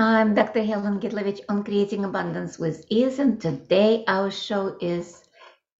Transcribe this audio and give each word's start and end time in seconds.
I'm 0.00 0.32
Dr. 0.32 0.62
Helen 0.62 1.00
Gitlovich 1.00 1.40
on 1.48 1.64
Creating 1.64 2.04
Abundance 2.04 2.56
with 2.56 2.86
Ease, 2.88 3.18
and 3.18 3.40
today 3.40 4.04
our 4.06 4.30
show 4.30 4.76
is 4.80 5.24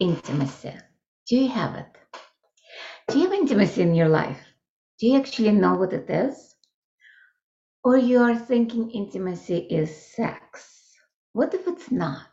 intimacy. 0.00 0.74
Do 1.28 1.36
you 1.36 1.48
have 1.48 1.77
it? 1.77 1.86
Do 3.06 3.20
you 3.20 3.27
have 3.27 3.32
intimacy 3.32 3.82
in 3.82 3.94
your 3.94 4.08
life? 4.08 4.41
Do 4.98 5.06
you 5.06 5.16
actually 5.16 5.52
know 5.52 5.77
what 5.77 5.92
it 5.92 6.10
is? 6.10 6.56
Or 7.84 7.96
you 7.96 8.18
are 8.18 8.34
thinking 8.34 8.91
intimacy 8.91 9.58
is 9.58 9.96
sex? 10.16 10.96
What 11.32 11.55
if 11.55 11.69
it's 11.69 11.92
not? 11.92 12.27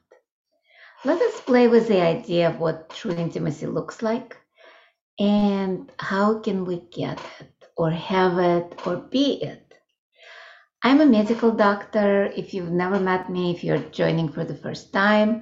Let 1.04 1.22
us 1.22 1.40
play 1.42 1.68
with 1.68 1.88
the 1.88 2.02
idea 2.02 2.50
of 2.50 2.60
what 2.60 2.90
true 2.90 3.12
intimacy 3.12 3.68
looks 3.68 4.02
like 4.02 4.36
and 5.20 5.92
how 6.00 6.40
can 6.40 6.66
we 6.66 6.82
get 6.92 7.20
it 7.40 7.54
or 7.78 7.92
have 7.92 8.40
it 8.40 8.88
or 8.88 8.96
be 8.96 9.44
it 9.44 9.65
I'm 10.86 11.02
a 11.02 11.06
medical 11.08 11.50
doctor. 11.50 12.26
If 12.38 12.54
you've 12.54 12.70
never 12.70 13.00
met 13.00 13.28
me, 13.28 13.50
if 13.50 13.64
you're 13.64 13.90
joining 13.90 14.30
for 14.32 14.46
the 14.46 14.54
first 14.54 14.94
time, 14.94 15.42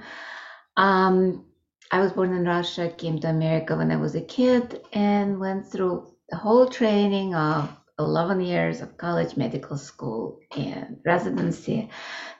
um, 0.77 1.43
I 1.91 1.99
was 1.99 2.13
born 2.13 2.31
in 2.31 2.45
Russia, 2.45 2.89
came 2.97 3.19
to 3.19 3.29
America 3.29 3.75
when 3.75 3.91
I 3.91 3.97
was 3.97 4.15
a 4.15 4.21
kid, 4.21 4.79
and 4.93 5.41
went 5.41 5.69
through 5.69 6.13
the 6.29 6.37
whole 6.37 6.65
training 6.65 7.35
of 7.35 7.69
11 7.99 8.39
years 8.39 8.79
of 8.79 8.95
college, 8.97 9.35
medical 9.35 9.75
school, 9.75 10.39
and 10.55 10.95
residency 11.05 11.89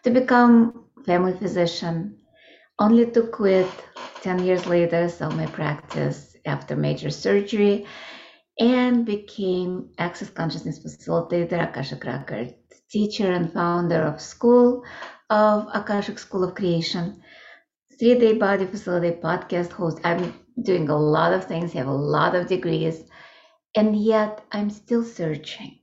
to 0.04 0.10
become 0.10 0.86
family 1.06 1.34
physician. 1.34 2.20
Only 2.80 3.12
to 3.12 3.24
quit 3.24 3.70
10 4.22 4.46
years 4.46 4.66
later, 4.66 5.10
sell 5.10 5.32
my 5.32 5.48
practice 5.48 6.38
after 6.46 6.78
major 6.78 7.10
surgery, 7.10 7.86
and 8.58 9.06
became 9.06 9.90
Access 9.98 10.30
Consciousness 10.30 10.80
Facilitator, 10.80 11.68
Akashic 11.68 12.06
Record 12.06 12.56
teacher 12.94 13.32
and 13.32 13.52
founder 13.54 14.02
of 14.04 14.22
School 14.22 14.84
of 15.30 15.68
Akashic 15.74 16.20
School 16.20 16.44
of 16.46 16.56
Creation, 16.56 17.22
three 18.00 18.20
day 18.20 18.34
body 18.38 18.66
facility 18.68 19.12
podcast 19.20 19.72
host. 19.74 20.00
I'm 20.06 20.34
doing 20.62 20.90
a 20.90 20.98
lot 20.98 21.34
of 21.34 21.46
things, 21.46 21.74
have 21.74 21.88
a 21.88 21.94
lot 21.94 22.36
of 22.36 22.48
degrees, 22.48 23.04
and 23.76 23.96
yet 23.96 24.46
I'm 24.52 24.70
still 24.70 25.04
searching. 25.04 25.80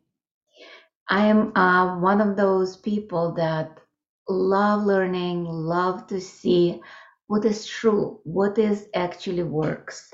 I 1.10 1.26
am 1.26 1.56
uh, 1.56 1.98
one 2.00 2.20
of 2.20 2.36
those 2.36 2.76
people 2.76 3.34
that 3.34 3.80
love 4.28 4.84
learning, 4.84 5.44
love 5.44 6.06
to 6.08 6.20
see 6.20 6.80
what 7.26 7.44
is 7.44 7.66
true, 7.66 8.20
what 8.24 8.58
is 8.58 8.88
actually 8.94 9.42
works. 9.42 10.12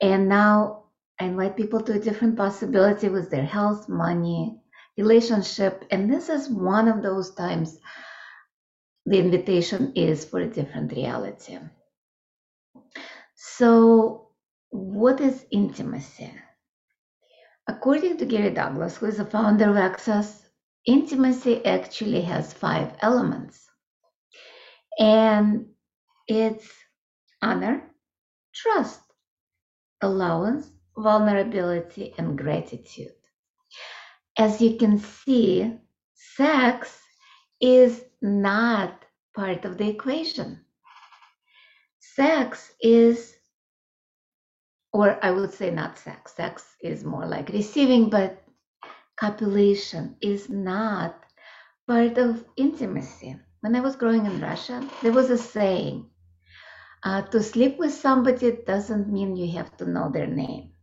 And 0.00 0.28
now 0.28 0.84
I 1.20 1.26
invite 1.26 1.56
people 1.56 1.80
to 1.82 1.94
a 1.94 2.00
different 2.00 2.36
possibility 2.36 3.08
with 3.08 3.30
their 3.30 3.44
health, 3.46 3.88
money, 3.88 4.60
relationship. 4.96 5.84
And 5.90 6.12
this 6.12 6.28
is 6.28 6.48
one 6.48 6.88
of 6.88 7.02
those 7.02 7.34
times 7.34 7.78
the 9.06 9.18
invitation 9.18 9.92
is 9.94 10.24
for 10.24 10.40
a 10.40 10.46
different 10.46 10.92
reality. 10.92 11.58
So, 13.34 14.30
what 14.70 15.20
is 15.20 15.44
intimacy? 15.50 16.32
According 17.68 18.18
to 18.18 18.26
Gary 18.26 18.50
Douglas, 18.50 18.96
who 18.96 19.06
is 19.06 19.18
the 19.18 19.26
founder 19.26 19.70
of 19.70 19.76
Access, 19.76 20.48
intimacy 20.86 21.64
actually 21.64 22.22
has 22.22 22.52
five 22.52 22.92
elements. 23.00 23.68
And 24.98 25.66
it's 26.28 26.68
honor, 27.42 27.90
trust, 28.54 29.00
allowance, 30.00 30.70
vulnerability, 30.96 32.14
and 32.16 32.38
gratitude 32.38 33.12
as 34.38 34.60
you 34.60 34.76
can 34.76 34.98
see, 34.98 35.78
sex 36.14 37.00
is 37.60 38.04
not 38.20 39.04
part 39.36 39.64
of 39.64 39.78
the 39.78 39.88
equation. 39.88 40.60
Sex 42.00 42.72
is, 42.80 43.34
or 44.92 45.18
I 45.24 45.30
would 45.30 45.52
say 45.52 45.70
not 45.70 45.98
sex, 45.98 46.34
sex 46.34 46.76
is 46.82 47.04
more 47.04 47.26
like 47.26 47.48
receiving, 47.48 48.10
but 48.10 48.42
copulation 49.16 50.16
is 50.20 50.48
not 50.50 51.24
part 51.86 52.18
of 52.18 52.44
intimacy. 52.56 53.36
When 53.60 53.76
I 53.76 53.80
was 53.80 53.96
growing 53.96 54.26
in 54.26 54.40
Russia, 54.40 54.88
there 55.02 55.12
was 55.12 55.30
a 55.30 55.38
saying 55.38 56.10
uh, 57.04 57.22
to 57.22 57.42
sleep 57.42 57.78
with 57.78 57.92
somebody 57.92 58.58
doesn't 58.66 59.12
mean 59.12 59.36
you 59.36 59.52
have 59.56 59.76
to 59.78 59.88
know 59.88 60.10
their 60.10 60.26
name 60.26 60.73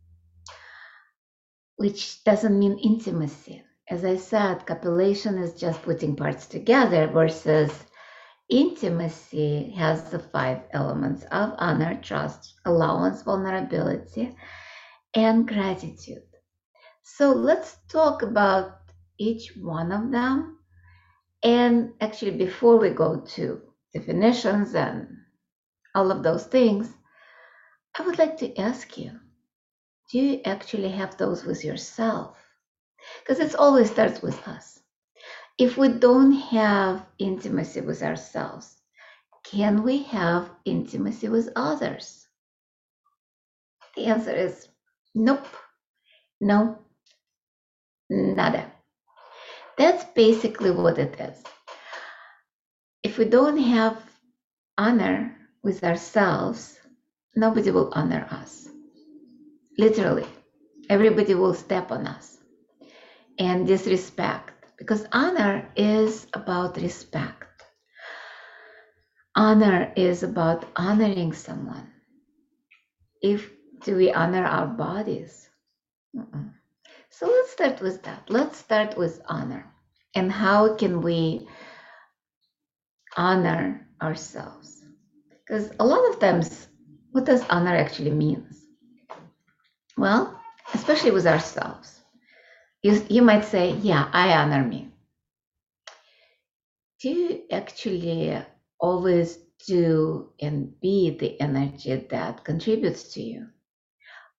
which 1.82 2.22
doesn't 2.22 2.60
mean 2.60 2.78
intimacy. 2.78 3.60
As 3.90 4.04
I 4.04 4.16
said, 4.16 4.64
copulation 4.66 5.36
is 5.36 5.60
just 5.60 5.82
putting 5.82 6.14
parts 6.14 6.46
together 6.46 7.08
versus 7.08 7.72
intimacy 8.48 9.74
has 9.76 10.08
the 10.10 10.20
five 10.20 10.60
elements 10.72 11.24
of 11.24 11.54
honor, 11.58 12.00
trust, 12.00 12.54
allowance, 12.64 13.22
vulnerability, 13.22 14.36
and 15.16 15.48
gratitude. 15.48 16.22
So 17.02 17.32
let's 17.32 17.76
talk 17.88 18.22
about 18.22 18.78
each 19.18 19.56
one 19.56 19.90
of 19.90 20.12
them. 20.12 20.58
And 21.42 21.94
actually, 22.00 22.36
before 22.46 22.78
we 22.78 22.90
go 22.90 23.22
to 23.34 23.60
definitions 23.92 24.76
and 24.76 25.08
all 25.96 26.12
of 26.12 26.22
those 26.22 26.46
things, 26.46 26.94
I 27.98 28.02
would 28.02 28.20
like 28.20 28.36
to 28.36 28.56
ask 28.56 28.96
you 28.96 29.18
do 30.12 30.18
you 30.18 30.40
actually 30.44 30.90
have 30.90 31.16
those 31.16 31.42
with 31.42 31.64
yourself? 31.64 32.36
Because 33.20 33.40
it 33.40 33.54
always 33.58 33.90
starts 33.90 34.20
with 34.20 34.46
us. 34.46 34.78
If 35.58 35.78
we 35.78 35.88
don't 35.88 36.32
have 36.32 37.06
intimacy 37.18 37.80
with 37.80 38.02
ourselves, 38.02 38.76
can 39.42 39.82
we 39.82 40.02
have 40.04 40.50
intimacy 40.66 41.30
with 41.30 41.48
others? 41.56 42.26
The 43.96 44.04
answer 44.04 44.32
is 44.32 44.68
nope, 45.14 45.46
no, 46.42 46.78
nada. 48.10 48.70
That's 49.78 50.04
basically 50.14 50.72
what 50.72 50.98
it 50.98 51.18
is. 51.18 51.42
If 53.02 53.16
we 53.16 53.24
don't 53.24 53.58
have 53.58 53.98
honor 54.76 55.34
with 55.62 55.82
ourselves, 55.82 56.78
nobody 57.34 57.70
will 57.70 57.90
honor 57.94 58.26
us 58.30 58.68
literally 59.82 60.26
everybody 60.90 61.34
will 61.34 61.54
step 61.54 61.92
on 61.92 62.06
us. 62.06 62.38
And 63.38 63.66
disrespect 63.66 64.54
because 64.78 65.06
honor 65.12 65.72
is 65.76 66.26
about 66.34 66.76
respect. 66.78 67.64
Honor 69.36 69.92
is 69.96 70.24
about 70.24 70.64
honoring 70.76 71.32
someone. 71.32 71.90
If 73.22 73.50
do 73.84 73.96
we 73.96 74.12
honor 74.12 74.44
our 74.44 74.66
bodies? 74.66 75.48
Mm-mm. 76.16 76.52
so 77.10 77.26
let's 77.26 77.50
start 77.52 77.80
with 77.80 78.02
that. 78.04 78.30
Let's 78.30 78.58
start 78.58 78.96
with 78.96 79.20
honor. 79.28 79.66
And 80.14 80.32
how 80.32 80.68
can 80.74 81.02
we 81.02 81.46
honor 83.16 83.86
ourselves? 84.02 84.82
Because 85.30 85.72
a 85.80 85.84
lot 85.86 86.08
of 86.10 86.18
times 86.20 86.68
what 87.12 87.24
does 87.24 87.44
honor 87.50 87.76
actually 87.76 88.10
means 88.10 88.61
well, 90.02 90.36
especially 90.74 91.12
with 91.12 91.28
ourselves. 91.28 92.00
You, 92.82 93.06
you 93.08 93.22
might 93.22 93.44
say, 93.44 93.70
Yeah, 93.74 94.08
I 94.12 94.32
honor 94.34 94.64
me. 94.64 94.90
Do 97.00 97.08
you 97.10 97.42
actually 97.52 98.36
always 98.80 99.38
do 99.68 100.30
and 100.40 100.78
be 100.80 101.16
the 101.16 101.40
energy 101.40 101.94
that 102.10 102.44
contributes 102.44 103.14
to 103.14 103.22
you? 103.22 103.46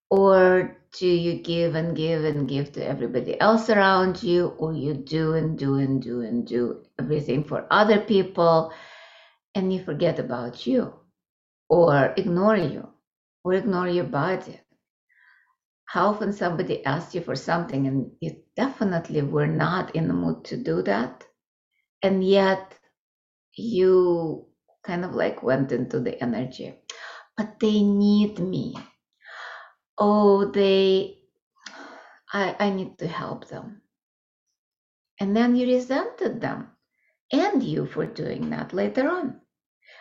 Or 0.10 0.75
do 1.00 1.07
you 1.07 1.42
give 1.42 1.75
and 1.75 1.95
give 1.95 2.25
and 2.25 2.48
give 2.48 2.74
to 2.74 2.86
everybody 2.86 3.39
else 3.39 3.69
around 3.69 4.21
you? 4.21 4.48
Or 4.57 4.74
you 4.74 4.94
do 4.94 5.33
and 5.33 5.57
do 5.57 5.75
and 5.75 6.04
do 6.04 6.19
and 6.21 6.45
do 6.45 6.83
everything 7.00 7.45
for 7.45 7.66
other 7.71 8.01
people 8.01 8.74
and 9.56 9.74
you 9.74 9.81
forget 9.81 10.19
about 10.19 10.68
you? 10.68 10.94
Or 11.69 12.13
ignore 12.18 12.57
you? 12.57 12.89
Or 13.45 13.54
ignore 13.54 13.88
your 13.88 14.06
body? 14.06 14.59
How 15.85 16.07
often 16.07 16.33
somebody 16.33 16.83
asks 16.85 17.15
you 17.15 17.21
for 17.21 17.35
something 17.35 17.88
and 17.88 18.12
you 18.19 18.35
definitely 18.56 19.21
were 19.21 19.47
not 19.47 19.95
in 19.95 20.07
the 20.07 20.13
mood 20.13 20.44
to 20.45 20.57
do 20.57 20.81
that 20.83 21.25
and 22.03 22.24
yet 22.24 22.77
you 23.56 24.45
kind 24.83 25.06
of 25.06 25.15
like 25.15 25.44
went 25.44 25.71
into 25.71 26.00
the 26.00 26.21
energy. 26.21 26.75
But 27.38 27.59
they 27.59 27.81
need 27.81 28.39
me. 28.39 28.75
Oh, 29.97 30.51
they, 30.51 31.19
I, 32.31 32.56
I 32.59 32.69
need 32.69 33.00
to 33.00 33.07
help 33.07 33.47
them. 33.47 33.81
And 35.19 35.35
then 35.35 35.56
you 35.56 35.68
resented 35.68 36.41
them 36.41 36.71
and 37.31 37.63
you 37.63 37.85
for 37.85 38.06
doing 38.06 38.50
that 38.50 38.74
later 38.74 39.09
on. 39.09 39.39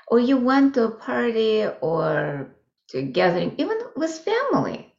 Or 0.09 0.19
you 0.19 0.37
went 0.39 0.75
to 0.75 0.85
a 0.85 0.91
party 0.91 1.67
or 1.81 2.55
to 2.89 2.99
a 2.99 3.03
gathering, 3.03 3.55
even 3.59 3.79
with 3.97 4.19
family. 4.19 4.92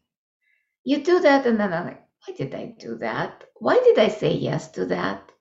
You 0.83 1.03
do 1.03 1.19
that, 1.21 1.45
and 1.45 1.59
then 1.59 1.73
I'm 1.73 1.85
like, 1.85 2.03
why 2.25 2.35
did 2.35 2.53
I 2.55 2.75
do 2.79 2.97
that? 2.99 3.45
Why 3.55 3.79
did 3.83 3.99
I 3.99 4.09
say 4.09 4.33
yes 4.33 4.71
to 4.71 4.85
that? 4.87 5.31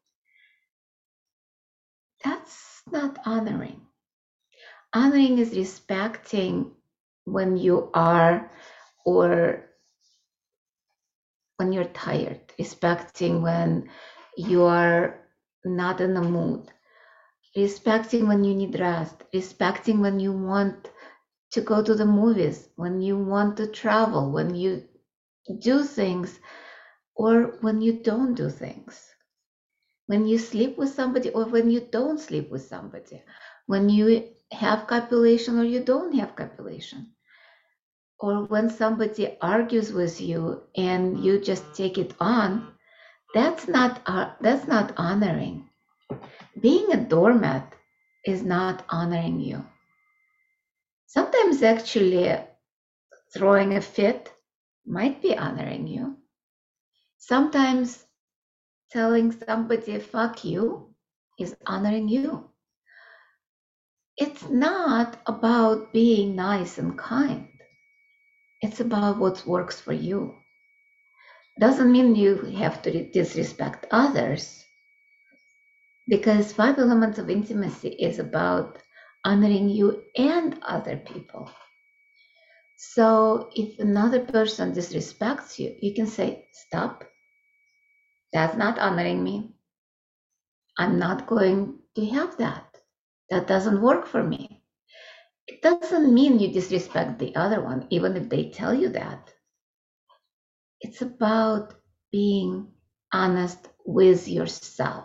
That's 2.24 2.82
not 2.90 3.18
honoring. 3.26 3.80
Honoring 4.94 5.38
is 5.38 5.56
respecting 5.56 6.72
when 7.24 7.56
you 7.56 7.90
are 7.94 8.50
or 9.04 9.64
when 11.56 11.72
you're 11.72 11.84
tired, 11.84 12.40
respecting 12.58 13.42
when 13.42 13.88
you 14.36 14.64
are 14.64 15.20
not 15.64 16.00
in 16.00 16.14
the 16.14 16.22
mood, 16.22 16.68
respecting 17.56 18.28
when 18.28 18.44
you 18.44 18.54
need 18.54 18.78
rest, 18.80 19.22
respecting 19.32 20.00
when 20.00 20.20
you 20.20 20.32
want 20.32 20.90
to 21.52 21.60
go 21.60 21.82
to 21.82 21.94
the 21.94 22.06
movies, 22.06 22.68
when 22.76 23.00
you 23.00 23.16
want 23.18 23.56
to 23.58 23.66
travel, 23.66 24.32
when 24.32 24.54
you 24.54 24.82
do 25.60 25.84
things, 25.84 26.38
or 27.14 27.58
when 27.60 27.80
you 27.80 27.92
don't 28.02 28.34
do 28.34 28.48
things. 28.48 29.08
When 30.06 30.26
you 30.26 30.38
sleep 30.38 30.78
with 30.78 30.90
somebody, 30.90 31.30
or 31.30 31.44
when 31.44 31.70
you 31.70 31.80
don't 31.80 32.18
sleep 32.20 32.50
with 32.50 32.62
somebody. 32.62 33.22
When 33.66 33.88
you 33.88 34.28
have 34.52 34.86
copulation, 34.86 35.58
or 35.58 35.64
you 35.64 35.80
don't 35.80 36.14
have 36.14 36.36
copulation. 36.36 37.12
Or 38.18 38.44
when 38.44 38.70
somebody 38.70 39.36
argues 39.40 39.92
with 39.92 40.20
you 40.20 40.62
and 40.76 41.24
you 41.24 41.40
just 41.40 41.74
take 41.74 41.98
it 41.98 42.14
on, 42.20 42.72
that's 43.34 43.66
not 43.68 44.00
uh, 44.06 44.30
that's 44.40 44.66
not 44.66 44.92
honoring. 44.96 45.68
Being 46.60 46.92
a 46.92 46.96
doormat 46.96 47.74
is 48.24 48.42
not 48.42 48.84
honoring 48.88 49.40
you. 49.40 49.64
Sometimes 51.06 51.62
actually 51.62 52.38
throwing 53.34 53.74
a 53.74 53.80
fit 53.80 54.21
might 54.86 55.20
be 55.22 55.36
honoring 55.36 55.86
you. 55.86 56.16
Sometimes 57.18 58.04
telling 58.90 59.32
somebody 59.32 59.98
fuck 59.98 60.44
you 60.44 60.94
is 61.38 61.56
honoring 61.66 62.08
you. 62.08 62.44
It's 64.16 64.48
not 64.48 65.16
about 65.26 65.92
being 65.92 66.34
nice 66.34 66.78
and 66.78 66.98
kind. 66.98 67.48
It's 68.62 68.80
about 68.80 69.18
what 69.18 69.46
works 69.46 69.80
for 69.80 69.92
you. 69.92 70.34
Doesn't 71.58 71.90
mean 71.92 72.14
you 72.14 72.36
have 72.58 72.82
to 72.82 73.10
disrespect 73.10 73.86
others 73.90 74.64
because 76.08 76.52
five 76.52 76.78
elements 76.78 77.18
of 77.18 77.30
intimacy 77.30 77.88
is 77.88 78.18
about 78.18 78.78
honoring 79.24 79.68
you 79.68 80.02
and 80.16 80.58
other 80.62 80.96
people. 80.96 81.50
So 82.84 83.50
if 83.54 83.78
another 83.78 84.20
person 84.20 84.72
disrespects 84.72 85.58
you, 85.58 85.74
you 85.80 85.94
can 85.94 86.06
say, 86.06 86.46
Stop. 86.52 87.04
That's 88.32 88.56
not 88.56 88.78
honoring 88.78 89.22
me. 89.22 89.54
I'm 90.78 90.98
not 90.98 91.26
going 91.26 91.78
to 91.96 92.06
have 92.06 92.36
that. 92.38 92.76
That 93.30 93.46
doesn't 93.46 93.82
work 93.82 94.06
for 94.06 94.22
me. 94.24 94.62
It 95.48 95.62
doesn't 95.62 96.04
mean 96.12 96.38
you 96.40 96.52
disrespect 96.52 97.18
the 97.18 97.34
other 97.36 97.54
one, 97.62 97.86
even 97.90 98.16
if 98.16 98.28
they 98.28 98.50
tell 98.50 98.74
you 98.74 98.88
that. 98.90 99.32
It's 100.80 101.02
about 101.02 101.74
being 102.10 102.72
honest 103.12 103.68
with 103.84 104.28
yourself. 104.28 105.04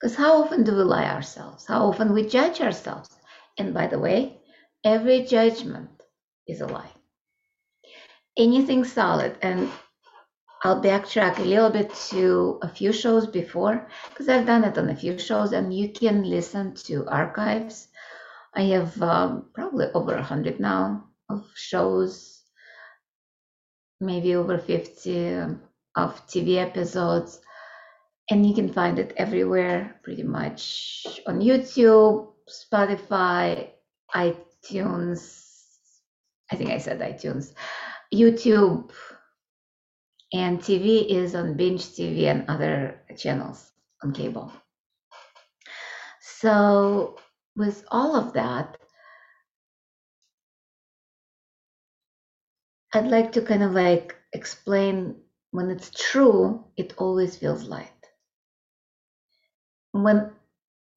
Because 0.00 0.16
how 0.16 0.42
often 0.42 0.64
do 0.64 0.74
we 0.76 0.82
lie 0.82 1.06
ourselves? 1.08 1.66
How 1.66 1.86
often 1.88 2.12
we 2.12 2.26
judge 2.26 2.60
ourselves? 2.60 3.10
And 3.58 3.74
by 3.74 3.86
the 3.88 3.98
way, 3.98 4.40
every 4.84 5.22
judgment 5.24 6.01
is 6.46 6.60
a 6.60 6.66
lie. 6.66 6.90
Anything 8.36 8.84
solid, 8.84 9.36
and 9.42 9.70
I'll 10.64 10.80
backtrack 10.82 11.38
a 11.38 11.42
little 11.42 11.70
bit 11.70 11.94
to 12.10 12.58
a 12.62 12.68
few 12.68 12.92
shows 12.92 13.26
before, 13.26 13.88
because 14.08 14.28
I've 14.28 14.46
done 14.46 14.64
it 14.64 14.78
on 14.78 14.88
a 14.88 14.96
few 14.96 15.18
shows, 15.18 15.52
and 15.52 15.74
you 15.74 15.90
can 15.90 16.22
listen 16.24 16.74
to 16.86 17.06
archives. 17.08 17.88
I 18.54 18.62
have 18.74 19.00
um, 19.02 19.50
probably 19.54 19.86
over 19.94 20.14
a 20.14 20.22
hundred 20.22 20.60
now 20.60 21.08
of 21.28 21.46
shows, 21.54 22.42
maybe 24.00 24.34
over 24.34 24.58
50 24.58 25.36
of 25.94 26.26
TV 26.26 26.56
episodes 26.56 27.40
and 28.30 28.46
you 28.46 28.54
can 28.54 28.72
find 28.72 28.98
it 28.98 29.12
everywhere 29.16 30.00
pretty 30.02 30.22
much 30.22 31.20
on 31.26 31.40
YouTube, 31.40 32.32
Spotify, 32.48 33.70
iTunes. 34.14 35.51
I 36.52 36.56
think 36.56 36.70
I 36.70 36.78
said 36.78 37.00
iTunes, 37.00 37.54
YouTube, 38.14 38.90
and 40.32 40.60
TV 40.60 41.08
is 41.08 41.34
on 41.34 41.56
Binge 41.56 41.82
TV 41.82 42.24
and 42.24 42.48
other 42.48 43.00
channels 43.16 43.72
on 44.02 44.12
cable. 44.12 44.52
So, 46.20 47.16
with 47.56 47.84
all 47.90 48.16
of 48.16 48.34
that, 48.34 48.76
I'd 52.94 53.08
like 53.08 53.32
to 53.32 53.42
kind 53.42 53.62
of 53.62 53.72
like 53.72 54.16
explain 54.32 55.16
when 55.50 55.70
it's 55.70 55.90
true, 55.90 56.64
it 56.76 56.94
always 56.98 57.36
feels 57.36 57.64
light 57.64 57.88
when 59.92 60.32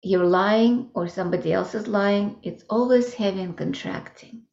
you're 0.02 0.26
lying 0.26 0.90
or 0.94 1.08
somebody 1.08 1.54
else 1.54 1.76
is 1.76 1.88
lying, 1.88 2.38
it's 2.44 2.64
always 2.70 3.14
heavy 3.14 3.42
and 3.42 3.58
contracting. 3.58 4.44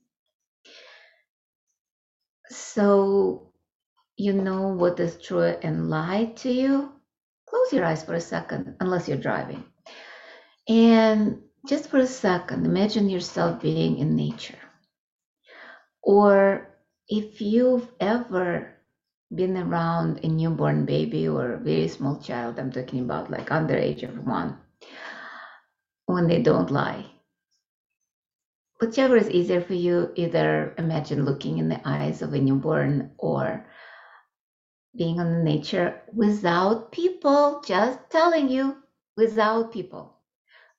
So 2.49 3.53
you 4.17 4.33
know 4.33 4.69
what 4.69 5.01
is 5.01 5.19
true 5.21 5.43
and 5.43 5.91
lie 5.91 6.33
to 6.37 6.51
you. 6.53 6.93
Close 7.49 7.73
your 7.73 7.85
eyes 7.85 8.05
for 8.05 8.15
a 8.15 8.21
second, 8.21 8.77
unless 8.81 9.09
you're 9.09 9.19
driving. 9.19 9.65
And 10.69 11.43
just 11.69 11.89
for 11.91 11.99
a 11.99 12.07
second, 12.07 12.67
imagine 12.67 13.09
yourself 13.11 13.61
being 13.61 13.99
in 13.99 14.17
nature. 14.17 14.59
Or 16.03 16.69
if 17.09 17.41
you've 17.41 17.89
ever 18.01 18.75
been 19.35 19.57
around 19.57 20.25
a 20.25 20.29
newborn 20.29 20.85
baby 20.85 21.29
or 21.29 21.53
a 21.53 21.59
very 21.59 21.89
small 21.89 22.21
child, 22.21 22.59
I'm 22.59 22.73
talking 22.73 23.01
about 23.01 23.31
like 23.31 23.51
under 23.51 23.77
age 23.77 24.03
of 24.03 24.27
one, 24.27 24.59
when 26.07 26.27
they 26.27 26.43
don't 26.43 26.71
lie. 26.71 27.07
Whichever 28.83 29.17
is 29.17 29.31
easier 29.31 29.63
for 29.63 29.75
you, 29.75 30.13
either 30.17 30.75
imagine 30.79 31.25
looking 31.25 31.59
in 31.59 31.71
the 31.71 31.81
eyes 31.89 32.23
of 32.23 32.35
a 32.35 32.41
newborn 32.41 33.13
or 33.19 33.67
being 34.99 35.21
on 35.21 35.33
the 35.33 35.45
nature 35.45 36.03
without 36.13 36.93
people, 36.93 37.63
just 37.67 38.01
telling 38.11 38.51
you, 38.51 38.77
without 39.17 39.73
people, 39.73 40.19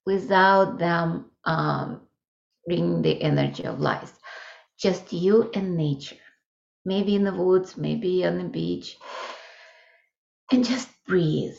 without 0.06 0.80
them 0.80 1.32
um, 1.46 2.02
bringing 2.68 3.02
the 3.02 3.22
energy 3.24 3.66
of 3.66 3.80
life. 3.80 4.14
just 4.80 5.14
you 5.14 5.50
and 5.56 5.78
nature 5.78 6.18
maybe 6.86 7.16
in 7.16 7.24
the 7.24 7.34
woods, 7.34 7.78
maybe 7.78 8.26
on 8.26 8.38
the 8.40 8.44
beach, 8.46 8.98
and 10.52 10.66
just 10.66 10.90
breathe. 11.08 11.56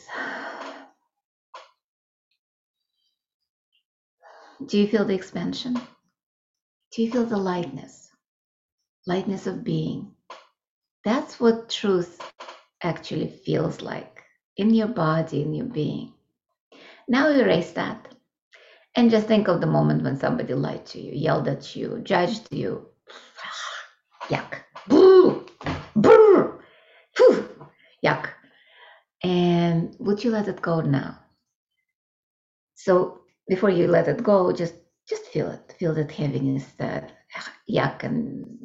Do 4.65 4.77
you 4.79 4.87
feel 4.87 5.05
the 5.05 5.15
expansion? 5.15 5.79
Do 6.95 7.03
you 7.03 7.11
feel 7.11 7.25
the 7.25 7.35
lightness? 7.35 8.09
Lightness 9.05 9.47
of 9.47 9.65
being. 9.65 10.13
That's 11.03 11.41
what 11.41 11.69
truth 11.69 12.21
actually 12.81 13.27
feels 13.27 13.81
like 13.81 14.23
in 14.55 14.73
your 14.73 14.87
body, 14.87 15.41
in 15.41 15.53
your 15.53 15.65
being. 15.65 16.13
Now 17.09 17.27
erase 17.27 17.71
that 17.71 18.15
and 18.95 19.11
just 19.11 19.27
think 19.27 19.49
of 19.49 19.59
the 19.59 19.67
moment 19.67 20.03
when 20.03 20.17
somebody 20.17 20.53
lied 20.53 20.85
to 20.87 21.01
you, 21.01 21.11
yelled 21.11 21.49
at 21.49 21.75
you, 21.75 21.99
judged 22.01 22.47
you. 22.53 22.87
Yuck. 24.29 24.61
Boo! 24.87 25.45
Brr! 25.97 26.63
Whew! 27.17 27.49
Yuck. 28.05 28.29
And 29.21 29.93
would 29.99 30.23
you 30.23 30.31
let 30.31 30.47
it 30.47 30.61
go 30.61 30.79
now? 30.79 31.19
So 32.75 33.19
before 33.49 33.69
you 33.69 33.87
let 33.89 34.07
it 34.07 34.23
go, 34.23 34.53
just 34.53 34.75
just 35.07 35.25
feel 35.25 35.49
it. 35.49 35.75
Feel 35.77 35.93
that 35.95 36.11
heaviness, 36.11 36.65
that 36.77 37.11
yuck, 37.69 38.03
and 38.03 38.57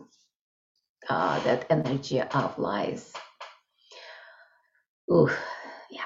uh, 1.08 1.42
that 1.44 1.66
energy 1.70 2.20
of 2.20 2.58
lies. 2.58 3.12
Ooh, 5.12 5.28
yeah. 5.90 6.04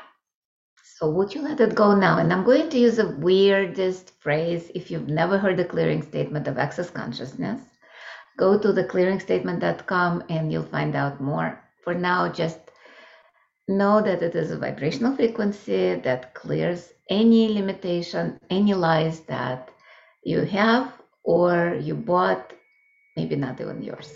So 0.97 1.11
would 1.11 1.35
you 1.35 1.43
let 1.43 1.61
it 1.61 1.75
go 1.75 1.95
now? 1.95 2.19
And 2.19 2.33
I'm 2.33 2.45
going 2.45 2.71
to 2.71 2.79
use 2.79 2.97
the 2.97 3.11
weirdest 3.11 4.11
phrase. 4.21 4.71
If 4.75 4.91
you've 4.91 5.09
never 5.09 5.39
heard 5.39 5.57
the 5.57 5.65
clearing 5.65 6.03
statement 6.03 6.49
of 6.49 6.59
access 6.59 6.91
consciousness, 6.91 7.61
go 8.39 8.59
to 8.59 8.73
the 8.73 8.85
clearingstatement.com 8.85 10.25
and 10.31 10.51
you'll 10.51 10.63
find 10.63 10.97
out 10.97 11.21
more. 11.21 11.61
For 11.83 11.95
now, 11.95 12.29
just 12.31 12.59
know 13.69 14.01
that 14.03 14.23
it 14.23 14.35
is 14.35 14.51
a 14.51 14.59
vibrational 14.59 15.15
frequency 15.15 15.97
that 15.97 16.35
clears 16.35 16.93
any 17.11 17.49
limitation, 17.49 18.39
any 18.51 18.73
lies 18.73 19.21
that 19.21 19.71
you 20.25 20.41
have 20.41 20.93
or 21.23 21.79
you 21.81 21.95
bought, 21.95 22.53
maybe 23.17 23.37
not 23.37 23.61
even 23.61 23.83
yours. 23.83 24.13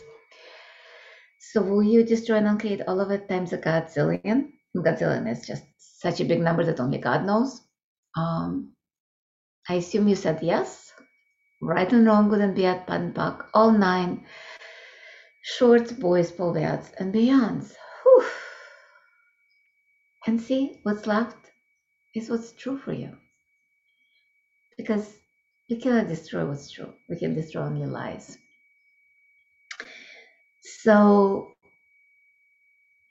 So 1.52 1.62
will 1.62 1.82
you 1.82 2.04
destroy 2.04 2.36
and 2.36 2.48
uncreate 2.48 2.82
all 2.86 3.00
of 3.00 3.10
it 3.10 3.28
times 3.28 3.52
a 3.52 3.58
godzillion? 3.58 4.52
Godzillion 4.76 5.30
is 5.30 5.46
just 5.46 5.64
such 5.78 6.20
a 6.20 6.24
big 6.24 6.40
number 6.40 6.64
that 6.64 6.80
only 6.80 6.98
God 6.98 7.24
knows. 7.24 7.62
Um, 8.16 8.72
I 9.68 9.74
assume 9.74 10.08
you 10.08 10.16
said 10.16 10.40
yes. 10.42 10.92
Right 11.60 11.92
and 11.92 12.06
wrong, 12.06 12.28
good 12.28 12.40
and 12.40 12.54
bad, 12.54 12.86
bad 12.86 13.00
and 13.00 13.42
all 13.54 13.72
nine. 13.72 14.24
Shorts, 15.42 15.92
boys, 15.92 16.30
povyats, 16.30 16.92
and 16.98 17.12
beyonds. 17.12 17.74
Whew. 18.02 18.24
And 20.26 20.40
see, 20.40 20.80
what's 20.82 21.06
left 21.06 21.36
is 22.14 22.30
what's 22.30 22.52
true 22.52 22.78
for 22.78 22.92
you. 22.92 23.16
Because 24.76 25.17
we 25.68 25.76
cannot 25.76 26.08
destroy 26.08 26.46
what's 26.46 26.70
true. 26.70 26.92
We 27.08 27.16
can 27.18 27.34
destroy 27.34 27.62
only 27.62 27.86
lies. 27.86 28.38
So 30.62 31.52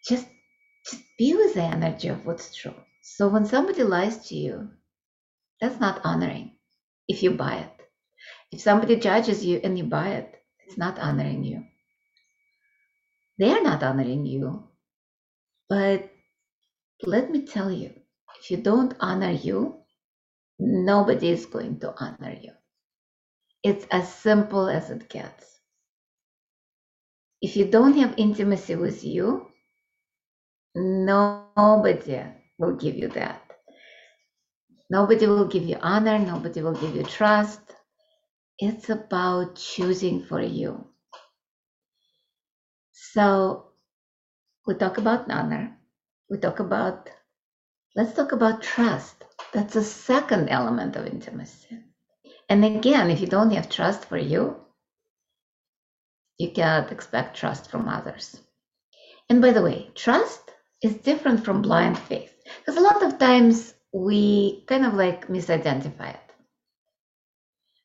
just 0.08 0.28
just 0.90 1.04
be 1.18 1.36
with 1.36 1.54
the 1.56 1.64
energy 1.64 2.08
of 2.08 2.26
what's 2.26 2.56
true. 2.56 2.76
So 3.02 3.28
when 3.28 3.46
somebody 3.46 3.84
lies 3.84 4.28
to 4.30 4.36
you, 4.36 4.70
that's 5.62 5.80
not 5.80 6.02
honoring 6.04 6.58
if 7.08 7.24
you 7.24 7.32
buy 7.32 7.58
it. 7.58 7.88
If 8.52 8.62
somebody 8.62 8.98
judges 8.98 9.46
you 9.46 9.60
and 9.64 9.78
you 9.78 9.86
buy 9.86 10.10
it, 10.10 10.36
it's 10.66 10.78
not 10.78 11.00
honoring 11.00 11.44
you. 11.44 11.66
They 13.40 13.52
are 13.52 13.62
not 13.62 13.84
honoring 13.84 14.26
you. 14.26 14.68
But 15.70 16.10
let 17.04 17.30
me 17.32 17.46
tell 17.46 17.72
you, 17.72 17.94
if 18.40 18.52
you 18.52 18.58
don't 18.58 18.96
honor 19.00 19.32
you, 19.32 19.84
nobody 20.60 21.30
is 21.30 21.46
going 21.46 21.80
to 21.80 21.94
honor 22.00 22.36
you. 22.42 22.52
It's 23.64 23.86
as 23.92 24.12
simple 24.14 24.68
as 24.70 24.90
it 24.90 25.10
gets. 25.10 25.60
If 27.42 27.56
you 27.58 27.66
don't 27.66 27.96
have 27.98 28.16
intimacy 28.18 28.76
with 28.76 29.04
you, 29.04 29.48
nobody 30.76 32.22
will 32.58 32.76
give 32.76 32.96
you 32.96 33.08
that. 33.10 33.42
Nobody 34.90 35.28
will 35.28 35.46
give 35.48 35.64
you 35.64 35.78
honor, 35.82 36.18
nobody 36.20 36.62
will 36.62 36.74
give 36.74 36.96
you 36.96 37.04
trust. 37.04 37.62
It's 38.60 38.90
about 38.90 39.56
choosing 39.56 40.24
for 40.24 40.42
you. 40.42 40.86
So 42.92 43.66
we 44.66 44.76
talk 44.76 44.98
about 44.98 45.30
honor, 45.32 45.78
we 46.30 46.38
talk 46.38 46.60
about, 46.60 47.10
let's 47.96 48.14
talk 48.14 48.32
about 48.32 48.62
trust. 48.64 49.27
That's 49.58 49.76
a 49.76 49.84
second 49.84 50.50
element 50.50 50.96
of 50.96 51.08
intimacy. 51.08 51.80
And 52.48 52.64
again, 52.64 53.10
if 53.10 53.22
you 53.22 53.26
don't 53.26 53.50
have 53.50 53.68
trust 53.72 54.06
for 54.06 54.16
you, 54.16 54.56
you 56.38 56.52
cannot 56.52 56.92
expect 56.92 57.36
trust 57.36 57.72
from 57.72 57.90
others. 57.90 58.40
And 59.28 59.42
by 59.42 59.54
the 59.54 59.64
way, 59.64 59.90
trust 59.96 60.52
is 60.84 60.94
different 60.98 61.44
from 61.44 61.64
blind 61.64 61.98
faith 61.98 62.32
because 62.60 62.78
a 62.78 62.82
lot 62.82 63.02
of 63.02 63.18
times 63.18 63.74
we 63.92 64.64
kind 64.68 64.86
of 64.86 64.94
like 64.94 65.28
misidentify 65.28 66.14
it. 66.14 66.32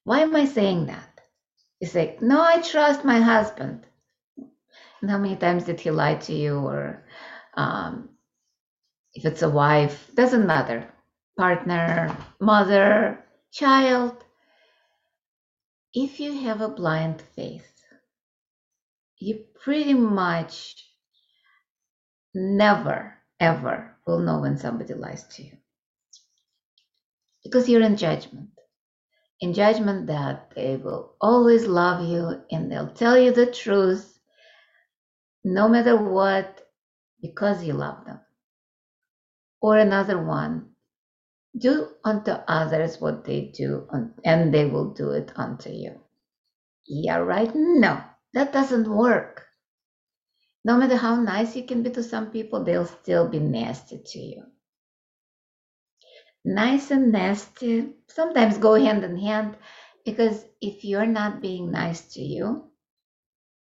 Why 0.04 0.20
am 0.20 0.36
I 0.36 0.44
saying 0.44 0.88
that? 0.88 1.20
You 1.80 1.88
say, 1.88 2.18
No, 2.20 2.42
I 2.42 2.60
trust 2.60 3.02
my 3.02 3.18
husband. 3.18 3.86
And 5.00 5.10
how 5.10 5.16
many 5.16 5.36
times 5.36 5.64
did 5.64 5.80
he 5.80 5.90
lie 5.90 6.16
to 6.16 6.34
you? 6.34 6.58
Or 6.58 7.02
um, 7.54 8.10
if 9.14 9.24
it's 9.24 9.40
a 9.40 9.48
wife, 9.48 10.10
doesn't 10.14 10.46
matter. 10.46 10.91
Partner, 11.38 12.16
mother, 12.40 13.24
child. 13.52 14.24
If 15.94 16.20
you 16.20 16.40
have 16.40 16.60
a 16.60 16.68
blind 16.68 17.22
faith, 17.34 17.68
you 19.18 19.44
pretty 19.62 19.94
much 19.94 20.84
never, 22.34 23.14
ever 23.40 23.96
will 24.06 24.20
know 24.20 24.40
when 24.40 24.58
somebody 24.58 24.94
lies 24.94 25.24
to 25.36 25.42
you. 25.44 25.52
Because 27.44 27.68
you're 27.68 27.82
in 27.82 27.96
judgment. 27.96 28.50
In 29.40 29.54
judgment 29.54 30.06
that 30.06 30.52
they 30.54 30.76
will 30.76 31.14
always 31.20 31.66
love 31.66 32.08
you 32.08 32.42
and 32.50 32.70
they'll 32.70 32.92
tell 32.92 33.18
you 33.18 33.32
the 33.32 33.46
truth 33.46 34.18
no 35.44 35.68
matter 35.68 35.96
what 35.96 36.68
because 37.20 37.64
you 37.64 37.72
love 37.74 38.04
them. 38.04 38.20
Or 39.60 39.78
another 39.78 40.22
one, 40.24 40.71
do 41.56 41.88
unto 42.04 42.30
others 42.30 43.00
what 43.00 43.24
they 43.24 43.52
do, 43.56 43.88
and 44.24 44.54
they 44.54 44.66
will 44.66 44.92
do 44.94 45.10
it 45.10 45.32
unto 45.36 45.70
you. 45.70 46.00
Yeah, 46.86 47.18
right? 47.18 47.50
No, 47.54 48.02
that 48.34 48.52
doesn't 48.52 48.88
work. 48.88 49.46
No 50.64 50.76
matter 50.76 50.96
how 50.96 51.16
nice 51.16 51.56
you 51.56 51.64
can 51.64 51.82
be 51.82 51.90
to 51.90 52.02
some 52.02 52.30
people, 52.30 52.64
they'll 52.64 52.86
still 52.86 53.28
be 53.28 53.40
nasty 53.40 53.98
to 54.04 54.18
you. 54.18 54.42
Nice 56.44 56.90
and 56.90 57.12
nasty 57.12 57.94
sometimes 58.08 58.58
go 58.58 58.74
hand 58.74 59.04
in 59.04 59.16
hand 59.18 59.56
because 60.04 60.44
if 60.60 60.84
you're 60.84 61.06
not 61.06 61.40
being 61.40 61.70
nice 61.70 62.14
to 62.14 62.20
you, 62.20 62.70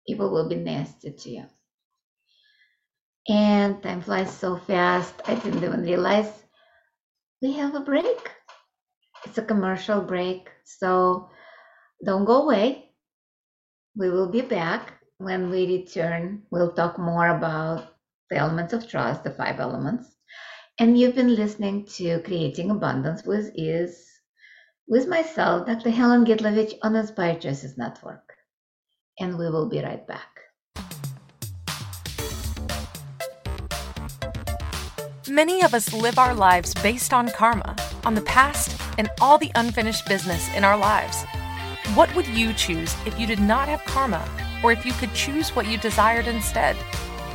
people 0.06 0.30
will 0.30 0.48
be 0.48 0.56
nasty 0.56 1.12
to 1.12 1.30
you. 1.30 1.44
And 3.28 3.82
time 3.82 4.02
flies 4.02 4.32
so 4.36 4.56
fast, 4.56 5.14
I 5.26 5.34
didn't 5.34 5.64
even 5.64 5.82
realize 5.82 6.43
we 7.44 7.52
have 7.52 7.74
a 7.74 7.80
break. 7.80 8.30
It's 9.26 9.36
a 9.36 9.42
commercial 9.42 10.00
break, 10.00 10.48
so 10.64 11.28
don't 12.02 12.24
go 12.24 12.42
away. 12.42 12.88
We 13.94 14.08
will 14.08 14.30
be 14.30 14.40
back 14.40 14.94
when 15.18 15.50
we 15.50 15.66
return, 15.66 16.42
we'll 16.50 16.72
talk 16.72 16.98
more 16.98 17.28
about 17.28 17.96
the 18.30 18.36
elements 18.36 18.72
of 18.72 18.88
trust, 18.88 19.24
the 19.24 19.30
five 19.30 19.60
elements. 19.60 20.08
And 20.78 20.98
you've 20.98 21.14
been 21.14 21.36
listening 21.36 21.84
to 21.96 22.20
Creating 22.22 22.70
Abundance 22.70 23.24
with 23.24 23.54
Ease 23.54 24.10
with 24.88 25.06
myself, 25.06 25.66
Dr. 25.66 25.90
Helen 25.90 26.24
Gitlovich 26.24 26.74
on 26.82 26.96
Inspired 26.96 27.42
Choices 27.42 27.76
Network. 27.76 28.24
And 29.20 29.38
we 29.38 29.50
will 29.50 29.68
be 29.68 29.82
right 29.82 30.04
back. 30.06 30.34
Many 35.28 35.62
of 35.62 35.72
us 35.72 35.92
live 35.92 36.18
our 36.18 36.34
lives 36.34 36.74
based 36.74 37.14
on 37.14 37.30
karma, 37.30 37.74
on 38.04 38.14
the 38.14 38.20
past, 38.22 38.78
and 38.98 39.08
all 39.20 39.38
the 39.38 39.50
unfinished 39.54 40.06
business 40.06 40.48
in 40.54 40.64
our 40.64 40.76
lives. 40.76 41.24
What 41.94 42.14
would 42.14 42.26
you 42.26 42.52
choose 42.52 42.94
if 43.06 43.18
you 43.18 43.26
did 43.26 43.40
not 43.40 43.68
have 43.68 43.84
karma 43.84 44.28
or 44.64 44.72
if 44.72 44.84
you 44.84 44.92
could 44.94 45.12
choose 45.14 45.54
what 45.54 45.66
you 45.66 45.76
desired 45.78 46.26
instead. 46.26 46.76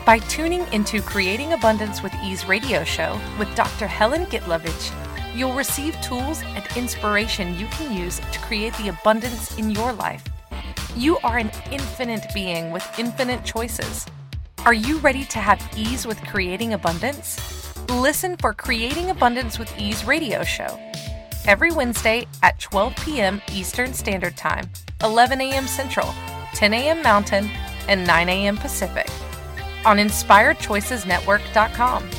By 0.05 0.17
tuning 0.19 0.65
into 0.73 1.01
Creating 1.01 1.53
Abundance 1.53 2.01
with 2.01 2.13
Ease 2.23 2.47
radio 2.47 2.83
show 2.83 3.19
with 3.37 3.53
Dr. 3.55 3.85
Helen 3.85 4.25
Gitlovich, 4.25 4.91
you'll 5.35 5.53
receive 5.53 5.99
tools 6.01 6.41
and 6.55 6.65
inspiration 6.75 7.57
you 7.57 7.67
can 7.67 7.95
use 7.95 8.19
to 8.19 8.39
create 8.39 8.73
the 8.77 8.89
abundance 8.89 9.57
in 9.57 9.69
your 9.69 9.93
life. 9.93 10.23
You 10.95 11.19
are 11.19 11.37
an 11.37 11.51
infinite 11.71 12.25
being 12.33 12.71
with 12.71 12.87
infinite 12.97 13.45
choices. 13.45 14.07
Are 14.65 14.73
you 14.73 14.97
ready 14.97 15.23
to 15.25 15.39
have 15.39 15.61
ease 15.77 16.07
with 16.07 16.19
creating 16.23 16.73
abundance? 16.73 17.58
Listen 17.89 18.37
for 18.37 18.53
Creating 18.53 19.09
Abundance 19.09 19.57
with 19.57 19.73
Ease 19.79 20.05
radio 20.05 20.43
show 20.43 20.79
every 21.47 21.71
Wednesday 21.71 22.27
at 22.43 22.59
12 22.59 22.95
p.m. 22.97 23.41
Eastern 23.51 23.95
Standard 23.95 24.37
Time, 24.37 24.69
11 25.03 25.41
a.m. 25.41 25.65
Central 25.65 26.13
10 26.53 26.75
a.m. 26.75 27.01
Mountain, 27.01 27.49
and 27.87 28.05
9 28.05 28.29
a.m. 28.29 28.57
Pacific 28.57 29.09
on 29.85 29.97
InspiredChoicesNetwork.com. 29.97 32.09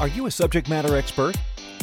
Are 0.00 0.08
you 0.08 0.26
a 0.26 0.32
subject 0.32 0.68
matter 0.68 0.96
expert? 0.96 1.36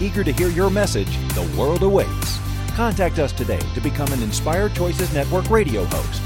Eager 0.00 0.22
to 0.22 0.32
hear 0.32 0.48
your 0.48 0.70
message, 0.70 1.16
the 1.34 1.42
world 1.58 1.82
awaits. 1.82 2.38
Contact 2.76 3.18
us 3.18 3.32
today 3.32 3.60
to 3.74 3.80
become 3.80 4.12
an 4.12 4.22
Inspired 4.22 4.74
Choices 4.74 5.12
Network 5.12 5.50
radio 5.50 5.84
host. 5.86 6.22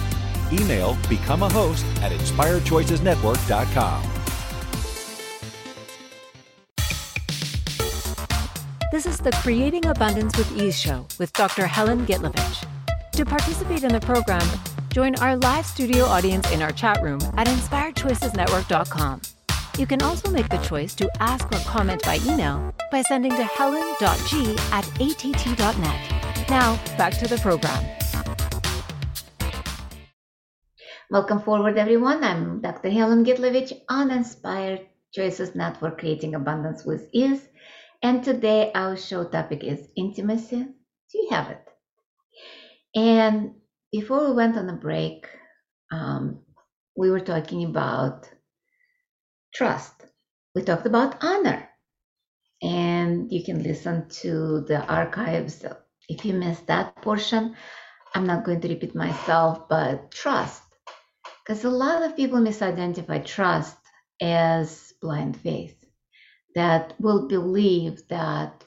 Email 0.53 0.99
become 1.09 1.43
a 1.43 1.49
host 1.49 1.85
at 2.03 2.13
inspiredchoicesnetwork.com. 2.13 4.03
This 8.93 9.07
is 9.07 9.19
the 9.19 9.31
Creating 9.33 9.87
Abundance 9.87 10.37
with 10.37 10.55
Ease 10.61 10.79
show 10.79 11.07
with 11.19 11.33
Dr. 11.33 11.67
Helen 11.67 12.05
Gitlovich. 12.05 12.67
To 13.13 13.25
participate 13.25 13.85
in 13.85 13.93
the 13.93 14.01
program, 14.01 14.47
join 14.91 15.17
our 15.17 15.37
live 15.37 15.65
studio 15.65 16.05
audience 16.05 16.51
in 16.53 16.61
our 16.61 16.73
chat 16.73 17.03
room 17.03 17.21
at 17.39 17.47
inspiredchoicesnetwork.com. 17.47 19.23
You 19.79 19.87
can 19.87 20.03
also 20.03 20.31
make 20.31 20.51
the 20.51 20.59
choice 20.59 20.95
to 20.97 21.11
ask 21.21 21.47
or 21.51 21.59
comment 21.61 22.03
by 22.03 22.19
email 22.27 22.75
by 22.91 23.01
sending 23.01 23.33
to 23.33 23.45
helen.g 23.45 24.57
at 24.71 24.87
att.net. 25.01 26.49
Now, 26.51 26.77
back 26.99 27.17
to 27.19 27.27
the 27.27 27.39
program. 27.39 27.83
Welcome 31.11 31.41
forward, 31.41 31.79
everyone. 31.79 32.23
I'm 32.23 32.61
Dr. 32.61 32.91
Helen 32.91 33.25
Gitlovich 33.25 33.73
on 33.89 34.11
Inspired 34.11 34.87
Choices 35.15 35.55
Network, 35.55 35.99
Creating 35.99 36.35
Abundance 36.35 36.85
with 36.85 37.09
Ease. 37.13 37.49
And 38.03 38.23
today 38.23 38.73
our 38.75 38.97
show 38.97 39.25
topic 39.25 39.65
is 39.65 39.89
intimacy. 39.97 40.65
Do 40.65 41.19
you 41.19 41.29
have 41.31 41.51
it? 41.51 41.65
And 42.95 43.55
before 43.91 44.29
we 44.29 44.35
went 44.35 44.59
on 44.59 44.69
a 44.69 44.77
break, 44.77 45.27
um, 45.91 46.41
we 46.95 47.11
were 47.11 47.21
talking 47.21 47.65
about 47.65 48.29
trust. 49.55 49.95
We 50.55 50.63
talked 50.63 50.87
about 50.87 51.23
honor. 51.23 51.69
And 52.63 53.33
you 53.33 53.45
can 53.45 53.63
listen 53.63 54.09
to 54.23 54.61
the 54.63 54.85
archives 54.87 55.65
if 56.09 56.25
you 56.25 56.35
missed 56.35 56.67
that 56.69 56.97
portion. 57.03 57.57
I'm 58.15 58.27
not 58.27 58.45
going 58.45 58.61
to 58.61 58.69
repeat 58.69 58.95
myself, 58.95 59.69
but 59.69 60.11
trust. 60.13 60.63
Because 61.45 61.65
a 61.65 61.71
lot 61.71 62.03
of 62.03 62.17
people 62.17 62.41
misidentify 62.41 63.25
trust 63.25 63.77
as 64.21 64.93
blind 65.01 65.37
faith 65.37 65.85
that 66.55 66.95
will 67.01 67.29
believe 67.29 68.07
that 68.09 68.65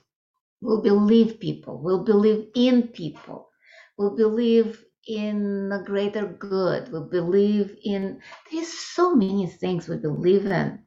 will 0.62 0.82
believe 0.82 1.40
people, 1.40 1.82
will 1.82 2.04
believe 2.04 2.48
in 2.56 2.90
people, 2.90 3.50
will 3.98 4.16
believe 4.16 4.84
in 5.08 5.72
a 5.74 5.84
greater 5.84 6.26
good, 6.28 6.92
We 6.92 7.00
believe 7.10 7.76
in 7.84 8.22
there's 8.52 8.72
so 8.72 9.16
many 9.16 9.46
things 9.48 9.88
we 9.88 9.98
believe 9.98 10.46
in. 10.46 10.80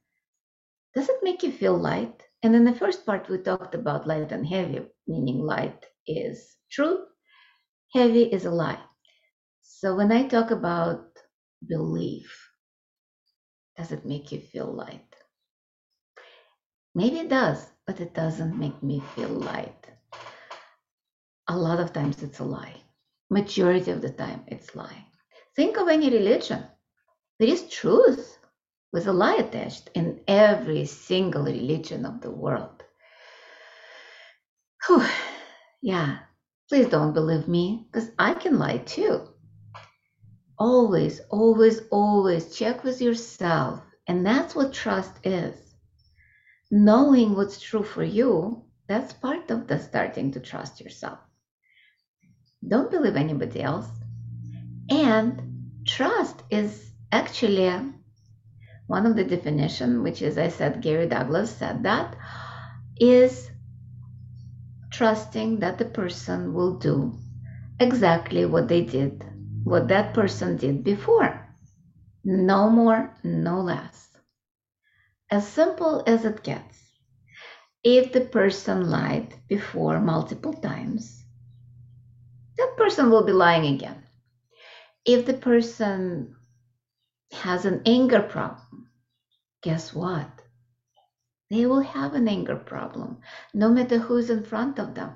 Does 0.95 1.09
it 1.09 1.23
make 1.23 1.43
you 1.43 1.53
feel 1.53 1.77
light? 1.77 2.23
And 2.43 2.55
in 2.55 2.65
the 2.65 2.75
first 2.75 3.07
part 3.07 3.29
we 3.29 3.39
talked 3.39 3.75
about 3.75 4.07
light 4.07 4.31
and 4.33 4.47
heavy, 4.47 4.81
meaning 5.07 5.39
light 5.41 5.87
is 6.07 6.57
truth, 6.71 7.07
heavy 7.95 8.25
is 8.25 8.45
a 8.45 8.51
lie. 8.51 8.83
So 9.63 9.95
when 9.97 10.13
I 10.13 10.27
talk 10.29 10.51
about 10.51 11.07
belief, 11.67 12.51
does 13.77 13.93
it 13.93 14.05
make 14.05 14.33
you 14.33 14.41
feel 14.41 14.73
light? 14.73 15.15
Maybe 16.95 17.19
it 17.19 17.29
does, 17.29 17.73
but 17.87 18.01
it 18.01 18.15
doesn't 18.15 18.59
make 18.59 18.83
me 18.83 19.01
feel 19.01 19.29
light. 19.31 19.91
A 21.49 21.57
lot 21.57 21.81
of 21.81 21.93
times 21.93 22.23
it's 22.23 22.39
a 22.41 22.45
lie. 22.45 22.88
Majority 23.31 23.91
of 23.91 24.03
the 24.03 24.11
time 24.11 24.45
it's 24.47 24.75
lie. 24.75 25.07
Think 25.57 25.77
of 25.79 25.89
any 25.89 26.11
religion. 26.11 26.65
There 27.39 27.49
is 27.49 27.69
truth 27.69 28.39
with 28.93 29.07
a 29.07 29.13
lie 29.13 29.37
attached 29.37 29.91
in 29.95 30.21
every 30.27 30.85
single 30.87 31.45
religion 31.45 32.07
of 32.07 32.21
the 32.21 32.31
world. 32.31 32.83
Whew. 34.87 35.05
Yeah, 35.83 36.19
please 36.69 36.89
don't 36.89 37.13
believe 37.13 37.49
me 37.49 37.89
because 37.91 38.11
I 38.19 38.35
can 38.35 38.59
lie 38.59 38.79
too. 38.79 39.29
Always, 40.59 41.21
always, 41.31 41.81
always 41.91 42.57
check 42.57 42.83
with 42.85 43.01
yourself. 43.01 43.81
And 44.07 44.25
that's 44.27 44.55
what 44.55 44.73
trust 44.73 45.13
is 45.25 45.69
knowing 46.71 47.35
what's 47.35 47.61
true 47.61 47.83
for 47.83 48.05
you, 48.05 48.63
that's 48.87 49.13
part 49.13 49.51
of 49.51 49.67
the 49.67 49.79
starting 49.79 50.31
to 50.33 50.41
trust 50.41 50.81
yourself. 50.81 51.19
Don't 52.69 52.91
believe 52.91 53.17
anybody 53.17 53.63
else. 53.63 53.89
And 54.91 55.83
trust 55.87 56.43
is 56.51 56.93
actually 57.11 57.71
one 58.87 59.07
of 59.07 59.17
the 59.17 59.25
definition, 59.25 60.03
which 60.03 60.23
is 60.23 60.39
I 60.39 60.49
said 60.49 60.83
Gary 60.83 61.09
Douglas 61.09 61.51
said 61.51 61.83
that, 61.83 62.17
is 63.01 63.51
trusting 64.91 65.61
that 65.61 65.79
the 65.79 65.85
person 65.85 66.55
will 66.55 66.79
do 66.79 67.15
exactly 67.81 68.45
what 68.45 68.69
they 68.69 68.83
did, 68.83 69.25
what 69.65 69.89
that 69.89 70.15
person 70.15 70.57
did 70.57 70.85
before. 70.85 71.47
No 72.25 72.69
more, 72.71 73.15
no 73.25 73.61
less 73.61 74.09
as 75.31 75.47
simple 75.47 76.03
as 76.07 76.25
it 76.25 76.43
gets. 76.43 76.79
If 77.85 78.13
the 78.13 78.23
person 78.23 78.91
lied 78.91 79.35
before 79.49 80.01
multiple 80.01 80.55
times, 80.55 81.25
that 82.59 82.77
person 82.77 83.11
will 83.11 83.25
be 83.25 83.33
lying 83.33 83.75
again. 83.75 84.03
If 85.07 85.27
the 85.27 85.35
person 85.35 86.37
has 87.33 87.65
an 87.65 87.83
anger 87.87 88.21
problem, 88.21 88.91
guess 89.63 89.95
what? 89.95 90.31
They 91.51 91.67
will 91.67 91.81
have 91.81 92.15
an 92.15 92.29
anger 92.29 92.57
problem, 92.57 93.19
no 93.55 93.71
matter 93.71 93.99
who's 93.99 94.31
in 94.31 94.45
front 94.45 94.79
of 94.79 94.95
them. 94.95 95.13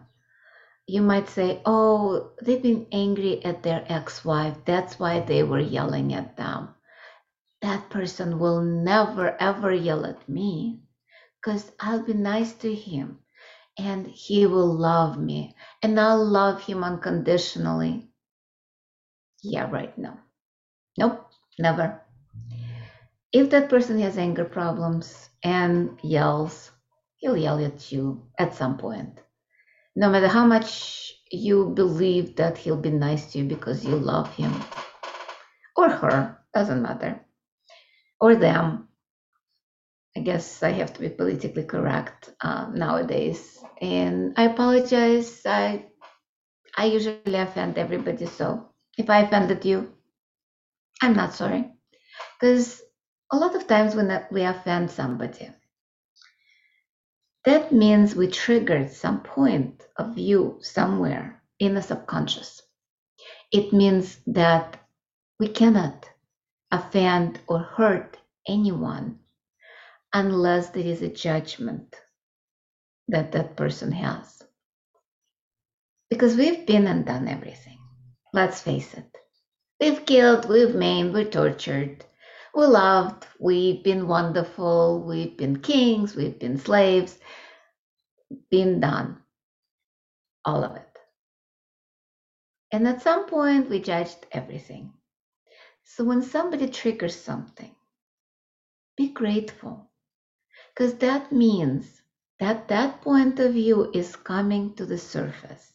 You 0.87 1.03
might 1.03 1.29
say, 1.29 1.61
Oh, 1.67 2.33
they've 2.43 2.63
been 2.63 2.87
angry 2.93 3.45
at 3.45 3.63
their 3.63 3.85
ex 3.89 4.25
wife. 4.25 4.57
That's 4.65 4.99
why 4.99 5.21
they 5.21 5.43
were 5.43 5.61
yelling 5.61 6.15
at 6.15 6.37
them 6.37 6.75
that 7.63 7.89
person 7.91 8.39
will 8.39 8.61
never 8.61 9.37
ever 9.41 9.73
yell 9.73 10.05
at 10.05 10.29
me 10.29 10.81
because 11.41 11.71
I'll 11.81 12.03
be 12.03 12.13
nice 12.13 12.53
to 12.55 12.75
him 12.75 13.21
and 13.79 14.07
he 14.07 14.47
will 14.47 14.73
love 14.73 15.19
me 15.19 15.55
and 15.83 15.99
I'll 15.99 16.25
love 16.25 16.63
him 16.63 16.85
unconditionally. 16.85 18.09
Yeah, 19.43 19.71
right 19.71 19.97
now. 19.99 20.19
Nope, 20.99 21.27
never. 21.59 22.01
If 23.33 23.51
that 23.51 23.71
person 23.71 23.99
has 24.01 24.19
anger 24.19 24.45
problems 24.45 25.31
and 25.43 25.99
yells, 26.03 26.71
he'll 27.17 27.37
yell 27.37 27.65
at 27.65 27.91
you 27.91 28.23
at 28.39 28.55
some 28.55 28.77
point. 28.77 29.19
No 29.97 30.11
matter 30.11 30.29
how 30.29 30.47
much 30.47 31.13
you 31.31 31.71
believe 31.75 32.37
that 32.37 32.59
he'll 32.59 32.77
be 32.81 32.91
nice 32.91 33.33
to 33.33 33.39
you 33.39 33.45
because 33.45 33.85
you 33.85 33.97
love 33.97 34.33
him 34.35 34.53
or 35.77 35.89
her, 35.89 36.39
doesn't 36.55 36.83
matter 36.83 37.21
or 38.21 38.37
them. 38.37 38.89
I 40.17 40.21
guess 40.21 40.63
I 40.63 40.71
have 40.71 40.93
to 40.95 41.01
be 41.01 41.09
politically 41.11 41.65
correct 41.65 42.31
um, 42.43 42.75
nowadays, 42.75 43.59
and 43.81 44.35
I 44.37 44.45
apologize. 44.45 45.43
I 45.47 45.87
I 46.77 46.87
usually 46.87 47.21
offend 47.21 47.61
everybody, 47.61 48.11
so 48.27 48.51
if 48.81 48.95
I 48.95 49.07
offended 49.07 49.53
you, 49.53 49.93
I'm 51.03 51.15
not 51.15 51.35
sorry, 51.35 51.73
because 52.39 52.83
a 53.33 53.37
lot 53.37 53.55
of 53.55 53.67
times 53.67 53.95
when 53.95 54.27
we 54.31 54.43
offend 54.43 54.91
somebody, 54.91 55.51
that 57.45 57.73
means 57.73 58.15
we 58.15 58.29
triggered 58.29 58.91
some 58.91 59.21
point 59.23 59.83
of 59.97 60.15
view 60.15 60.59
somewhere 60.61 61.43
in 61.59 61.75
the 61.75 61.83
subconscious. 61.83 62.63
It 63.53 63.73
means 63.73 64.19
that 64.27 64.77
we 65.39 65.49
cannot 65.49 66.09
offend 66.71 67.41
or 67.49 67.61
hurt 67.61 68.19
anyone 68.49 69.22
unless 70.13 70.71
there 70.71 70.85
is 70.85 71.03
a 71.03 71.09
judgment 71.09 71.97
that 73.09 73.33
that 73.33 73.57
person 73.57 73.93
has. 73.93 74.43
Because 76.11 76.37
we've 76.37 76.67
been 76.67 76.87
and 76.87 77.07
done 77.07 77.29
everything. 77.29 77.79
Let's 78.33 78.61
face 78.61 78.93
it. 78.95 79.17
We've 79.81 80.05
killed, 80.07 80.49
we've 80.49 80.75
maimed, 80.75 81.13
we're 81.13 81.25
tortured, 81.25 82.05
we 82.55 82.67
loved, 82.67 83.27
we've 83.41 83.83
been 83.83 84.07
wonderful, 84.07 85.03
we've 85.03 85.37
been 85.37 85.61
kings, 85.61 86.15
we've 86.15 86.39
been 86.39 86.59
slaves, 86.59 87.19
been 88.51 88.81
done. 88.81 89.19
All 90.45 90.63
of 90.65 90.77
it. 90.77 90.89
And 92.71 92.87
at 92.87 93.03
some 93.03 93.27
point, 93.27 93.69
we 93.69 93.81
judged 93.81 94.27
everything. 94.33 94.93
So 95.85 96.05
when 96.05 96.23
somebody 96.23 96.69
triggers 96.69 97.17
something, 97.17 97.75
be 98.97 99.09
grateful 99.09 99.92
because 100.75 100.95
that 100.97 101.33
means 101.33 102.03
that 102.41 102.69
that 102.69 103.03
point 103.03 103.39
of 103.39 103.53
view 103.53 103.91
is 103.95 104.17
coming 104.17 104.75
to 104.75 104.87
the 104.87 104.99
surface 104.99 105.73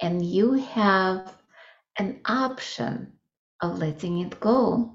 and 0.00 0.24
you 0.24 0.54
have 0.54 1.34
an 1.98 2.20
option 2.26 3.12
of 3.62 3.78
letting 3.78 4.18
it 4.20 4.38
go 4.40 4.94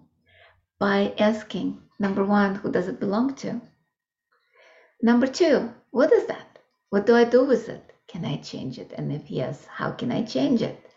by 0.80 1.14
asking 1.18 1.82
number 2.00 2.24
one, 2.24 2.56
who 2.56 2.72
does 2.72 2.88
it 2.88 3.00
belong 3.00 3.36
to? 3.36 3.62
Number 5.02 5.28
two, 5.28 5.72
what 5.92 6.12
is 6.12 6.28
that? 6.28 6.60
What 6.90 7.06
do 7.06 7.16
I 7.16 7.24
do 7.24 7.46
with 7.46 7.70
it? 7.70 7.94
Can 8.08 8.26
I 8.26 8.38
change 8.38 8.78
it? 8.78 8.92
And 8.96 9.12
if 9.12 9.32
yes, 9.32 9.66
how 9.66 9.92
can 9.92 10.12
I 10.12 10.24
change 10.24 10.62
it? 10.62 10.92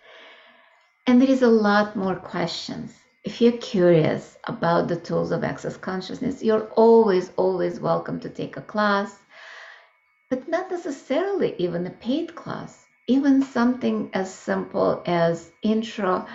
And 1.07 1.21
there 1.21 1.31
is 1.31 1.43
a 1.43 1.49
lot 1.49 1.97
more 1.97 2.17
questions. 2.17 2.93
If 3.25 3.41
you're 3.41 3.57
curious 3.57 4.37
about 4.45 4.89
the 4.89 4.97
tools 4.97 5.33
of 5.33 5.45
access 5.45 5.79
consciousness, 5.79 6.43
you're 6.43 6.69
always, 6.77 7.33
always 7.37 7.81
welcome 7.81 8.21
to 8.21 8.29
take 8.29 8.59
a 8.59 8.61
class, 8.61 9.19
but 10.29 10.47
not 10.47 10.71
necessarily 10.71 11.55
even 11.57 11.87
a 11.87 11.91
paid 11.91 12.35
class, 12.35 12.85
even 13.07 13.43
something 13.43 14.11
as 14.13 14.33
simple 14.33 15.03
as 15.07 15.51
intro 15.63 16.27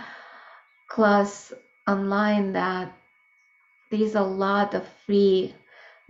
class 0.88 1.54
online 1.88 2.54
that 2.54 2.92
there's 3.92 4.16
a 4.16 4.24
lot 4.24 4.74
of 4.74 4.88
free 5.06 5.54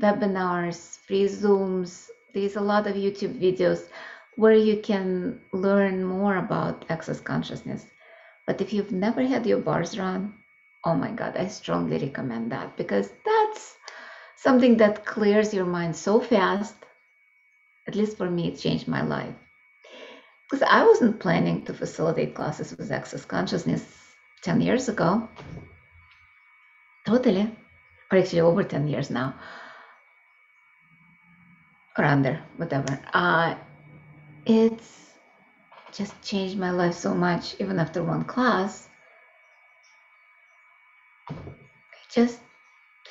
webinars, 0.02 0.98
free 1.00 1.26
Zooms, 1.26 2.08
there's 2.34 2.56
a 2.56 2.62
lot 2.62 2.88
of 2.88 2.96
YouTube 2.96 3.38
videos 3.38 3.90
where 4.38 4.54
you 4.54 4.80
can 4.82 5.42
learn 5.52 6.06
more 6.06 6.38
about 6.38 6.86
access 6.88 7.20
consciousness. 7.20 7.86
But 8.48 8.62
if 8.62 8.72
you've 8.72 8.94
never 8.94 9.24
had 9.24 9.46
your 9.46 9.60
bars 9.60 10.00
run, 10.00 10.36
oh 10.84 10.96
my 10.96 11.12
God, 11.12 11.36
I 11.38 11.48
strongly 11.48 11.98
recommend 11.98 12.52
that 12.52 12.78
because 12.78 13.10
that's 13.26 13.76
something 14.38 14.78
that 14.78 15.06
clears 15.06 15.54
your 15.54 15.66
mind 15.66 15.96
so 15.96 16.20
fast. 16.20 16.76
At 17.88 17.96
least 17.96 18.18
for 18.18 18.30
me, 18.30 18.50
it 18.50 18.60
changed 18.60 18.88
my 18.88 19.02
life. 19.02 19.34
Because 20.50 20.68
I 20.68 20.84
wasn't 20.84 21.20
planning 21.20 21.66
to 21.66 21.74
facilitate 21.74 22.34
classes 22.34 22.76
with 22.78 22.92
access 22.92 23.26
consciousness 23.26 23.84
10 24.42 24.62
years 24.62 24.90
ago. 24.90 25.28
Totally. 27.06 27.52
Or 28.12 28.18
actually 28.18 28.42
over 28.42 28.64
10 28.64 28.88
years 28.88 29.10
now. 29.10 29.36
Or 31.98 32.06
under, 32.06 32.42
whatever. 32.58 33.00
Uh, 33.14 33.56
it's 34.46 35.12
just 35.92 36.20
changed 36.24 36.58
my 36.58 36.72
life 36.72 36.96
so 36.96 37.14
much, 37.14 37.56
even 37.60 37.80
after 37.80 38.04
one 38.04 38.24
class. 38.24 38.89
I 41.30 42.12
just, 42.12 42.40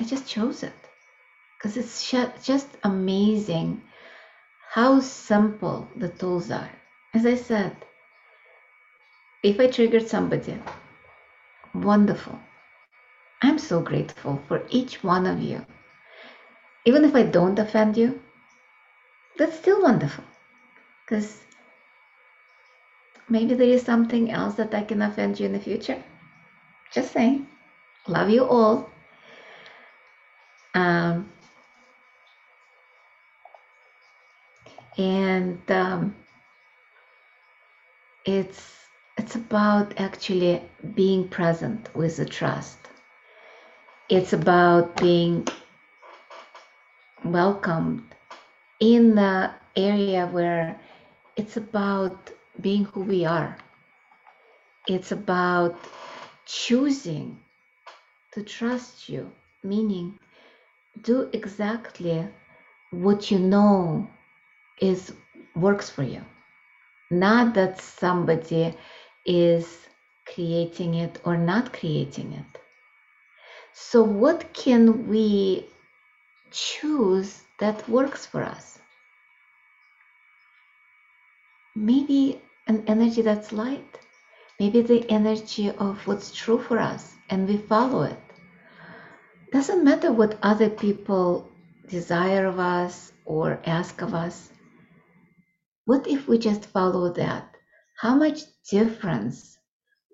I 0.01 0.05
just 0.05 0.29
chose 0.29 0.63
it 0.63 0.73
because 1.57 1.77
it's 1.77 2.11
just 2.45 2.69
amazing 2.85 3.83
how 4.71 5.01
simple 5.01 5.89
the 5.97 6.09
tools 6.09 6.51
are. 6.51 6.71
As 7.15 7.27
I 7.27 7.35
said, 7.35 7.77
if 9.43 9.59
I 9.59 9.67
triggered 9.69 10.09
somebody, 10.09 10.59
wonderful. 11.75 12.39
I'm 13.43 13.59
so 13.59 13.81
grateful 13.81 14.43
for 14.49 14.63
each 14.69 15.03
one 15.03 15.27
of 15.27 15.41
you. 15.41 15.65
Even 16.85 17.05
if 17.05 17.15
I 17.15 17.23
don't 17.23 17.59
offend 17.59 17.97
you, 17.97 18.21
that's 19.37 19.57
still 19.57 19.83
wonderful. 19.83 20.25
Because 21.05 21.41
maybe 23.29 23.55
there 23.55 23.69
is 23.69 23.83
something 23.83 24.31
else 24.31 24.55
that 24.57 24.75
I 24.75 24.83
can 24.83 25.03
offend 25.03 25.39
you 25.39 25.47
in 25.47 25.53
the 25.53 25.61
future. 25.61 26.03
Just 26.93 27.13
saying. 27.13 27.47
Love 28.09 28.31
you 28.31 28.45
all. 28.45 28.89
Um, 30.75 31.31
and 34.97 35.61
um, 35.71 36.15
it's 38.25 38.75
it's 39.19 39.35
about 39.35 40.01
actually 40.01 40.63
being 40.95 41.29
present 41.29 41.95
with 41.95 42.17
the 42.17 42.25
trust. 42.25 42.79
It's 44.09 44.33
about 44.33 44.97
being 44.97 45.47
welcomed 47.25 48.15
in 48.81 49.17
the 49.17 49.51
area 49.77 50.27
where 50.27 50.81
it's 51.37 51.59
about 51.59 52.31
being 52.61 52.85
who 52.87 53.01
we 53.01 53.27
are. 53.27 53.59
It's 54.87 55.13
about 55.13 55.77
choosing 56.47 57.39
to 58.39 58.45
trust 58.45 59.09
you, 59.09 59.31
meaning 59.65 60.19
do 61.03 61.29
exactly 61.33 62.29
what 62.91 63.31
you 63.31 63.39
know 63.39 64.09
is 64.81 65.13
works 65.57 65.91
for 65.91 66.05
you. 66.05 66.23
Not 67.11 67.55
that 67.55 67.81
somebody 67.81 68.75
is 69.27 69.89
creating 70.27 70.95
it 70.95 71.21
or 71.25 71.37
not 71.37 71.73
creating 71.73 72.33
it. 72.33 72.61
So 73.73 74.03
what 74.03 74.53
can 74.53 75.09
we 75.09 75.67
choose 76.51 77.43
that 77.59 77.89
works 77.89 78.27
for 78.27 78.43
us? 78.43 78.79
maybe 81.79 82.41
an 82.67 82.85
energy 82.87 83.23
that's 83.23 83.53
light, 83.53 83.99
maybe 84.59 84.83
the 84.83 85.09
energy 85.11 85.71
of 85.71 86.07
what's 86.07 86.33
true 86.35 86.59
for 86.59 86.79
us, 86.79 87.15
and 87.31 87.49
we 87.49 87.57
follow 87.57 88.03
it. 88.03 88.28
Doesn't 89.51 89.83
matter 89.83 90.13
what 90.13 90.39
other 90.43 90.69
people 90.69 91.49
desire 91.89 92.45
of 92.47 92.59
us 92.59 93.13
or 93.25 93.61
ask 93.65 94.03
of 94.03 94.15
us. 94.15 94.51
What 95.87 96.07
if 96.07 96.29
we 96.29 96.39
just 96.39 96.67
follow 96.67 97.13
that? 97.15 97.57
How 97.99 98.15
much 98.15 98.41
difference 98.71 99.57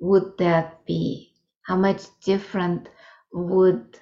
would 0.01 0.39
that 0.39 0.87
be? 0.87 1.33
How 1.63 1.77
much 1.77 2.03
different 2.25 2.89
would 3.33 3.99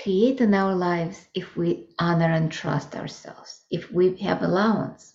create 0.00 0.40
in 0.40 0.54
our 0.54 0.76
lives 0.76 1.26
if 1.34 1.56
we 1.56 1.88
honor 1.98 2.32
and 2.32 2.52
trust 2.52 2.94
ourselves, 2.94 3.64
if 3.70 3.90
we 3.90 4.16
have 4.18 4.42
allowance? 4.42 5.12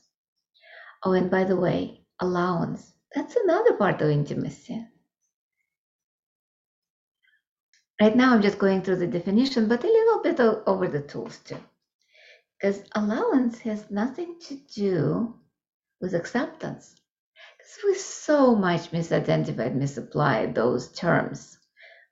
Oh, 1.03 1.13
and 1.13 1.31
by 1.31 1.45
the 1.45 1.55
way, 1.55 2.05
allowance. 2.19 2.91
That's 3.13 3.37
another 3.37 3.73
part 3.73 4.01
of 4.01 4.09
intimacy. 4.09 4.85
Right 8.01 8.15
now, 8.15 8.33
I'm 8.33 8.41
just 8.41 8.59
going 8.59 8.81
through 8.81 8.97
the 8.97 9.07
definition, 9.07 9.67
but 9.67 9.83
a 9.83 9.87
little 9.87 10.21
bit 10.21 10.39
over 10.67 10.87
the 10.87 11.01
tools 11.01 11.37
too. 11.39 11.57
Because 12.59 12.83
allowance 12.93 13.59
has 13.59 13.89
nothing 13.89 14.35
to 14.47 14.55
do 14.73 15.35
with 16.01 16.13
acceptance. 16.13 16.95
Because 17.57 17.77
we 17.85 17.95
so 17.95 18.55
much 18.55 18.91
misidentified, 18.91 19.75
misapplied 19.75 20.55
those 20.55 20.91
terms 20.91 21.57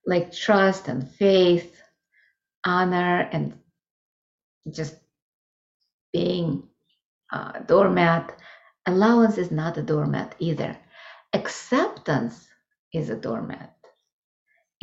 like 0.05 0.33
trust 0.33 0.87
and 0.87 1.09
faith, 1.09 1.81
honor, 2.65 3.29
and 3.31 3.57
just 4.71 4.95
being 6.11 6.63
a 7.31 7.61
doormat 7.65 8.37
allowance 8.85 9.37
is 9.37 9.51
not 9.51 9.77
a 9.77 9.81
doormat 9.81 10.35
either. 10.39 10.77
Acceptance 11.33 12.47
is 12.93 13.09
a 13.09 13.15
doormat, 13.15 13.72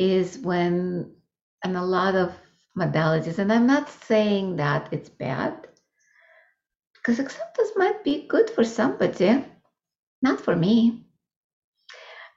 is 0.01 0.39
when, 0.39 1.13
and 1.63 1.77
a 1.77 1.83
lot 1.83 2.15
of 2.15 2.33
modalities, 2.75 3.37
and 3.37 3.53
I'm 3.53 3.67
not 3.67 3.87
saying 3.87 4.55
that 4.55 4.89
it's 4.91 5.09
bad, 5.09 5.67
because 6.95 7.19
acceptance 7.19 7.69
might 7.75 8.03
be 8.03 8.27
good 8.27 8.49
for 8.49 8.63
somebody, 8.63 9.45
not 10.23 10.41
for 10.41 10.55
me. 10.55 11.05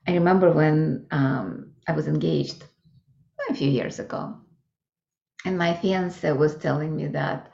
I 0.07 0.13
remember 0.13 0.53
when 0.53 1.07
um, 1.11 1.73
I 1.89 1.93
was 1.93 2.07
engaged 2.07 2.65
a 3.49 3.55
few 3.55 3.71
years 3.71 3.99
ago, 3.99 4.37
and 5.47 5.57
my 5.57 5.75
fiance 5.75 6.31
was 6.33 6.57
telling 6.57 6.95
me 6.95 7.07
that 7.09 7.51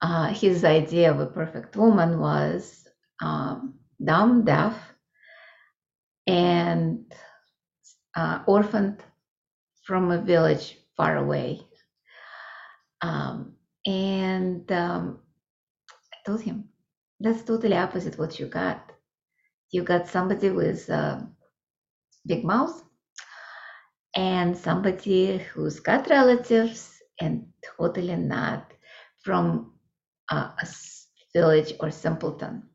uh, 0.00 0.28
his 0.28 0.64
idea 0.64 1.10
of 1.10 1.20
a 1.20 1.26
perfect 1.26 1.76
woman 1.76 2.18
was 2.18 2.88
um, 3.20 3.74
dumb, 4.02 4.44
deaf, 4.44 4.74
and 6.26 7.12
uh, 8.16 8.40
orphaned 8.46 9.02
from 9.88 10.10
a 10.10 10.20
village 10.20 10.76
far 10.98 11.16
away. 11.16 11.62
Um, 13.00 13.54
and 13.86 14.70
um, 14.70 15.20
I 16.12 16.16
told 16.26 16.42
him, 16.42 16.68
that's 17.20 17.42
totally 17.42 17.74
opposite 17.74 18.18
what 18.18 18.38
you 18.38 18.48
got. 18.48 18.92
You 19.70 19.82
got 19.84 20.06
somebody 20.06 20.50
with 20.50 20.90
a 20.90 21.26
big 22.26 22.44
mouth 22.44 22.84
and 24.14 24.54
somebody 24.56 25.38
who's 25.38 25.80
got 25.80 26.10
relatives 26.10 26.92
and 27.18 27.46
totally 27.78 28.16
not 28.16 28.70
from 29.24 29.72
a 30.30 30.50
village 31.34 31.72
or 31.80 31.90
simpleton. 31.90 32.68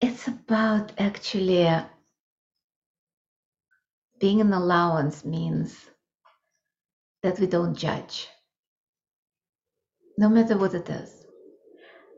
it's 0.00 0.28
about 0.28 0.92
actually 0.98 1.66
uh, 1.66 1.84
being 4.18 4.40
an 4.40 4.52
allowance 4.52 5.24
means 5.24 5.90
that 7.22 7.38
we 7.40 7.46
don't 7.46 7.74
judge, 7.76 8.28
no 10.18 10.28
matter 10.28 10.56
what 10.56 10.74
it 10.74 10.88
is. 10.90 11.26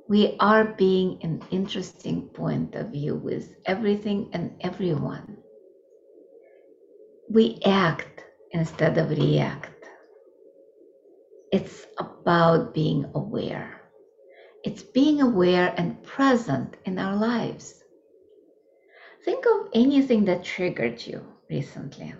we 0.08 0.36
are 0.40 0.64
being 0.64 1.18
an 1.22 1.40
interesting 1.50 2.22
point 2.22 2.74
of 2.74 2.88
view 2.88 3.14
with 3.14 3.54
everything 3.66 4.28
and 4.32 4.50
everyone. 4.60 5.38
We 7.30 7.58
act 7.64 8.24
instead 8.52 8.98
of 8.98 9.10
react. 9.10 9.86
It's 11.52 11.86
about 11.98 12.74
being 12.74 13.06
aware. 13.14 13.80
It's 14.64 14.82
being 14.82 15.20
aware 15.20 15.72
and 15.76 16.02
present 16.02 16.76
in 16.84 16.98
our 16.98 17.16
lives. 17.16 17.82
Think 19.24 19.46
of 19.46 19.68
anything 19.72 20.24
that 20.26 20.42
triggered 20.42 21.06
you 21.06 21.24
recently. 21.50 22.14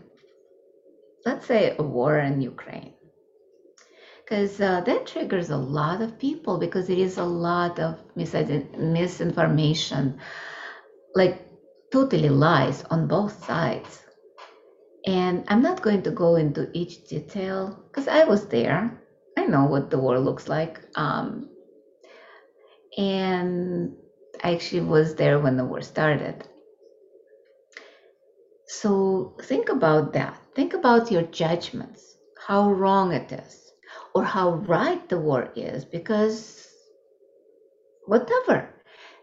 Let's 1.24 1.46
say 1.46 1.70
a 1.78 1.82
war 1.82 2.18
in 2.18 2.40
Ukraine 2.40 2.92
because 4.24 4.60
uh, 4.60 4.80
that 4.80 5.06
triggers 5.06 5.50
a 5.50 5.56
lot 5.56 6.00
of 6.00 6.18
people 6.18 6.58
because 6.58 6.86
there 6.86 6.98
is 6.98 7.18
a 7.18 7.24
lot 7.24 7.78
of 7.78 7.96
mis- 8.16 8.34
misinformation, 8.78 10.14
like 11.14 11.34
totally 11.92 12.30
lies 12.30 12.82
on 12.90 13.06
both 13.06 13.44
sides. 13.44 14.04
And 15.06 15.42
I'm 15.48 15.62
not 15.62 15.82
going 15.82 16.02
to 16.02 16.10
go 16.10 16.36
into 16.36 16.66
each 16.72 17.02
detail 17.04 17.74
because 17.86 18.08
I 18.08 18.24
was 18.24 18.46
there. 18.46 18.90
I 19.38 19.44
know 19.46 19.64
what 19.64 19.90
the 19.90 19.98
war 19.98 20.18
looks 20.18 20.48
like. 20.48 20.80
Um, 20.96 21.44
and 22.96 23.90
I 24.42 24.52
actually 24.52 24.82
was 24.82 25.14
there 25.14 25.38
when 25.38 25.56
the 25.56 25.64
war 25.64 25.80
started. 25.82 26.44
So 28.70 29.34
think 29.42 29.68
about 29.68 30.12
that. 30.12 30.38
Think 30.54 30.74
about 30.74 31.10
your 31.10 31.22
judgments, 31.22 32.16
how 32.38 32.70
wrong 32.70 33.12
it 33.12 33.32
is 33.32 33.72
or 34.14 34.22
how 34.22 34.52
right 34.52 35.06
the 35.08 35.18
war 35.18 35.48
is 35.56 35.84
because 35.84 36.68
whatever 38.06 38.68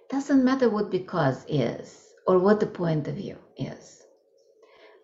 doesn't 0.10 0.43
matter 0.43 0.69
what 0.69 0.89
because 0.91 1.45
is 1.47 2.13
or 2.27 2.39
what 2.39 2.60
the 2.60 2.67
point 2.67 3.07
of 3.07 3.15
view 3.15 3.38
is. 3.57 4.03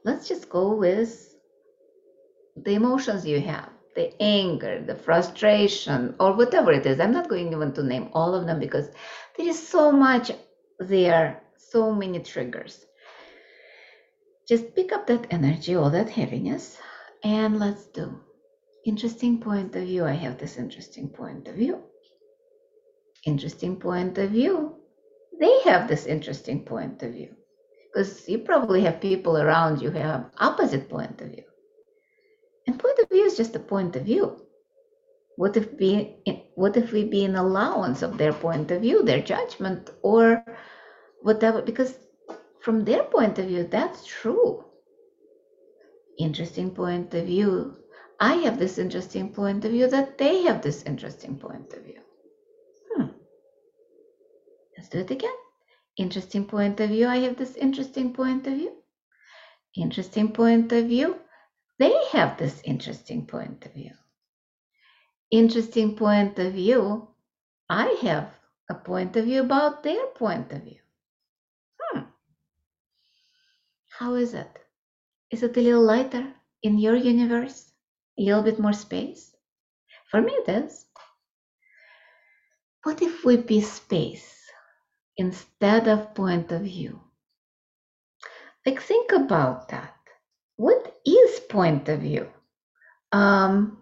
Let's 0.04 0.28
just 0.28 0.50
go 0.50 0.76
with 0.76 1.34
the 2.58 2.74
emotions 2.74 3.26
you 3.26 3.40
have 3.40 3.70
the 3.96 4.12
anger 4.22 4.82
the 4.86 4.96
frustration 4.96 6.16
or 6.20 6.34
whatever 6.34 6.72
it 6.74 6.86
is. 6.86 7.00
I'm 7.00 7.12
not 7.12 7.30
going 7.30 7.54
even 7.54 7.72
to 7.74 7.84
name 7.84 8.10
all 8.14 8.36
of 8.36 8.46
them 8.46 8.60
because 8.60 8.90
there 9.38 9.48
is 9.48 9.58
so 9.68 9.92
much 9.92 10.32
there 10.80 11.38
so 11.58 11.94
many 11.94 12.20
triggers 12.20 12.86
just 14.48 14.76
pick 14.76 14.92
up 14.92 15.08
that 15.08 15.28
energy 15.32 15.76
all 15.76 15.90
that 15.90 16.10
heaviness 16.10 16.78
and 17.24 17.60
let's 17.60 17.86
do 17.88 18.20
interesting 18.86 19.40
point 19.40 19.76
of 19.76 19.84
view. 19.84 20.06
I 20.06 20.14
have 20.14 20.38
this 20.38 20.58
interesting 20.58 21.10
point 21.10 21.48
of 21.48 21.56
view. 21.56 21.80
Interesting 23.26 23.78
point 23.78 24.18
of 24.18 24.32
view. 24.32 24.76
They 25.40 25.62
have 25.64 25.88
this 25.88 26.06
interesting 26.06 26.66
point 26.66 27.02
of 27.04 27.14
view. 27.14 27.36
Because 27.94 28.28
you 28.28 28.40
probably 28.40 28.82
have 28.82 29.00
people 29.00 29.38
around 29.38 29.82
you 29.82 29.92
who 29.92 30.00
have 30.00 30.32
opposite 30.38 30.90
point 30.90 31.22
of 31.22 31.30
view. 31.30 31.44
And 32.68 32.80
point 32.80 33.00
of 33.00 33.10
view 33.10 33.24
is 33.24 33.38
just 33.38 33.56
a 33.56 33.60
point 33.60 33.96
of 33.96 34.04
view. 34.04 34.42
What 35.36 35.58
if 35.58 35.78
be 35.78 36.16
what 36.56 36.78
if 36.78 36.92
we 36.92 37.06
be 37.06 37.24
in 37.24 37.36
allowance 37.36 38.04
of 38.04 38.18
their 38.18 38.34
point 38.34 38.70
of 38.70 38.82
view, 38.82 39.04
their 39.04 39.22
judgment, 39.22 39.90
or 40.04 40.44
whatever? 41.22 41.62
Because 41.62 41.98
from 42.64 42.86
their 42.86 43.04
point 43.04 43.38
of 43.40 43.48
view, 43.48 43.68
that's 43.70 44.06
true. 44.06 44.66
Interesting 46.18 46.72
point 46.72 47.14
of 47.14 47.26
view 47.26 47.84
I 48.24 48.36
have 48.46 48.58
this 48.58 48.78
interesting 48.78 49.34
point 49.34 49.66
of 49.66 49.72
view, 49.72 49.90
that 49.90 50.18
they 50.18 50.44
have 50.44 50.62
this 50.62 50.84
interesting 50.84 51.38
point 51.38 51.74
of 51.74 51.84
view. 51.84 52.02
Hmm. 52.90 53.08
Let's 54.78 54.88
do 54.88 55.00
it 55.00 55.12
again. 55.12 55.36
Interesting 55.98 56.46
point 56.46 56.80
of 56.80 56.90
view, 56.90 57.08
I 57.08 57.18
have 57.18 57.36
this 57.36 57.58
interesting 57.58 58.14
point 58.14 58.48
of 58.48 58.54
view. 58.54 58.72
Interesting 59.76 60.32
point 60.32 60.72
of 60.72 60.86
view, 60.86 61.18
they 61.80 61.94
have 62.14 62.38
this 62.38 62.62
interesting 62.64 63.26
point 63.26 63.66
of 63.66 63.74
view. 63.74 63.92
Interesting 65.30 65.96
point 65.98 66.40
of 66.40 66.54
view, 66.54 67.10
I 67.70 67.98
have 68.04 68.30
a 68.70 68.76
point 68.76 69.18
of 69.18 69.26
view 69.26 69.42
about 69.42 69.84
their 69.84 70.06
point 70.08 70.52
of 70.54 70.64
view. 70.64 70.80
Hmm. 71.82 72.04
How 74.00 74.16
is 74.16 74.34
it? 74.34 74.60
Is 75.32 75.44
it 75.44 75.58
a 75.58 75.62
little 75.62 75.84
lighter 75.84 76.34
in 76.64 76.80
your 76.80 76.96
universe? 76.96 77.72
a 78.18 78.22
little 78.22 78.44
bit 78.44 78.60
more 78.60 78.74
space? 78.74 79.36
For 80.10 80.22
me, 80.22 80.32
it 80.32 80.50
is. 80.50 80.86
What 82.84 83.02
if 83.02 83.26
we 83.26 83.38
be 83.38 83.62
space 83.62 84.40
instead 85.18 85.88
of 85.88 86.14
point 86.14 86.52
of 86.52 86.62
view? 86.62 87.02
Like, 88.66 88.82
think 88.82 89.12
about 89.12 89.70
that. 89.70 89.96
What 90.56 90.96
is 91.06 91.40
point 91.40 91.90
of 91.90 92.00
view? 92.00 92.28
Um, 93.12 93.82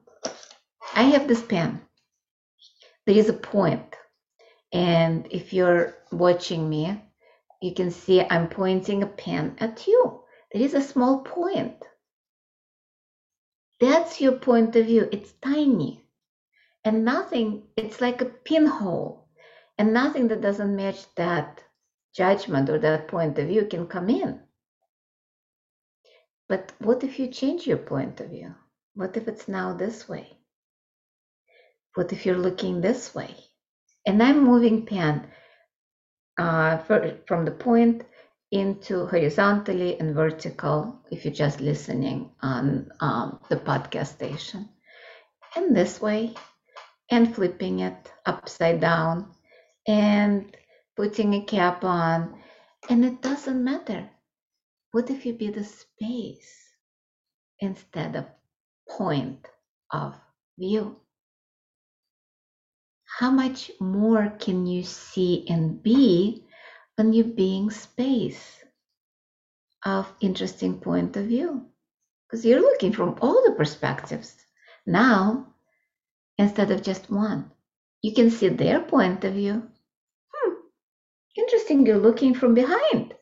I 0.96 1.04
have 1.04 1.28
this 1.28 1.42
pen. 1.42 1.82
There 3.06 3.18
is 3.18 3.30
a 3.30 3.34
point. 3.34 3.82
point, 3.82 3.96
and 4.74 5.28
if 5.32 5.54
you're 5.54 5.96
watching 6.12 6.70
me, 6.70 7.02
you 7.62 7.74
can 7.74 7.92
see 7.92 8.22
I'm 8.22 8.50
pointing 8.50 9.04
a 9.04 9.08
pen 9.08 9.56
at 9.60 9.88
you. 9.88 10.22
There 10.52 10.62
is 10.62 10.74
a 10.74 10.82
small 10.82 11.22
point. 11.22 11.78
That's 13.80 14.20
your 14.20 14.34
point 14.34 14.76
of 14.76 14.88
view. 14.88 15.08
It's 15.12 15.32
tiny. 15.42 16.04
And 16.84 17.06
nothing, 17.06 17.64
it's 17.78 18.02
like 18.02 18.22
a 18.22 18.26
pinhole. 18.26 19.28
And 19.78 19.94
nothing 19.94 20.28
that 20.28 20.42
doesn't 20.42 20.76
match 20.76 21.06
that 21.16 21.64
judgment 22.16 22.70
or 22.70 22.80
that 22.80 23.08
point 23.08 23.38
of 23.40 23.48
view 23.48 23.66
can 23.66 23.88
come 23.88 24.10
in. 24.10 24.42
But 26.50 26.74
what 26.80 27.04
if 27.04 27.20
you 27.20 27.28
change 27.28 27.66
your 27.66 27.78
point 27.78 28.20
of 28.20 28.30
view? 28.30 28.54
What 28.96 29.16
if 29.16 29.28
it's 29.28 29.48
now 29.48 29.74
this 29.74 30.10
way? 30.10 30.28
What 31.96 32.12
if 32.12 32.26
you're 32.26 32.38
looking 32.38 32.82
this 32.82 33.16
way? 33.16 33.36
And 34.06 34.22
I'm 34.22 34.44
moving 34.44 34.86
pen 34.86 35.28
uh, 36.38 36.78
for, 36.80 37.18
from 37.28 37.46
the 37.46 37.52
point 37.52 38.04
into 38.52 39.06
horizontally 39.06 40.00
and 40.00 40.16
vertical 40.16 41.00
if 41.12 41.26
you're 41.26 41.34
just 41.34 41.62
listening 41.62 42.32
on 42.42 42.92
um, 43.00 43.40
the 43.50 43.56
podcast 43.58 44.08
station. 44.08 44.70
And 45.56 45.76
this 45.76 46.02
way, 46.02 46.34
and 47.12 47.36
flipping 47.36 47.80
it 47.80 48.12
upside 48.26 48.80
down 48.80 49.36
and 49.88 50.56
putting 50.96 51.34
a 51.36 51.42
cap 51.46 51.84
on. 51.84 52.36
And 52.90 53.06
it 53.06 53.22
doesn't 53.22 53.64
matter. 53.64 54.10
What 54.92 55.10
if 55.10 55.26
you 55.26 55.34
be 55.34 55.50
the 55.52 55.64
space 55.64 56.54
instead 57.60 58.16
of 58.16 58.26
point 58.90 59.48
of 59.92 60.16
view? 60.58 60.98
How 63.20 63.30
much 63.30 63.72
more 63.80 64.30
can 64.40 64.66
you 64.66 64.84
see 64.84 65.46
and 65.50 65.84
be 65.84 66.46
when 66.96 67.14
you're 67.14 67.26
being 67.26 67.70
space 67.70 68.64
of 69.86 70.12
interesting 70.22 70.80
point 70.80 71.18
of 71.18 71.26
view? 71.26 71.66
Because 72.26 72.46
you're 72.46 72.62
looking 72.62 72.94
from 72.94 73.18
all 73.22 73.44
the 73.46 73.56
perspectives. 73.56 74.36
Now 74.86 75.48
instead 76.38 76.72
of 76.72 76.82
just 76.82 77.12
one 77.12 77.52
you 78.02 78.14
can 78.14 78.32
see 78.32 78.48
their 78.48 78.80
point 78.80 79.24
of 79.26 79.34
view. 79.34 79.70
Hmm 80.34 80.54
interesting 81.38 81.86
you're 81.86 81.98
looking 81.98 82.34
from 82.34 82.54
behind 82.54 83.14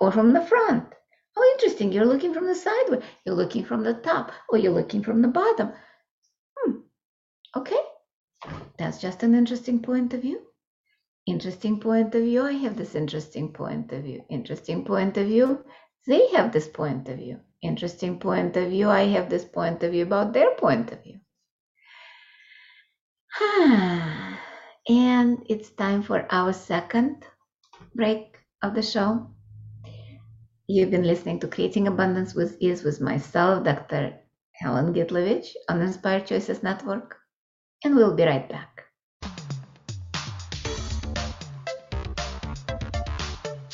or 0.00 0.10
from 0.10 0.32
the 0.32 0.42
front. 0.42 0.92
Oh 1.36 1.52
interesting 1.54 1.92
you're 1.92 2.04
looking 2.12 2.34
from 2.34 2.46
the 2.46 2.54
side 2.54 3.02
you're 3.24 3.36
looking 3.36 3.64
from 3.64 3.84
the 3.84 3.94
top 3.94 4.32
or 4.48 4.58
you're 4.58 4.72
looking 4.74 5.02
from 5.02 5.22
the 5.22 5.28
bottom. 5.28 5.72
Hmm 6.58 6.80
okay 7.56 7.80
that's 8.82 9.00
just 9.00 9.22
an 9.22 9.34
interesting 9.34 9.80
point 9.80 10.12
of 10.12 10.22
view 10.22 10.40
interesting 11.26 11.78
point 11.78 12.14
of 12.14 12.22
view. 12.22 12.42
I 12.42 12.52
have 12.52 12.76
this 12.76 12.94
interesting 12.94 13.52
point 13.52 13.92
of 13.92 14.04
view. 14.04 14.24
Interesting 14.28 14.84
point 14.84 15.16
of 15.16 15.26
view. 15.26 15.64
They 16.06 16.28
have 16.28 16.52
this 16.52 16.68
point 16.68 17.08
of 17.08 17.18
view. 17.18 17.40
Interesting 17.62 18.18
point 18.18 18.56
of 18.56 18.70
view. 18.70 18.88
I 18.88 19.02
have 19.06 19.30
this 19.30 19.44
point 19.44 19.82
of 19.82 19.92
view 19.92 20.02
about 20.02 20.32
their 20.32 20.54
point 20.56 20.90
of 20.90 21.02
view. 21.04 21.20
and 24.88 25.46
it's 25.48 25.70
time 25.70 26.02
for 26.02 26.26
our 26.30 26.52
second 26.52 27.24
break 27.94 28.36
of 28.62 28.74
the 28.74 28.82
show. 28.82 29.28
You've 30.66 30.90
been 30.90 31.06
listening 31.06 31.38
to 31.40 31.48
Creating 31.48 31.86
Abundance 31.86 32.34
with 32.34 32.56
Ease 32.60 32.82
with 32.82 33.00
myself, 33.00 33.64
Dr. 33.64 34.18
Helen 34.52 34.92
Gitlovich 34.92 35.54
on 35.68 35.82
Inspired 35.82 36.26
Choices 36.26 36.62
Network, 36.62 37.16
and 37.84 37.94
we'll 37.94 38.14
be 38.14 38.24
right 38.24 38.48
back. 38.48 38.71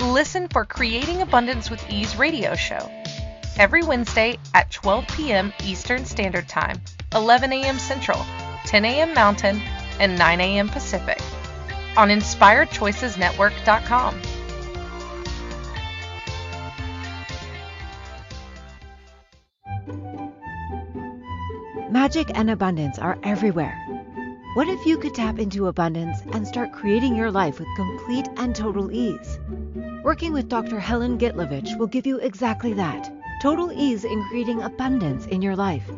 Listen 0.00 0.48
for 0.48 0.64
Creating 0.64 1.22
Abundance 1.22 1.70
with 1.70 1.88
Ease 1.90 2.16
radio 2.16 2.54
show 2.54 2.90
every 3.58 3.82
Wednesday 3.82 4.38
at 4.54 4.70
12 4.70 5.06
p.m. 5.08 5.52
Eastern 5.64 6.04
Standard 6.04 6.48
Time, 6.48 6.80
11 7.14 7.52
a.m. 7.52 7.78
Central, 7.78 8.24
10 8.66 8.84
a.m. 8.84 9.14
Mountain, 9.14 9.60
and 10.00 10.18
9 10.18 10.40
a.m. 10.40 10.68
Pacific 10.68 11.20
on 11.96 12.08
InspiredChoicesNetwork.com. 12.08 14.20
Magic 21.90 22.30
and 22.34 22.50
abundance 22.50 22.98
are 22.98 23.18
everywhere. 23.22 23.78
What 24.54 24.68
if 24.68 24.84
you 24.86 24.98
could 24.98 25.14
tap 25.14 25.38
into 25.38 25.68
abundance 25.68 26.20
and 26.32 26.46
start 26.46 26.72
creating 26.72 27.16
your 27.16 27.30
life 27.30 27.58
with 27.58 27.68
complete 27.76 28.28
and 28.36 28.54
total 28.54 28.90
ease? 28.90 29.38
Working 30.04 30.32
with 30.32 30.48
Dr. 30.48 30.80
Helen 30.80 31.16
Gitlovich 31.16 31.78
will 31.78 31.86
give 31.86 32.06
you 32.06 32.18
exactly 32.18 32.72
that 32.72 33.08
total 33.40 33.70
ease 33.70 34.04
in 34.04 34.20
creating 34.28 34.60
abundance 34.60 35.26
in 35.26 35.42
your 35.42 35.54
life. 35.54 35.88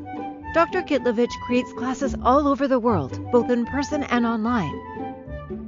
Dr. 0.52 0.82
Gitlovich 0.82 1.32
creates 1.46 1.72
classes 1.72 2.14
all 2.22 2.46
over 2.46 2.68
the 2.68 2.78
world, 2.78 3.18
both 3.32 3.50
in 3.50 3.64
person 3.64 4.02
and 4.04 4.26
online. 4.26 4.78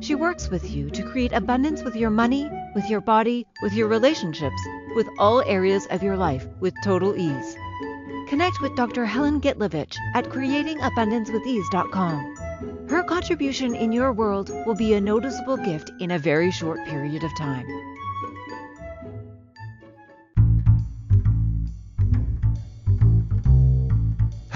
She 0.01 0.14
works 0.14 0.51
with 0.51 0.70
you 0.70 0.90
to 0.90 1.03
create 1.03 1.33
abundance 1.33 1.83
with 1.83 1.96
your 1.96 2.11
money, 2.11 2.46
with 2.75 2.90
your 2.90 3.01
body, 3.01 3.46
with 3.62 3.72
your 3.72 3.88
relationships, 3.88 4.61
with 4.94 5.09
all 5.18 5.40
areas 5.42 5.87
of 5.87 6.03
your 6.03 6.18
life 6.18 6.46
with 6.61 6.75
total 6.85 7.16
ease. 7.16 7.57
Connect 8.29 8.61
with 8.61 8.77
Dr. 8.77 9.07
Helen 9.07 9.40
Gitlovich 9.40 9.96
at 10.14 10.27
creatingabundancewithease.com. 10.27 12.88
Her 12.88 13.03
contribution 13.03 13.75
in 13.75 13.92
your 13.92 14.12
world 14.12 14.51
will 14.66 14.75
be 14.75 14.92
a 14.92 15.01
noticeable 15.01 15.57
gift 15.57 15.90
in 16.01 16.11
a 16.11 16.18
very 16.18 16.51
short 16.51 16.85
period 16.87 17.25
of 17.25 17.35
time. 17.38 17.96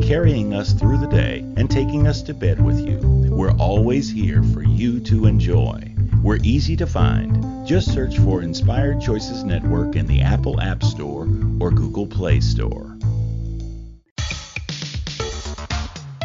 carrying 0.00 0.54
us 0.54 0.72
through 0.72 0.98
the 0.98 1.06
day, 1.06 1.40
and 1.56 1.70
taking 1.70 2.06
us 2.06 2.22
to 2.22 2.34
bed 2.34 2.64
with 2.64 2.80
you, 2.80 2.98
we're 3.30 3.56
always 3.56 4.10
here 4.10 4.42
for 4.42 4.62
you 4.62 5.00
to 5.00 5.26
enjoy. 5.26 5.94
We're 6.22 6.38
easy 6.42 6.76
to 6.76 6.86
find. 6.86 7.66
Just 7.66 7.92
search 7.92 8.18
for 8.18 8.42
Inspired 8.42 9.00
Choices 9.00 9.44
Network 9.44 9.96
in 9.96 10.06
the 10.06 10.20
Apple 10.20 10.60
App 10.60 10.82
Store 10.82 11.28
or 11.60 11.70
Google 11.70 12.06
Play 12.06 12.40
Store. 12.40 12.96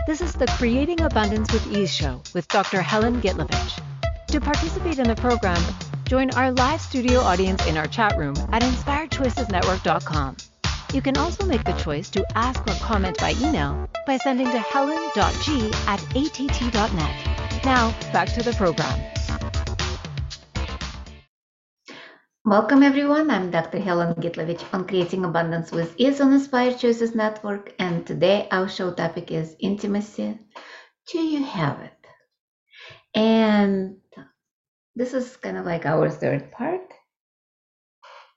This 0.07 0.21
is 0.21 0.33
the 0.33 0.47
Creating 0.57 1.01
Abundance 1.01 1.51
with 1.51 1.65
Ease 1.75 1.93
show 1.93 2.21
with 2.33 2.47
Dr. 2.49 2.81
Helen 2.81 3.21
Gitlovich. 3.21 3.81
To 4.27 4.41
participate 4.41 4.99
in 4.99 5.07
the 5.07 5.15
program, 5.15 5.61
join 6.05 6.29
our 6.31 6.51
live 6.51 6.81
studio 6.81 7.19
audience 7.21 7.65
in 7.67 7.77
our 7.77 7.87
chat 7.87 8.17
room 8.17 8.35
at 8.51 8.61
inspiredchoicesnetwork.com. 8.61 10.37
You 10.95 11.01
can 11.01 11.17
also 11.17 11.45
make 11.45 11.65
the 11.65 11.73
choice 11.73 12.09
to 12.11 12.25
ask 12.37 12.65
or 12.65 12.73
comment 12.75 13.17
by 13.17 13.33
email 13.41 13.89
by 14.07 14.15
sending 14.15 14.49
to 14.49 14.59
helen.g 14.59 15.71
at 15.87 16.01
att.net. 16.15 17.65
Now, 17.65 17.93
back 18.13 18.29
to 18.29 18.41
the 18.41 18.53
program. 18.53 18.97
Welcome 22.45 22.81
everyone. 22.81 23.29
I'm 23.29 23.51
Dr. 23.51 23.79
Helen 23.79 24.15
Gitlovich 24.15 24.63
on 24.73 24.87
Creating 24.87 25.25
Abundance 25.25 25.69
with 25.73 25.93
Ease 25.97 26.21
on 26.21 26.31
Inspired 26.31 26.79
Choices 26.79 27.13
Network, 27.13 27.73
and 27.77 28.07
today 28.07 28.47
our 28.49 28.69
show 28.69 28.93
topic 28.93 29.31
is 29.31 29.53
intimacy. 29.59 30.39
Do 31.11 31.19
you 31.19 31.43
have 31.43 31.81
it? 31.81 32.07
And 33.13 33.97
this 34.95 35.13
is 35.13 35.35
kind 35.35 35.57
of 35.57 35.65
like 35.65 35.85
our 35.85 36.09
third 36.09 36.53
part. 36.53 36.93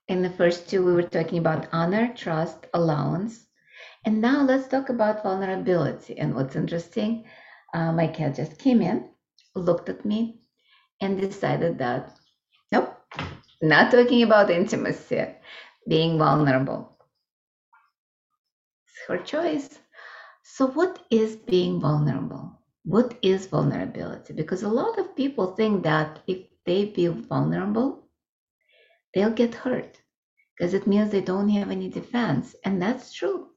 In 0.09 0.23
the 0.23 0.31
first 0.31 0.69
two, 0.69 0.85
we 0.85 0.93
were 0.95 1.03
talking 1.05 1.39
about 1.39 1.69
honor, 1.73 2.13
trust, 2.15 2.67
allowance. 2.75 3.47
And 4.05 4.21
now 4.21 4.43
let's 4.43 4.69
talk 4.69 4.89
about 4.89 5.23
vulnerability. 5.23 6.19
And 6.19 6.35
what's 6.35 6.57
interesting, 6.57 7.25
uh, 7.75 7.93
my 7.93 8.09
cat 8.09 8.37
just 8.37 8.59
came 8.59 8.83
in, 8.83 9.09
looked 9.55 9.89
at 9.89 10.05
me, 10.05 10.41
and 11.01 11.21
decided 11.21 11.79
that, 11.79 12.11
nope, 12.73 12.95
not 13.63 13.91
talking 13.91 14.23
about 14.23 14.51
intimacy, 14.51 15.27
being 15.89 16.19
vulnerable. 16.19 16.97
It's 18.87 19.07
her 19.09 19.19
choice. 19.19 19.79
So, 20.43 20.69
what 20.69 21.01
is 21.11 21.37
being 21.37 21.81
vulnerable? 21.81 22.53
What 22.85 23.15
is 23.23 23.47
vulnerability? 23.47 24.33
Because 24.33 24.63
a 24.63 24.69
lot 24.69 24.99
of 24.99 25.17
people 25.17 25.55
think 25.55 25.85
that 25.85 26.21
if 26.27 26.39
they 26.65 26.87
be 26.87 27.09
vulnerable, 27.09 28.08
they'll 29.15 29.31
get 29.31 29.55
hurt 29.55 30.01
because 30.57 30.75
it 30.75 30.87
means 30.87 31.11
they 31.11 31.21
don't 31.21 31.49
have 31.51 31.71
any 31.71 31.89
defense. 31.89 32.55
And 32.65 32.81
that's 32.81 33.13
true. 33.13 33.49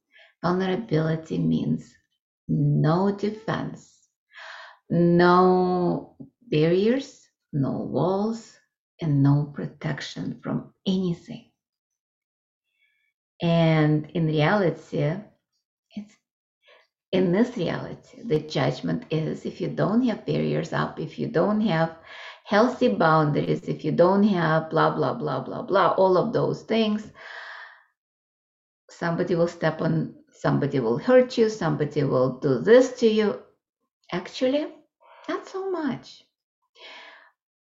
Vulnerability 0.43 1.37
means 1.37 1.93
no 2.47 3.11
defense, 3.15 4.07
no 4.89 6.15
barriers, 6.49 7.27
no 7.53 7.79
walls, 7.79 8.57
and 9.01 9.23
no 9.23 9.51
protection 9.53 10.39
from 10.43 10.73
anything. 10.85 11.51
And 13.41 14.09
in 14.13 14.27
reality, 14.27 15.15
it's 15.95 16.15
in 17.11 17.31
this 17.31 17.57
reality, 17.57 18.21
the 18.23 18.39
judgment 18.39 19.03
is 19.09 19.45
if 19.45 19.59
you 19.59 19.67
don't 19.67 20.03
have 20.03 20.25
barriers 20.25 20.71
up, 20.71 20.99
if 20.99 21.19
you 21.19 21.27
don't 21.27 21.61
have 21.61 21.97
healthy 22.51 22.89
boundaries, 22.89 23.61
if 23.67 23.85
you 23.85 23.91
don't 23.91 24.23
have 24.23 24.69
blah, 24.69 24.91
blah, 24.95 25.13
blah, 25.13 25.39
blah, 25.39 25.61
blah, 25.61 25.89
all 26.01 26.17
of 26.17 26.33
those 26.33 26.63
things, 26.63 27.11
somebody 28.89 29.35
will 29.35 29.47
step 29.47 29.81
on, 29.81 30.13
somebody 30.29 30.79
will 30.79 30.97
hurt 30.97 31.37
you, 31.37 31.49
somebody 31.49 32.03
will 32.03 32.39
do 32.39 32.59
this 32.59 32.99
to 32.99 33.07
you. 33.07 33.39
Actually, 34.11 34.67
not 35.29 35.47
so 35.47 35.71
much 35.71 36.23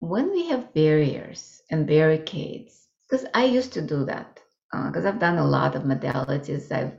when 0.00 0.30
we 0.32 0.48
have 0.48 0.74
barriers 0.74 1.62
and 1.70 1.86
barricades, 1.86 2.88
because 3.02 3.24
I 3.32 3.44
used 3.44 3.72
to 3.74 3.82
do 3.82 4.04
that, 4.04 4.40
because 4.72 5.04
uh, 5.04 5.08
I've 5.08 5.20
done 5.20 5.38
a 5.38 5.46
lot 5.46 5.76
of 5.76 5.84
modalities, 5.84 6.70
I've 6.72 6.98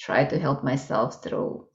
tried 0.00 0.30
to 0.30 0.38
help 0.38 0.64
myself 0.64 1.22
through 1.22 1.66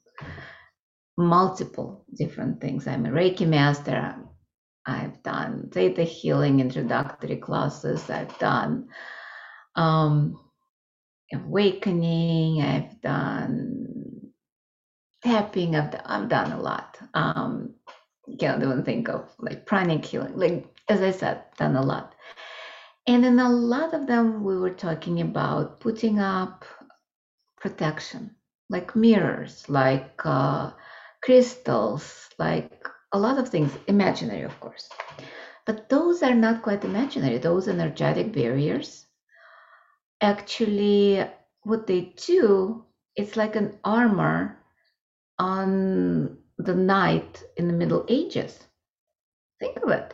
multiple 1.18 2.06
different 2.18 2.62
things. 2.62 2.88
I'm 2.88 3.06
a 3.06 3.10
Reiki 3.10 3.48
master. 3.48 4.23
I've 4.86 5.24
done 5.24 5.70
theta 5.72 6.04
healing 6.04 6.60
introductory 6.60 7.38
classes. 7.38 8.10
I've 8.10 8.38
done 8.40 8.90
um, 9.76 10.40
awakening. 11.34 12.62
I've 12.62 13.02
done 13.02 14.32
tapping. 15.24 15.76
I've, 15.76 15.96
I've 16.06 16.30
done 16.30 16.52
a 16.52 16.62
lot. 16.62 16.98
Um, 17.14 17.76
can't 18.40 18.64
even 18.64 18.84
think 18.84 19.10
of 19.10 19.30
like 19.40 19.66
pranic 19.66 20.06
healing. 20.06 20.38
Like 20.38 20.74
as 20.90 21.02
I 21.02 21.12
said, 21.12 21.44
done 21.58 21.76
a 21.76 21.82
lot. 21.82 22.16
And 23.08 23.26
in 23.26 23.40
a 23.40 23.50
lot 23.50 23.94
of 23.94 24.08
them, 24.08 24.44
we 24.44 24.58
were 24.58 24.74
talking 24.74 25.22
about 25.22 25.80
putting 25.80 26.20
up 26.20 26.66
protection, 27.60 28.36
like 28.70 28.96
mirrors, 28.96 29.68
like 29.70 30.22
uh, 30.24 30.72
crystals, 31.22 32.30
like 32.40 32.88
a 33.14 33.20
lot 33.20 33.38
of 33.38 33.48
things, 33.48 33.72
imaginary, 33.88 34.42
of 34.42 34.60
course. 34.60 34.90
But 35.66 35.88
those 35.88 36.24
are 36.24 36.34
not 36.34 36.64
quite 36.64 36.84
imaginary. 36.84 37.38
Those 37.38 37.68
energetic 37.68 38.34
barriers, 38.34 39.06
actually, 40.20 41.24
what 41.62 41.88
they 41.88 42.14
do, 42.26 42.84
it's 43.16 43.38
like 43.38 43.56
an 43.56 43.78
armor 43.84 44.58
on 45.38 46.38
the 46.58 46.74
knight 46.74 47.44
in 47.56 47.68
the 47.68 47.74
Middle 47.74 48.06
Ages. 48.10 48.60
Think 49.60 49.78
of 49.78 49.90
it. 49.90 50.14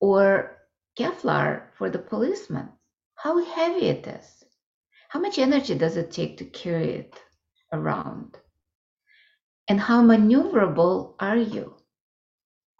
Or 0.00 0.58
Kevlar 0.98 1.62
for 1.76 1.90
the 1.90 1.98
policeman. 1.98 2.68
How 3.14 3.42
heavy 3.42 3.86
it 3.86 4.06
is. 4.06 4.44
How 5.08 5.18
much 5.18 5.38
energy 5.38 5.74
does 5.74 5.96
it 5.96 6.12
take 6.12 6.36
to 6.38 6.44
carry 6.44 6.90
it 6.90 7.20
around? 7.72 8.36
And 9.68 9.80
how 9.80 10.02
maneuverable 10.02 11.14
are 11.18 11.36
you 11.36 11.77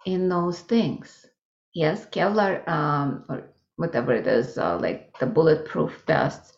in 0.05 0.29
those 0.29 0.59
things? 0.59 1.25
Yes, 1.73 2.05
Kevlar 2.07 2.67
um, 2.67 3.25
or 3.29 3.49
whatever 3.75 4.13
it 4.13 4.27
is, 4.27 4.57
uh, 4.57 4.77
like 4.79 5.17
the 5.19 5.25
bulletproof 5.25 6.03
vests, 6.05 6.53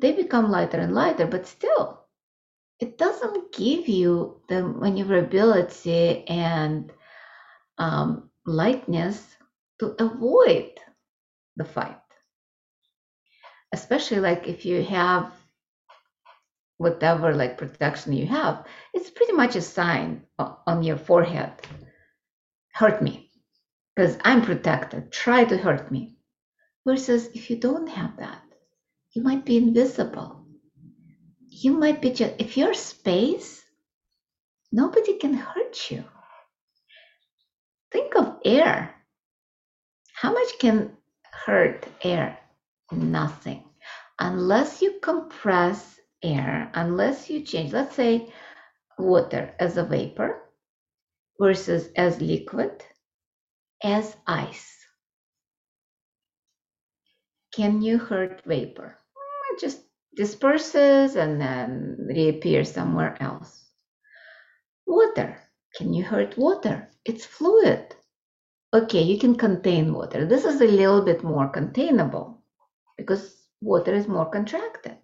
they 0.00 0.12
become 0.12 0.50
lighter 0.50 0.78
and 0.78 0.94
lighter, 0.94 1.26
but 1.26 1.46
still, 1.46 2.00
it 2.80 2.96
doesn't 2.98 3.52
give 3.52 3.88
you 3.88 4.40
the 4.48 4.62
maneuverability 4.62 6.26
and 6.28 6.92
um, 7.78 8.30
lightness 8.46 9.36
to 9.78 9.94
avoid 10.02 10.70
the 11.56 11.64
fight. 11.64 11.96
Especially 13.72 14.20
like 14.20 14.46
if 14.48 14.64
you 14.64 14.82
have 14.84 15.32
whatever 16.78 17.34
like 17.34 17.58
protection 17.58 18.12
you 18.12 18.26
have, 18.26 18.64
it's 18.94 19.10
pretty 19.10 19.32
much 19.32 19.54
a 19.56 19.60
sign 19.60 20.22
on 20.38 20.82
your 20.82 20.96
forehead. 20.96 21.52
Hurt 22.80 23.02
me 23.02 23.28
because 23.94 24.16
I'm 24.24 24.40
protected. 24.40 25.12
Try 25.12 25.44
to 25.44 25.58
hurt 25.58 25.92
me. 25.92 26.16
Versus 26.86 27.28
if 27.34 27.50
you 27.50 27.56
don't 27.56 27.86
have 27.86 28.16
that, 28.16 28.40
you 29.12 29.22
might 29.22 29.44
be 29.44 29.58
invisible. 29.58 30.46
You 31.46 31.72
might 31.74 32.00
be 32.00 32.08
just, 32.10 32.36
if 32.38 32.56
you're 32.56 32.72
space, 32.72 33.62
nobody 34.72 35.18
can 35.18 35.34
hurt 35.34 35.90
you. 35.90 36.04
Think 37.92 38.16
of 38.16 38.38
air. 38.46 38.94
How 40.14 40.32
much 40.32 40.58
can 40.58 40.96
hurt 41.44 41.86
air? 42.00 42.38
Nothing. 42.90 43.62
Unless 44.18 44.80
you 44.80 45.00
compress 45.02 46.00
air, 46.22 46.70
unless 46.72 47.28
you 47.28 47.42
change, 47.42 47.74
let's 47.74 47.94
say, 47.94 48.32
water 48.96 49.54
as 49.60 49.76
a 49.76 49.84
vapor 49.84 50.40
versus 51.40 51.88
as 51.96 52.20
liquid, 52.20 52.84
as 53.82 54.14
ice. 54.26 54.76
Can 57.54 57.80
you 57.80 57.98
hurt 57.98 58.42
vapor? 58.44 58.98
It 59.52 59.60
just 59.60 59.80
disperses 60.14 61.16
and 61.16 61.40
then 61.40 61.96
reappears 61.98 62.70
somewhere 62.70 63.16
else. 63.20 63.64
Water. 64.86 65.38
Can 65.76 65.94
you 65.94 66.04
hurt 66.04 66.36
water? 66.36 66.90
It's 67.04 67.24
fluid. 67.24 67.94
Okay, 68.74 69.02
you 69.02 69.18
can 69.18 69.34
contain 69.34 69.94
water. 69.94 70.26
This 70.26 70.44
is 70.44 70.60
a 70.60 70.66
little 70.66 71.02
bit 71.02 71.24
more 71.24 71.48
containable 71.48 72.42
because 72.98 73.34
water 73.60 73.94
is 73.94 74.06
more 74.06 74.30
contracted. 74.30 74.98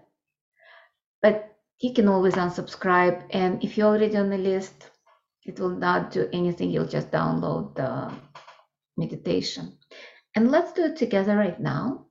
but 1.23 1.57
you 1.81 1.93
can 1.95 2.09
always 2.09 2.35
unsubscribe 2.35 3.25
and 3.31 3.63
if 3.65 3.77
you're 3.77 3.89
already 3.89 4.17
on 4.17 4.31
the 4.31 4.39
list 4.39 4.91
it 5.45 5.59
will 5.59 5.71
not 5.71 6.11
do 6.11 6.29
anything 6.33 6.71
you'll 6.71 6.87
just 6.87 7.11
download 7.11 7.75
the 7.75 8.13
meditation 8.97 9.77
and 10.37 10.51
let's 10.51 10.73
do 10.73 10.85
it 10.85 10.97
together 10.97 11.37
right 11.37 11.61
now 11.61 12.07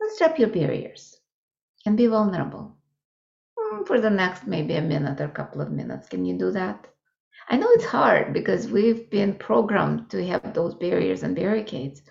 let's 0.00 0.18
drop 0.18 0.38
your 0.38 0.48
barriers 0.48 1.18
and 1.86 1.96
be 1.96 2.06
vulnerable 2.06 2.76
mm, 3.58 3.86
for 3.86 4.00
the 4.00 4.10
next 4.10 4.46
maybe 4.46 4.74
a 4.74 4.82
minute 4.82 5.20
or 5.20 5.24
a 5.24 5.38
couple 5.40 5.60
of 5.60 5.70
minutes. 5.70 6.08
Can 6.08 6.24
you 6.24 6.38
do 6.38 6.50
that? 6.52 6.86
I 7.48 7.56
know 7.56 7.68
it's 7.70 7.84
hard 7.84 8.34
because 8.34 8.68
we've 8.68 9.08
been 9.10 9.34
programmed 9.34 10.10
to 10.10 10.24
have 10.26 10.52
those 10.52 10.74
barriers 10.74 11.22
and 11.22 11.34
barricades, 11.34 12.02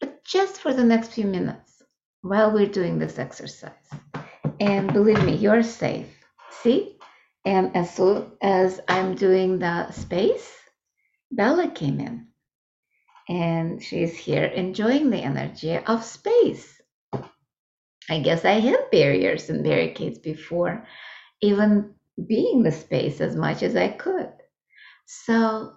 but 0.00 0.24
just 0.24 0.60
for 0.60 0.72
the 0.72 0.84
next 0.84 1.12
few 1.12 1.26
minutes 1.26 1.82
while 2.22 2.52
we're 2.52 2.66
doing 2.66 2.98
this 2.98 3.18
exercise. 3.18 3.72
And 4.60 4.92
believe 4.92 5.22
me, 5.24 5.36
you're 5.36 5.62
safe. 5.62 6.08
See? 6.62 6.98
And 7.44 7.74
as 7.76 7.94
soon 7.94 8.32
as 8.42 8.80
I'm 8.88 9.14
doing 9.14 9.58
the 9.58 9.90
space, 9.92 10.54
Bella 11.30 11.70
came 11.70 12.00
in 12.00 12.26
and 13.28 13.82
she's 13.82 14.16
here 14.16 14.44
enjoying 14.44 15.08
the 15.10 15.18
energy 15.18 15.76
of 15.76 16.04
space. 16.04 16.80
I 18.10 18.20
guess 18.20 18.44
I 18.44 18.60
had 18.60 18.90
barriers 18.90 19.48
and 19.48 19.62
barricades 19.62 20.18
before 20.18 20.86
even 21.40 21.94
being 22.26 22.62
the 22.62 22.72
space 22.72 23.20
as 23.20 23.36
much 23.36 23.62
as 23.62 23.76
I 23.76 23.88
could. 23.88 24.30
So 25.06 25.72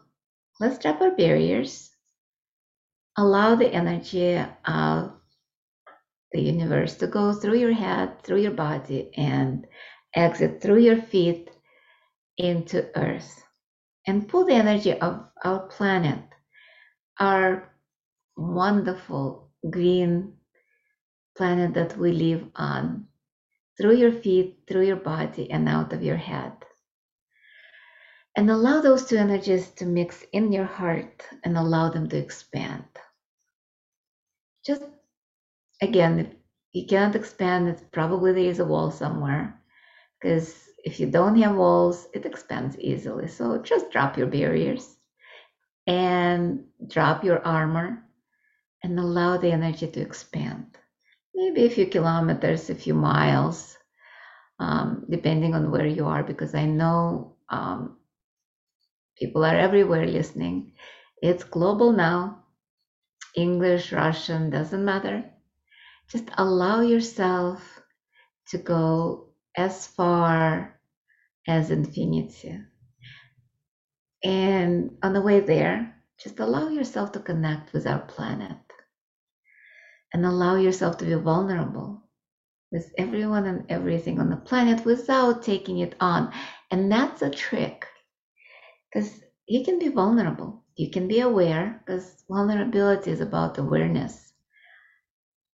let's 0.60 0.80
drop 0.80 1.00
our 1.02 1.16
barriers, 1.16 1.92
allow 3.18 3.56
the 3.56 3.72
energy 3.72 4.38
of 4.66 5.12
the 6.32 6.42
universe 6.42 6.96
to 6.98 7.08
go 7.08 7.34
through 7.34 7.58
your 7.58 7.74
head, 7.74 8.22
through 8.24 8.42
your 8.42 8.52
body, 8.54 9.12
and 9.16 9.68
exit 10.16 10.62
through 10.62 10.80
your 10.80 11.02
feet 11.02 11.50
into 12.38 12.90
Earth. 12.96 13.44
And 14.08 14.28
pull 14.28 14.46
the 14.46 14.54
energy 14.54 14.94
of 14.94 15.26
our 15.46 15.60
planet, 15.68 16.24
our 17.20 17.72
wonderful 18.36 19.52
green 19.70 20.34
planet 21.38 21.74
that 21.76 21.98
we 21.98 22.12
live 22.12 22.44
on 22.56 23.08
through 23.80 23.96
your 23.96 24.12
feet, 24.12 24.64
through 24.68 24.86
your 24.86 24.98
body, 24.98 25.50
and 25.50 25.70
out 25.70 25.94
of 25.94 26.04
your 26.04 26.18
head. 26.18 26.54
And 28.36 28.50
allow 28.50 28.82
those 28.82 29.06
two 29.06 29.18
energies 29.18 29.70
to 29.78 29.86
mix 29.86 30.26
in 30.34 30.52
your 30.52 30.66
heart 30.66 31.24
and 31.44 31.58
allow 31.58 31.90
them 31.90 32.10
to 32.10 32.18
expand. 32.18 32.84
Just 34.66 34.84
again, 35.82 36.20
if 36.20 36.28
you 36.74 36.88
cannot 36.88 37.16
expand, 37.16 37.68
it's 37.70 37.84
probably 37.92 38.32
there 38.34 38.50
is 38.50 38.60
a 38.60 38.66
wall 38.66 38.92
somewhere. 38.92 39.62
Because 40.22 40.70
if 40.86 41.00
you 41.00 41.08
don't 41.10 41.40
have 41.42 41.56
walls, 41.56 42.08
it 42.14 42.26
expands 42.26 42.78
easily. 42.80 43.28
So 43.28 43.60
just 43.60 43.92
drop 43.92 44.18
your 44.18 44.28
barriers 44.28 44.98
and 45.88 46.66
drop 46.88 47.24
your 47.24 47.46
armor 47.46 48.04
and 48.84 49.00
allow 49.00 49.38
the 49.38 49.52
energy 49.52 49.88
to 49.88 50.02
expand 50.02 50.78
maybe 51.36 51.66
a 51.66 51.70
few 51.70 51.88
kilometers, 51.88 52.70
a 52.70 52.76
few 52.76 52.94
miles, 52.94 53.78
um, 54.60 55.06
depending 55.10 55.54
on 55.56 55.72
where 55.72 55.88
you 55.88 56.06
are, 56.06 56.24
because 56.24 56.56
I 56.56 56.66
know 56.66 57.36
um, 57.50 57.98
people 59.18 59.44
are 59.44 59.56
everywhere 59.58 60.06
listening. 60.06 60.74
It's 61.22 61.44
global 61.44 61.92
now. 61.94 62.43
English, 63.36 63.92
Russian, 63.92 64.50
doesn't 64.50 64.84
matter. 64.86 65.24
Just 66.10 66.30
allow 66.38 66.82
yourself 66.82 67.82
to 68.50 68.58
go 68.58 69.30
as 69.58 69.88
far 69.88 70.80
as 71.48 71.72
infinity. 71.72 72.60
And 74.24 74.98
on 75.04 75.14
the 75.14 75.22
way 75.22 75.40
there, 75.40 75.96
just 76.20 76.40
allow 76.40 76.70
yourself 76.70 77.12
to 77.14 77.20
connect 77.20 77.74
with 77.74 77.88
our 77.88 78.00
planet 78.00 78.58
and 80.14 80.26
allow 80.26 80.56
yourself 80.56 80.98
to 80.98 81.06
be 81.06 81.14
vulnerable 81.16 82.02
with 82.72 82.92
everyone 82.98 83.46
and 83.46 83.66
everything 83.70 84.20
on 84.20 84.30
the 84.30 84.38
planet 84.38 84.86
without 84.86 85.44
taking 85.44 85.80
it 85.80 85.96
on. 86.00 86.32
And 86.72 86.92
that's 86.92 87.22
a 87.22 87.30
trick 87.30 87.86
because 88.92 89.22
you 89.48 89.64
can 89.66 89.80
be 89.80 89.90
vulnerable 89.90 90.63
You 90.76 90.90
can 90.90 91.08
be 91.08 91.20
aware 91.20 91.82
because 91.86 92.24
vulnerability 92.30 93.12
is 93.12 93.22
about 93.22 93.58
awareness. 93.58 94.34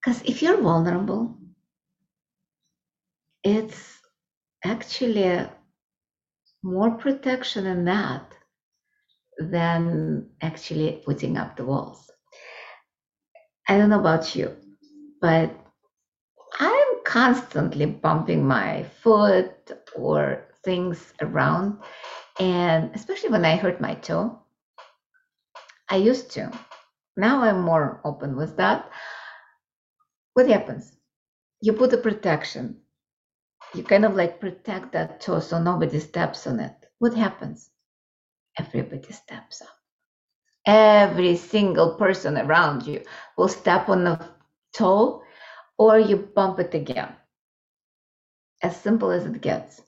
Because 0.00 0.22
if 0.24 0.42
you're 0.42 0.60
vulnerable, 0.60 1.30
it's 3.44 4.00
actually 4.64 5.46
more 6.62 6.90
protection 6.92 7.66
in 7.66 7.84
that 7.84 8.32
than 9.38 10.28
actually 10.42 11.02
putting 11.04 11.36
up 11.36 11.56
the 11.56 11.64
walls. 11.64 12.10
I 13.68 13.78
don't 13.78 13.90
know 13.90 14.00
about 14.00 14.34
you, 14.34 14.56
but 15.20 15.50
I'm 16.58 16.88
constantly 17.04 17.86
bumping 17.86 18.46
my 18.46 18.84
foot 19.02 19.70
or 19.94 20.44
things 20.64 21.12
around. 21.20 21.78
And 22.40 22.90
especially 22.94 23.30
when 23.30 23.44
I 23.44 23.56
hurt 23.56 23.80
my 23.80 23.94
toe, 23.94 24.38
I 25.88 25.96
used 25.96 26.30
to. 26.32 26.50
Now 27.16 27.42
I'm 27.42 27.60
more 27.60 28.00
open 28.04 28.36
with 28.36 28.56
that. 28.56 28.90
What 30.34 30.48
happens? 30.48 30.96
You 31.60 31.72
put 31.72 31.92
a 31.92 31.98
protection. 31.98 32.80
You 33.74 33.84
kind 33.84 34.04
of 34.04 34.16
like 34.16 34.40
protect 34.40 34.92
that 34.92 35.20
toe 35.20 35.40
so 35.40 35.60
nobody 35.60 36.00
steps 36.00 36.46
on 36.46 36.60
it. 36.60 36.74
What 36.98 37.14
happens? 37.14 37.70
everybody 38.58 39.12
steps 39.12 39.62
up. 39.62 39.68
Every 40.66 41.36
single 41.36 41.94
person 41.94 42.36
around 42.36 42.86
you 42.86 43.02
will 43.36 43.48
step 43.48 43.88
on 43.88 44.04
the 44.04 44.28
toe 44.74 45.22
or 45.78 45.98
you 45.98 46.16
bump 46.16 46.58
it 46.60 46.74
again. 46.74 47.14
As 48.62 48.76
simple 48.76 49.10
as 49.10 49.24
it 49.24 49.40
gets. 49.40 49.80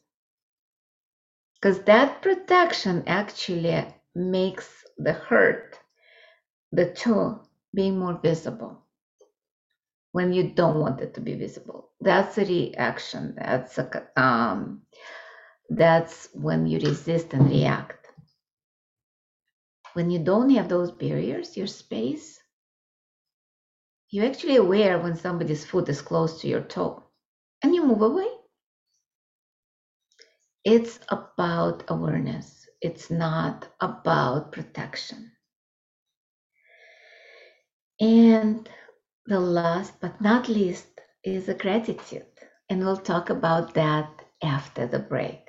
Because 1.55 1.83
that 1.83 2.23
protection 2.23 3.05
actually 3.07 3.87
makes 4.15 4.85
the 4.97 5.13
hurt, 5.13 5.79
the 6.73 6.93
toe, 6.93 7.41
being 7.75 7.99
more 7.99 8.19
visible 8.23 8.83
when 10.13 10.33
you 10.33 10.51
don't 10.51 10.81
want 10.81 11.01
it 11.01 11.15
to 11.15 11.21
be 11.21 11.35
visible. 11.35 11.91
That's 12.01 12.39
a 12.39 12.45
reaction. 12.45 13.35
That's 13.37 13.79
a 13.79 14.07
um, 14.17 14.83
that's 15.71 16.29
when 16.35 16.67
you 16.67 16.79
resist 16.81 17.33
and 17.35 17.49
react 17.51 18.01
when 19.95 20.11
you 20.11 20.19
don't 20.19 20.51
have 20.51 20.69
those 20.69 20.93
barriers, 20.93 21.57
your 21.57 21.67
space, 21.67 22.41
you're 24.11 24.27
actually 24.27 24.57
aware 24.57 24.99
when 24.99 25.17
somebody's 25.17 25.65
foot 25.65 25.89
is 25.89 26.01
close 26.03 26.41
to 26.41 26.49
your 26.49 26.63
toe 26.63 27.03
and 27.63 27.75
you 27.75 27.85
move 27.85 28.03
away. 28.03 28.29
It's 30.65 31.01
about 31.09 31.85
awareness, 31.89 32.69
it's 32.81 33.11
not 33.11 33.69
about 33.81 34.53
protection. 34.53 35.33
And 38.01 38.69
the 39.31 39.39
last 39.39 39.93
but 40.01 40.21
not 40.21 40.49
least 40.49 40.89
is 41.23 41.49
a 41.49 41.55
gratitude. 41.55 42.27
And 42.69 42.81
we'll 42.81 42.97
talk 42.97 43.31
about 43.31 43.75
that 43.75 44.11
after 44.43 44.89
the 44.89 44.99
break. 44.99 45.49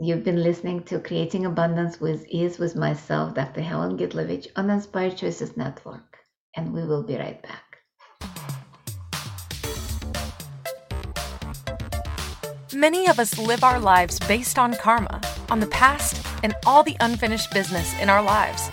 You've 0.00 0.24
been 0.24 0.42
listening 0.42 0.82
to 0.86 0.98
Creating 0.98 1.46
Abundance 1.46 2.00
with 2.00 2.26
Ease 2.26 2.58
with 2.58 2.74
myself, 2.74 3.34
Dr. 3.34 3.60
Helen 3.60 3.96
Gitlovich, 3.96 4.48
on 4.56 4.70
Inspired 4.70 5.18
Choices 5.18 5.56
Network. 5.56 6.16
And 6.56 6.74
we 6.74 6.84
will 6.84 7.04
be 7.04 7.16
right 7.16 7.40
back. 7.42 7.78
Many 12.74 13.06
of 13.06 13.20
us 13.20 13.38
live 13.38 13.62
our 13.62 13.78
lives 13.78 14.18
based 14.18 14.58
on 14.58 14.74
karma, 14.74 15.20
on 15.48 15.60
the 15.60 15.68
past, 15.68 16.26
and 16.42 16.56
all 16.66 16.82
the 16.82 16.96
unfinished 16.98 17.52
business 17.52 17.96
in 18.00 18.08
our 18.08 18.22
lives. 18.22 18.68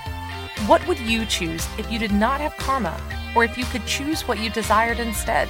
What 0.66 0.86
would 0.88 1.00
you 1.02 1.24
choose 1.28 1.68
if 1.78 1.92
you 1.92 2.00
did 2.00 2.12
not 2.12 2.42
have 2.42 2.58
karma, 2.58 3.00
or 3.36 3.44
if 3.44 3.58
you 3.58 3.66
could 3.66 3.86
choose 3.86 4.28
what 4.28 4.40
you 4.40 4.50
desired 4.50 5.00
instead? 5.00 5.50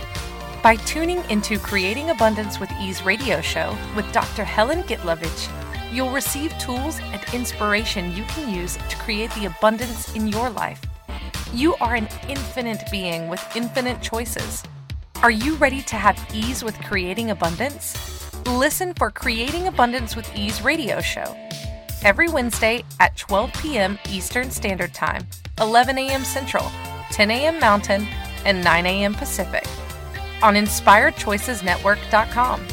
By 0.64 0.76
tuning 0.78 1.24
into 1.30 1.60
Creating 1.60 2.10
Abundance 2.10 2.60
with 2.60 2.72
Ease 2.82 3.04
radio 3.04 3.42
show 3.42 3.78
with 3.96 4.12
Dr. 4.12 4.44
Helen 4.44 4.84
Gitlovich, 4.84 5.50
You'll 5.92 6.12
receive 6.12 6.58
tools 6.58 7.00
and 7.00 7.22
inspiration 7.34 8.14
you 8.16 8.24
can 8.26 8.54
use 8.54 8.78
to 8.90 8.98
create 8.98 9.32
the 9.32 9.46
abundance 9.46 10.14
in 10.16 10.28
your 10.28 10.50
life. 10.50 10.82
You 11.54 11.76
are 11.76 11.96
an 11.96 12.10
infinite 12.28 12.84
being 12.92 13.30
with 13.30 13.44
infinite 13.56 14.02
choices. 14.02 14.64
Are 15.24 15.32
you 15.32 15.56
ready 15.56 15.82
to 15.84 15.96
have 15.96 16.20
ease 16.34 16.64
with 16.64 16.78
creating 16.82 17.32
abundance? 17.32 17.96
Listen 18.46 18.94
for 18.94 19.12
Creating 19.12 19.68
Abundance 19.68 20.16
with 20.16 20.30
Ease 20.36 20.62
radio 20.62 21.02
show 21.02 21.36
every 22.04 22.28
Wednesday 22.28 22.84
at 23.00 23.18
12 23.18 23.52
p.m. 23.54 23.98
Eastern 24.10 24.52
Standard 24.52 24.94
Time, 24.94 25.26
11 25.60 25.98
a.m. 25.98 26.24
Central, 26.24 26.70
10 27.12 27.32
a.m. 27.32 27.60
Mountain, 27.60 28.08
and 28.46 28.64
9 28.64 28.86
a.m. 28.86 29.14
Pacific 29.14 29.66
on 30.42 30.56
InspiredChoicesNetwork.com. 30.56 32.68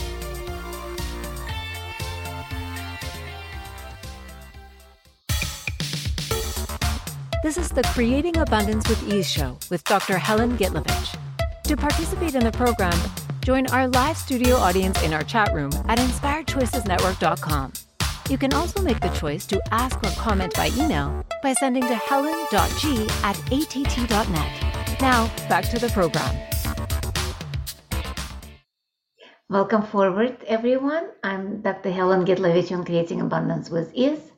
This 7.43 7.59
is 7.59 7.69
the 7.69 7.83
Creating 7.93 8.39
Abundance 8.39 8.89
with 8.89 9.13
Ease 9.13 9.31
show 9.31 9.59
with 9.71 9.85
Dr. 9.85 10.17
Helen 10.17 10.57
Gitlovich. 10.57 11.19
To 11.65 11.77
participate 11.77 12.35
in 12.35 12.45
the 12.45 12.53
program, 12.53 12.99
join 13.43 13.67
our 13.67 13.87
live 13.89 14.17
studio 14.17 14.57
audience 14.57 15.03
in 15.03 15.13
our 15.13 15.23
chat 15.23 15.53
room 15.55 15.71
at 15.87 15.99
inspiredchoicesnetwork.com. 15.99 17.73
You 18.31 18.39
can 18.39 18.55
also 18.55 18.81
make 18.81 19.01
the 19.01 19.11
choice 19.11 19.45
to 19.47 19.61
ask 19.71 20.03
or 20.03 20.11
comment 20.13 20.55
by 20.55 20.71
email 20.79 21.25
by 21.43 21.53
sending 21.53 21.83
to 21.83 21.95
helen.g 21.95 23.07
at 23.23 23.39
att.net. 23.53 25.01
Now, 25.01 25.31
back 25.47 25.69
to 25.69 25.79
the 25.79 25.91
program. 25.91 26.35
Welcome 29.51 29.83
forward, 29.83 30.39
everyone. 30.47 31.11
I'm 31.23 31.61
Dr. 31.61 31.91
Helen 31.91 32.25
Gitlovich 32.25 32.73
on 32.73 32.87
Creating 32.87 33.21
Abundance 33.21 33.69
with 33.69 33.93
Ease 33.93 34.33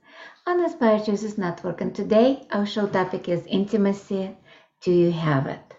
on 0.48 0.64
Inspired 0.64 1.04
Choices 1.04 1.38
Network. 1.38 1.80
And 1.80 1.94
today 1.94 2.44
our 2.50 2.66
show 2.66 2.88
topic 2.88 3.28
is 3.28 3.46
intimacy. 3.46 4.36
Do 4.82 4.90
you 4.90 5.12
have 5.12 5.46
it? 5.46 5.74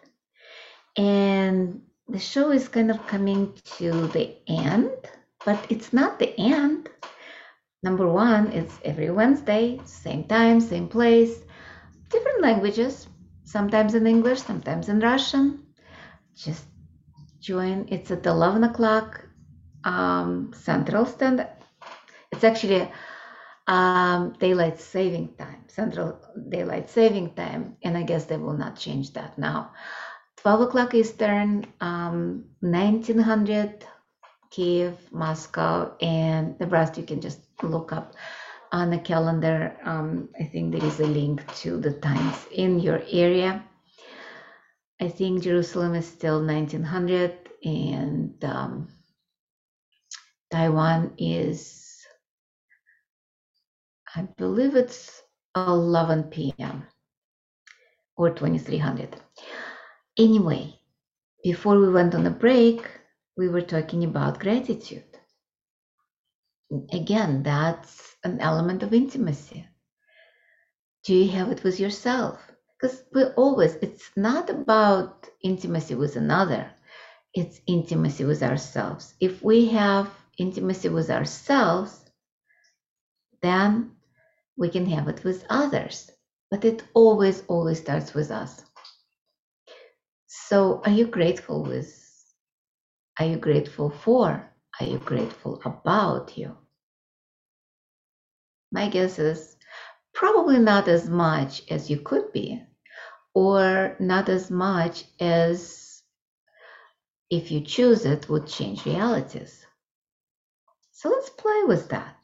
And 0.96 1.82
the 2.08 2.20
show 2.20 2.52
is 2.52 2.70
kind 2.70 2.90
of 2.90 3.06
coming 3.06 3.54
to 3.78 4.08
the 4.08 4.34
end, 4.48 4.92
but 5.46 5.60
it's 5.70 5.92
not 5.92 6.20
the 6.20 6.34
end. 6.40 6.90
Number 7.88 8.10
one, 8.10 8.48
it's 8.52 8.78
every 8.84 9.10
Wednesday, 9.12 9.80
same 9.86 10.26
time, 10.26 10.60
same 10.60 10.90
place, 10.90 11.36
different 12.10 12.42
languages, 12.42 13.08
sometimes 13.46 13.96
in 13.96 14.06
English, 14.06 14.42
sometimes 14.42 14.90
in 14.90 15.00
Russian. 15.00 15.64
Just 16.36 16.66
join. 17.40 17.88
It's 17.88 18.12
at 18.12 18.26
11 18.26 18.66
o'clock 18.66 19.24
um, 19.86 20.52
Central 20.54 21.06
Standard. 21.06 21.48
It's 22.34 22.44
actually 22.44 22.92
um, 23.68 24.34
daylight 24.38 24.82
saving 24.82 25.38
time, 25.38 25.64
central 25.70 26.20
daylight 26.50 26.90
saving 26.90 27.36
time, 27.36 27.78
and 27.84 27.98
I 27.98 28.04
guess 28.04 28.26
they 28.26 28.36
will 28.36 28.58
not 28.58 28.76
change 28.76 29.14
that 29.14 29.38
now. 29.38 29.72
12 30.44 30.62
o'clock 30.68 30.94
Eastern, 30.94 31.66
um, 31.80 32.44
1900 32.60 33.86
Kiev, 34.50 34.94
Moscow, 35.14 35.96
and 36.02 36.60
the 36.60 36.68
rest 36.68 36.98
you 36.98 37.04
can 37.04 37.22
just 37.22 37.47
look 37.64 37.92
up 37.92 38.14
on 38.72 38.90
the 38.90 39.00
calendar. 39.00 39.78
Um, 39.84 40.30
I 40.40 40.44
think 40.46 40.72
there 40.74 40.86
is 40.86 41.00
a 41.00 41.08
link 41.08 41.46
to 41.58 41.78
the 41.80 41.94
times 41.94 42.46
in 42.52 42.80
your 42.80 43.02
area. 43.12 43.64
I 45.02 45.10
think 45.10 45.44
Jerusalem 45.44 45.96
is 45.96 46.08
still 46.08 46.44
1900 46.44 47.34
and 47.64 48.44
um, 48.44 48.88
Taiwan 50.52 51.14
is, 51.18 52.06
I 54.16 54.24
believe 54.38 54.76
it's 54.76 55.22
11 55.56 56.24
p.m. 56.26 56.84
or 58.18 58.30
2300. 58.32 59.18
Anyway, 60.18 60.80
before 61.44 61.80
we 61.80 61.90
went 61.90 62.16
on 62.16 62.26
a 62.26 62.32
break, 62.32 62.82
we 63.38 63.50
were 63.50 63.62
talking 63.62 64.04
about 64.04 64.40
gratitude. 64.40 65.07
Again, 66.92 67.44
that's 67.44 68.16
an 68.24 68.40
element 68.42 68.84
of 68.84 68.94
intimacy. 68.94 69.66
Do 71.06 71.16
you 71.16 71.30
have 71.32 71.52
it 71.52 71.64
with 71.64 71.80
yourself? 71.80 72.40
Because 72.80 73.04
we 73.14 73.24
always, 73.38 73.76
it's 73.76 74.12
not 74.18 74.50
about 74.50 75.30
intimacy 75.42 75.96
with 75.96 76.16
another, 76.16 76.70
it's 77.34 77.62
intimacy 77.68 78.26
with 78.26 78.44
ourselves. 78.44 79.14
If 79.20 79.42
we 79.42 79.68
have 79.70 80.12
intimacy 80.38 80.90
with 80.90 81.10
ourselves, 81.10 82.06
then 83.42 83.92
we 84.58 84.70
can 84.70 84.86
have 84.88 85.08
it 85.08 85.24
with 85.24 85.46
others. 85.50 86.12
But 86.52 86.66
it 86.66 86.84
always, 86.94 87.44
always 87.48 87.80
starts 87.80 88.14
with 88.14 88.32
us. 88.32 88.64
So, 90.28 90.82
are 90.86 90.92
you 90.92 91.08
grateful 91.08 91.64
with? 91.64 91.94
Are 93.20 93.26
you 93.26 93.38
grateful 93.38 93.90
for? 93.90 94.50
Are 94.80 94.86
you 94.86 95.00
grateful 95.00 95.62
about 95.66 96.38
you? 96.38 96.56
My 98.72 98.90
guess 98.90 99.18
is 99.18 99.56
probably 100.14 100.60
not 100.60 100.88
as 100.88 101.10
much 101.10 101.64
as 101.72 101.90
you 101.90 101.98
could 102.02 102.32
be, 102.32 102.62
or 103.34 103.96
not 104.00 104.30
as 104.30 104.52
much 104.52 105.06
as 105.20 106.04
if 107.30 107.52
you 107.52 107.62
choose 107.62 108.06
it 108.06 108.30
would 108.30 108.48
change 108.48 108.86
realities. 108.86 109.66
So 110.92 111.10
let's 111.10 111.30
play 111.30 111.64
with 111.66 111.90
that. 111.90 112.16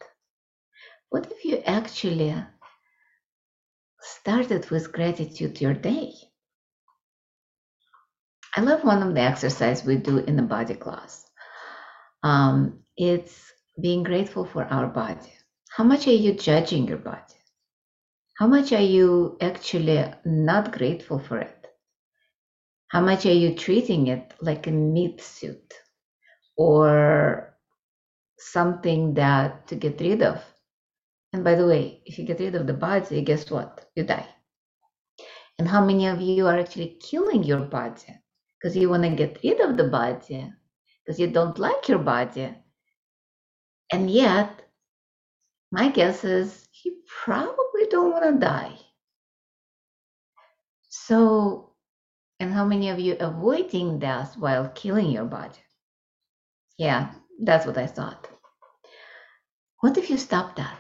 What 1.10 1.32
if 1.32 1.46
you 1.46 1.58
actually 1.58 2.36
started 4.02 4.70
with 4.70 4.92
gratitude 4.92 5.62
your 5.62 5.74
day? 5.74 6.14
I 8.56 8.62
love 8.62 8.84
one 8.84 9.02
of 9.02 9.14
the 9.14 9.22
exercises 9.22 9.86
we 9.86 9.98
do 9.98 10.20
in 10.20 10.36
the 10.36 10.44
body 10.44 10.76
class. 10.76 11.23
Um, 12.24 12.80
it's 12.98 13.52
being 13.82 14.04
grateful 14.04 14.46
for 14.46 14.64
our 14.66 14.88
body. 14.88 15.34
How 15.70 15.84
much 15.84 16.08
are 16.08 16.12
you 16.14 16.34
judging 16.34 16.88
your 16.88 16.98
body? 16.98 17.20
How 18.38 18.48
much 18.48 18.72
are 18.72 18.82
you 18.82 19.38
actually 19.42 20.06
not 20.26 20.72
grateful 20.72 21.20
for 21.20 21.40
it? 21.40 21.68
How 22.88 23.02
much 23.02 23.26
are 23.26 23.34
you 23.34 23.56
treating 23.56 24.08
it 24.08 24.34
like 24.42 24.68
a 24.68 24.72
meat 24.72 25.22
suit 25.22 25.74
or 26.56 27.58
something 28.38 29.16
that 29.16 29.68
to 29.68 29.76
get 29.76 30.00
rid 30.00 30.22
of? 30.22 30.44
And 31.34 31.44
by 31.44 31.56
the 31.56 31.66
way, 31.66 32.02
if 32.06 32.20
you 32.20 32.26
get 32.26 32.40
rid 32.40 32.56
of 32.56 32.68
the 32.68 32.74
body, 32.74 33.22
guess 33.24 33.50
what? 33.50 33.90
You 33.96 34.04
die. 34.04 34.28
And 35.58 35.68
how 35.68 35.84
many 35.84 36.08
of 36.08 36.22
you 36.22 36.48
are 36.48 36.60
actually 36.60 37.00
killing 37.02 37.44
your 37.44 37.62
body 37.62 38.20
because 38.60 38.78
you 38.78 38.90
want 38.90 39.04
to 39.04 39.10
get 39.10 39.40
rid 39.44 39.60
of 39.60 39.78
the 39.78 39.86
body 39.86 40.52
because 41.06 41.20
you 41.20 41.28
don't 41.28 41.60
like 41.60 41.88
your 41.88 42.00
body? 42.00 42.56
And 43.92 44.10
yet, 44.10 44.62
my 45.72 45.90
guess 45.90 46.24
is 46.24 46.68
you 46.84 46.98
probably 47.08 47.88
don't 47.90 48.12
want 48.12 48.26
to 48.26 48.40
die. 48.40 48.78
So, 50.90 51.74
and 52.40 52.54
how 52.54 52.66
many 52.66 52.90
of 52.90 53.00
you 53.00 53.16
avoiding 53.20 54.00
death 54.00 54.38
while 54.38 54.70
killing 54.70 55.12
your 55.12 55.26
body? 55.26 55.60
Yeah, 56.78 57.12
that's 57.42 57.66
what 57.66 57.78
I 57.78 57.88
thought. 57.88 58.28
What 59.80 59.98
if 59.98 60.10
you 60.10 60.18
stop 60.18 60.56
that? 60.56 60.80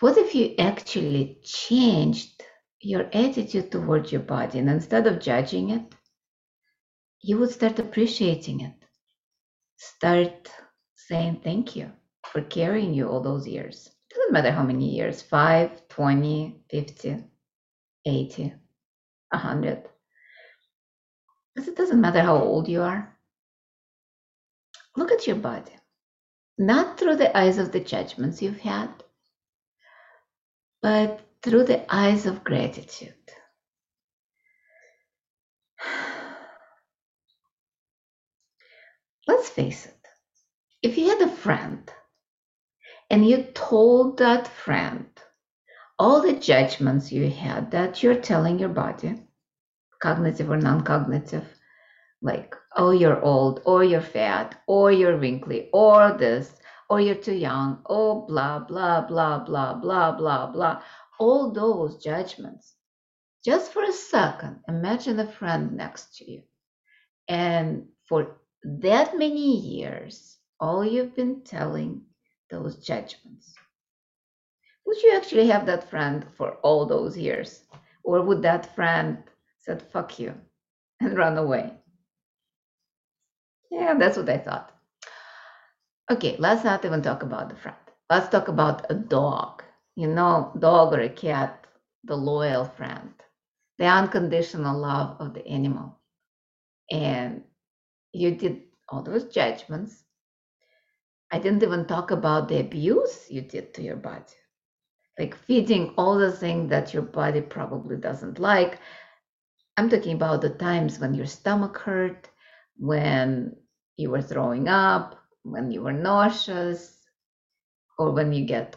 What 0.00 0.18
if 0.18 0.34
you 0.34 0.54
actually 0.58 1.38
changed 1.44 2.42
your 2.80 3.08
attitude 3.12 3.70
towards 3.70 4.10
your 4.10 4.22
body 4.22 4.58
and 4.58 4.68
instead 4.68 5.06
of 5.06 5.20
judging 5.20 5.70
it, 5.70 5.94
you 7.22 7.38
would 7.38 7.50
start 7.50 7.78
appreciating 7.78 8.60
it? 8.60 8.74
Start 9.76 10.50
saying 10.96 11.40
thank 11.42 11.76
you 11.76 11.90
for 12.26 12.42
carrying 12.42 12.92
you 12.92 13.08
all 13.08 13.20
those 13.20 13.46
years. 13.46 13.90
Doesn't 14.10 14.32
matter 14.32 14.50
how 14.50 14.62
many 14.62 14.90
years 14.90 15.22
5, 15.22 15.88
20, 15.88 16.64
50, 16.70 17.24
80, 18.06 18.54
100. 19.30 19.88
Because 21.54 21.68
it 21.68 21.76
doesn't 21.76 22.00
matter 22.00 22.20
how 22.20 22.36
old 22.36 22.68
you 22.68 22.82
are. 22.82 23.16
Look 24.96 25.12
at 25.12 25.26
your 25.26 25.36
body, 25.36 25.72
not 26.58 26.98
through 26.98 27.16
the 27.16 27.36
eyes 27.36 27.58
of 27.58 27.72
the 27.72 27.80
judgments 27.80 28.42
you've 28.42 28.60
had, 28.60 28.90
but 30.82 31.20
through 31.42 31.64
the 31.64 31.84
eyes 31.94 32.26
of 32.26 32.44
gratitude. 32.44 33.14
Let's 39.26 39.48
face 39.48 39.86
it, 39.86 40.06
if 40.82 40.98
you 40.98 41.08
had 41.08 41.22
a 41.22 41.28
friend 41.28 41.90
and 43.10 43.28
you 43.28 43.44
told 43.54 44.18
that 44.18 44.48
friend 44.48 45.06
all 45.98 46.20
the 46.22 46.32
judgments 46.32 47.12
you 47.12 47.30
had 47.30 47.70
that 47.70 48.02
you're 48.02 48.20
telling 48.20 48.58
your 48.58 48.68
body, 48.70 49.22
cognitive 50.00 50.50
or 50.50 50.56
non 50.56 50.82
cognitive, 50.82 51.44
like, 52.20 52.56
oh, 52.76 52.90
you're 52.90 53.20
old, 53.22 53.62
or 53.64 53.84
you're 53.84 54.00
fat, 54.00 54.60
or 54.66 54.90
you're 54.90 55.16
wrinkly, 55.16 55.68
or 55.72 56.12
this, 56.18 56.52
or 56.90 57.00
you're 57.00 57.14
too 57.14 57.34
young, 57.34 57.82
oh, 57.86 58.26
blah, 58.26 58.58
blah, 58.60 59.02
blah, 59.02 59.38
blah, 59.44 59.74
blah, 59.74 60.12
blah, 60.12 60.46
blah. 60.50 60.82
All 61.18 61.52
those 61.52 62.02
judgments. 62.02 62.74
Just 63.44 63.72
for 63.72 63.82
a 63.82 63.92
second, 63.92 64.60
imagine 64.68 65.18
a 65.20 65.30
friend 65.30 65.76
next 65.76 66.16
to 66.16 66.30
you. 66.30 66.42
And 67.28 67.86
for 68.08 68.36
that 68.64 69.16
many 69.18 69.56
years, 69.58 70.38
all 70.60 70.84
you've 70.84 71.14
been 71.14 71.42
telling 71.42 72.02
those 72.50 72.76
judgments. 72.84 73.54
Would 74.86 75.02
you 75.02 75.12
actually 75.16 75.46
have 75.48 75.66
that 75.66 75.88
friend 75.90 76.24
for 76.36 76.54
all 76.62 76.86
those 76.86 77.16
years? 77.16 77.64
Or 78.04 78.22
would 78.22 78.42
that 78.42 78.74
friend 78.74 79.22
said, 79.58 79.82
fuck 79.82 80.18
you 80.18 80.34
and 81.00 81.16
run 81.16 81.36
away? 81.38 81.72
Yeah, 83.70 83.94
that's 83.94 84.16
what 84.16 84.28
I 84.28 84.38
thought. 84.38 84.72
Okay, 86.10 86.36
let's 86.38 86.64
not 86.64 86.84
even 86.84 87.02
talk 87.02 87.22
about 87.22 87.48
the 87.48 87.56
friend. 87.56 87.76
Let's 88.10 88.28
talk 88.28 88.48
about 88.48 88.90
a 88.90 88.94
dog. 88.94 89.62
You 89.96 90.08
know, 90.08 90.52
dog 90.58 90.92
or 90.94 91.00
a 91.00 91.08
cat, 91.08 91.66
the 92.04 92.16
loyal 92.16 92.64
friend, 92.64 93.12
the 93.78 93.86
unconditional 93.86 94.78
love 94.78 95.16
of 95.20 95.34
the 95.34 95.46
animal. 95.46 95.98
And 96.90 97.44
you 98.12 98.32
did 98.32 98.62
all 98.88 99.02
those 99.02 99.24
judgments. 99.24 100.04
I 101.30 101.38
didn't 101.38 101.62
even 101.62 101.86
talk 101.86 102.10
about 102.10 102.48
the 102.48 102.60
abuse 102.60 103.26
you 103.30 103.40
did 103.42 103.72
to 103.74 103.82
your 103.82 103.96
body, 103.96 104.34
like 105.18 105.34
feeding 105.34 105.94
all 105.96 106.18
the 106.18 106.30
things 106.32 106.68
that 106.70 106.92
your 106.92 107.02
body 107.02 107.40
probably 107.40 107.96
doesn't 107.96 108.38
like. 108.38 108.78
I'm 109.76 109.88
talking 109.88 110.16
about 110.16 110.42
the 110.42 110.50
times 110.50 110.98
when 110.98 111.14
your 111.14 111.26
stomach 111.26 111.78
hurt, 111.78 112.28
when 112.76 113.56
you 113.96 114.10
were 114.10 114.22
throwing 114.22 114.68
up, 114.68 115.18
when 115.42 115.70
you 115.70 115.82
were 115.82 115.92
nauseous, 115.92 116.98
or 117.98 118.10
when 118.12 118.32
you 118.32 118.44
get 118.44 118.76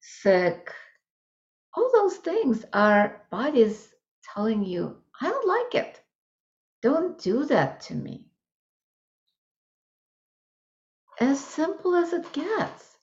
sick. 0.00 0.70
All 1.76 1.90
those 1.92 2.16
things 2.16 2.64
are 2.72 3.26
bodies 3.30 3.94
telling 4.34 4.64
you, 4.64 4.96
I 5.20 5.28
don't 5.30 5.46
like 5.46 5.74
it. 5.74 6.00
Don't 6.82 7.18
do 7.18 7.44
that 7.46 7.80
to 7.82 7.94
me. 7.94 8.26
As 11.24 11.40
simple 11.42 11.94
as 11.94 12.12
it 12.12 12.30
gets. 12.34 12.98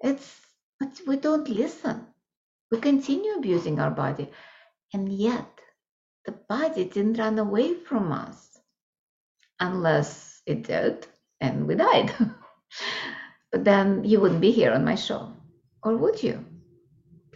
It's, 0.00 0.40
but 0.78 1.00
we 1.04 1.16
don't 1.16 1.48
listen. 1.48 2.06
We 2.70 2.78
continue 2.78 3.34
abusing 3.34 3.80
our 3.80 3.90
body. 3.90 4.30
And 4.94 5.12
yet, 5.12 5.50
the 6.26 6.32
body 6.48 6.84
didn't 6.84 7.18
run 7.18 7.40
away 7.40 7.74
from 7.74 8.12
us 8.12 8.56
unless 9.58 10.42
it 10.46 10.62
did 10.62 11.08
and 11.40 11.66
we 11.66 11.74
died. 11.74 12.14
but 13.52 13.64
then 13.64 14.04
you 14.04 14.20
wouldn't 14.20 14.40
be 14.40 14.52
here 14.52 14.70
on 14.70 14.84
my 14.84 14.94
show, 14.94 15.32
or 15.82 15.96
would 15.96 16.22
you? 16.22 16.44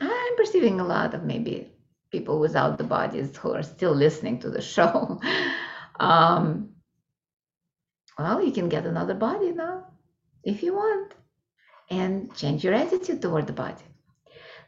I'm 0.01 0.37
perceiving 0.37 0.79
a 0.79 0.87
lot 0.87 1.13
of 1.13 1.25
maybe 1.25 1.73
people 2.13 2.39
without 2.39 2.79
the 2.79 2.85
bodies 2.85 3.37
who 3.37 3.53
are 3.53 3.65
still 3.65 3.95
listening 3.95 4.39
to 4.41 4.51
the 4.51 4.63
show. 4.75 5.21
um, 5.99 6.76
well, 8.19 8.43
you 8.43 8.53
can 8.53 8.69
get 8.69 8.87
another 8.87 9.15
body 9.15 9.53
now 9.53 9.87
if 10.45 10.63
you 10.63 10.75
want 10.75 11.15
and 11.91 12.35
change 12.35 12.65
your 12.65 12.75
attitude 12.75 13.23
toward 13.23 13.47
the 13.47 13.53
body. 13.53 13.85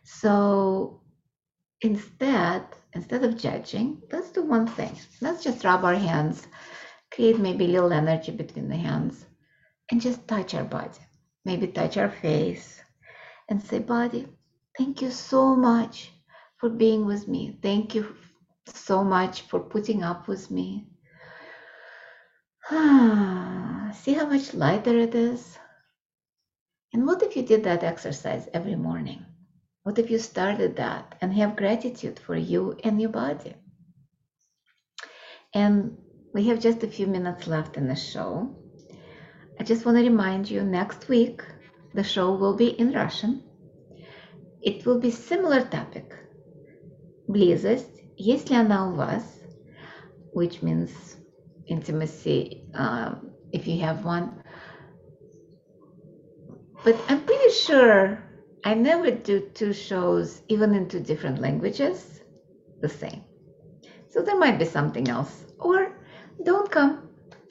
So 0.05 1.01
instead, 1.80 2.64
instead 2.94 3.24
of 3.24 3.36
judging, 3.36 4.03
let's 4.12 4.30
do 4.30 4.42
one 4.42 4.66
thing. 4.66 4.96
Let's 5.20 5.42
just 5.42 5.64
rub 5.64 5.84
our 5.84 5.94
hands, 5.94 6.46
create 7.11 7.38
maybe 7.38 7.64
a 7.64 7.68
little 7.68 7.92
energy 7.92 8.32
between 8.32 8.68
the 8.68 8.76
hands, 8.76 9.26
and 9.90 10.01
just 10.01 10.26
touch 10.28 10.55
our 10.55 10.64
body. 10.64 11.01
Maybe 11.44 11.68
touch 11.68 11.96
our 11.96 12.11
face 12.11 12.82
and 13.49 13.62
say, 13.62 13.78
Body, 13.78 14.26
thank 14.76 15.01
you 15.01 15.11
so 15.11 15.57
much 15.57 16.12
for 16.59 16.68
being 16.68 17.07
with 17.07 17.28
me. 17.28 17.59
Thank 17.62 17.94
you 17.94 18.14
so 18.66 19.03
much 19.03 19.42
for 19.42 19.61
putting 19.61 20.03
up 20.03 20.28
with 20.28 20.51
me. 20.51 20.86
See 23.93 24.14
how 24.14 24.26
much 24.26 24.54
lighter 24.54 24.97
it 24.99 25.16
is? 25.16 25.58
And 26.91 27.06
what 27.06 27.24
if 27.24 27.38
you 27.38 27.43
did 27.43 27.64
that 27.64 27.84
exercise 27.84 28.49
every 28.54 28.76
morning? 28.76 29.26
What 29.84 29.97
if 29.97 30.10
you 30.12 30.20
started 30.20 30.76
that 30.76 31.16
and 31.22 31.34
have 31.34 31.56
gratitude 31.56 32.20
for 32.20 32.36
you 32.36 32.76
and 32.84 32.99
your 32.99 33.12
body? 33.12 33.56
And 35.54 35.97
we 36.34 36.47
have 36.47 36.60
just 36.60 36.84
a 36.84 36.88
few 36.88 37.08
minutes 37.08 37.47
left 37.47 37.78
in 37.78 37.88
the 37.88 37.95
show. 37.95 38.49
I 39.60 39.64
just 39.64 39.86
want 39.86 39.97
to 39.97 40.04
remind 40.04 40.49
you 40.49 40.64
next 40.64 41.08
week 41.08 41.41
the 41.93 42.04
show 42.04 42.34
will 42.34 42.56
be 42.56 42.70
in 42.70 42.91
Russian. 42.91 43.41
It 44.62 44.86
will 44.86 44.99
be 44.99 45.12
similar 45.12 45.62
topic. 45.62 46.14
Близость, 47.28 48.01
если 48.18 48.56
она 48.56 48.89
у 48.89 48.95
вас, 48.95 49.24
which 50.34 50.62
means 50.62 50.91
intimacy, 51.69 52.62
um, 52.75 53.31
if 53.53 53.66
you 53.66 53.81
have 53.81 54.05
one. 54.05 54.43
But 56.85 56.97
I'm 57.09 57.25
pretty 57.25 57.51
sure 57.51 58.23
I 58.64 58.75
never 58.75 59.11
do 59.11 59.41
two 59.55 59.73
shows, 59.73 60.43
even 60.49 60.75
in 60.75 60.89
two 60.89 61.01
different 61.01 61.41
languages, 61.41 62.21
the 62.81 62.89
same. 62.89 63.23
So 64.11 64.23
there 64.23 64.39
might 64.39 64.59
be 64.59 64.64
something 64.64 65.09
else. 65.09 65.45
Or 65.59 65.93
don't 66.45 66.71
come. 66.71 67.09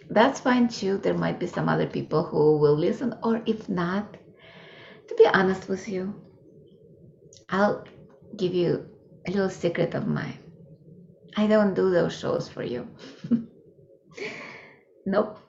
That's 0.09 0.39
fine 0.39 0.67
too. 0.67 0.97
There 0.97 1.13
might 1.13 1.39
be 1.39 1.47
some 1.47 1.69
other 1.69 1.87
people 1.87 2.23
who 2.23 2.57
will 2.57 2.75
listen. 2.75 3.15
Or 3.23 3.41
if 3.45 3.69
not, 3.69 4.17
to 5.07 5.15
be 5.15 5.25
honest 5.27 5.69
with 5.69 5.87
you, 5.87 6.13
I'll 7.49 7.85
give 8.35 8.53
you 8.53 8.85
a 9.27 9.31
little 9.31 9.49
secret 9.49 9.93
of 9.93 10.07
mine. 10.07 10.37
I 11.35 11.47
don't 11.47 11.73
do 11.73 11.91
those 11.91 12.17
shows 12.17 12.47
for 12.47 12.63
you. 12.63 12.87
nope. 15.07 15.39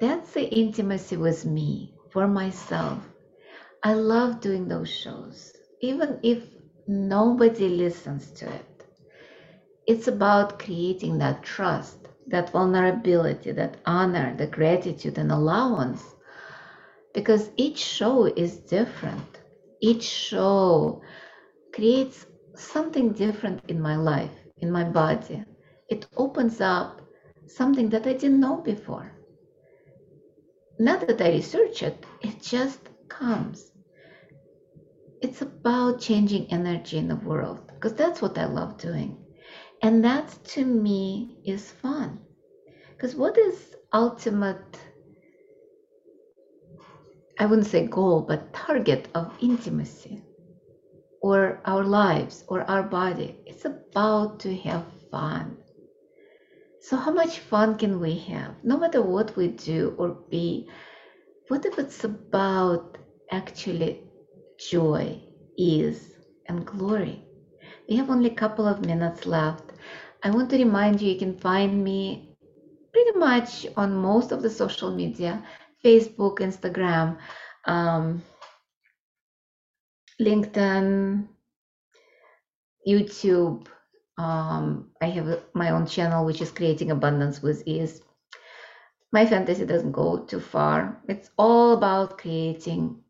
That's 0.00 0.32
the 0.34 0.44
intimacy 0.44 1.16
with 1.16 1.46
me, 1.46 1.94
for 2.10 2.28
myself. 2.28 3.08
I 3.82 3.94
love 3.94 4.40
doing 4.40 4.68
those 4.68 4.88
shows, 4.90 5.52
even 5.80 6.20
if 6.22 6.46
nobody 6.86 7.68
listens 7.68 8.32
to 8.32 8.46
it. 8.52 8.86
It's 9.86 10.08
about 10.08 10.58
creating 10.58 11.18
that 11.18 11.42
trust, 11.42 12.08
that 12.28 12.50
vulnerability, 12.50 13.52
that 13.52 13.78
honor, 13.86 14.34
the 14.36 14.46
gratitude, 14.46 15.18
and 15.18 15.32
allowance. 15.32 16.14
Because 17.14 17.50
each 17.56 17.78
show 17.78 18.26
is 18.26 18.58
different. 18.58 19.40
Each 19.80 20.04
show 20.04 21.02
creates 21.74 22.26
something 22.54 23.12
different 23.12 23.62
in 23.68 23.80
my 23.80 23.96
life, 23.96 24.36
in 24.58 24.70
my 24.70 24.84
body. 24.84 25.44
It 25.88 26.06
opens 26.16 26.60
up 26.60 27.03
something 27.46 27.90
that 27.90 28.06
I 28.06 28.12
didn't 28.14 28.40
know 28.40 28.58
before. 28.58 29.12
Not 30.78 31.00
that 31.00 31.20
I 31.20 31.28
research 31.30 31.82
it, 31.82 32.04
it 32.20 32.40
just 32.40 32.80
comes. 33.08 33.72
It's 35.20 35.40
about 35.42 36.00
changing 36.00 36.46
energy 36.50 36.98
in 36.98 37.08
the 37.08 37.16
world 37.16 37.60
because 37.74 37.92
that's 37.94 38.20
what 38.22 38.38
I 38.38 38.44
love 38.46 38.78
doing. 38.78 39.16
And 39.82 40.04
that 40.04 40.38
to 40.54 40.64
me 40.64 41.38
is 41.44 41.70
fun. 41.70 42.20
Because 42.90 43.14
what 43.14 43.36
is 43.38 43.74
ultimate, 43.92 44.78
I 47.38 47.46
wouldn't 47.46 47.66
say 47.66 47.82
goal, 47.82 48.22
but 48.22 48.52
target 48.52 49.08
of 49.14 49.36
intimacy 49.40 50.22
or 51.22 51.60
our 51.64 51.84
lives 51.84 52.44
or 52.48 52.62
our 52.70 52.82
body? 52.82 53.36
It's 53.46 53.64
about 53.64 54.40
to 54.40 54.54
have 54.56 54.84
fun. 55.10 55.56
So, 56.84 56.98
how 56.98 57.12
much 57.12 57.38
fun 57.38 57.78
can 57.78 57.98
we 57.98 58.14
have? 58.28 58.56
No 58.62 58.76
matter 58.76 59.00
what 59.00 59.34
we 59.38 59.48
do 59.48 59.94
or 59.96 60.10
be, 60.28 60.68
what 61.48 61.64
if 61.64 61.78
it's 61.78 62.04
about 62.04 62.98
actually 63.30 64.02
joy, 64.70 65.18
ease, 65.56 66.12
and 66.46 66.66
glory? 66.66 67.24
We 67.88 67.96
have 67.96 68.10
only 68.10 68.28
a 68.28 68.34
couple 68.34 68.68
of 68.68 68.84
minutes 68.84 69.24
left. 69.24 69.72
I 70.22 70.30
want 70.30 70.50
to 70.50 70.58
remind 70.58 71.00
you 71.00 71.10
you 71.10 71.18
can 71.18 71.38
find 71.38 71.82
me 71.82 72.36
pretty 72.92 73.18
much 73.18 73.66
on 73.78 73.96
most 73.96 74.30
of 74.30 74.42
the 74.42 74.50
social 74.50 74.94
media 74.94 75.42
Facebook, 75.82 76.40
Instagram, 76.40 77.16
um, 77.64 78.22
LinkedIn, 80.20 81.28
YouTube. 82.86 83.68
Um, 84.16 84.90
I 85.00 85.06
have 85.06 85.40
my 85.54 85.70
own 85.70 85.86
channel, 85.86 86.24
which 86.24 86.40
is 86.40 86.50
Creating 86.50 86.90
Abundance 86.90 87.42
with 87.42 87.62
Ease. 87.66 88.00
My 89.12 89.26
fantasy 89.26 89.64
doesn't 89.64 89.92
go 89.92 90.18
too 90.18 90.40
far. 90.40 91.00
It's 91.08 91.30
all 91.36 91.72
about 91.74 92.18
creating 92.18 93.02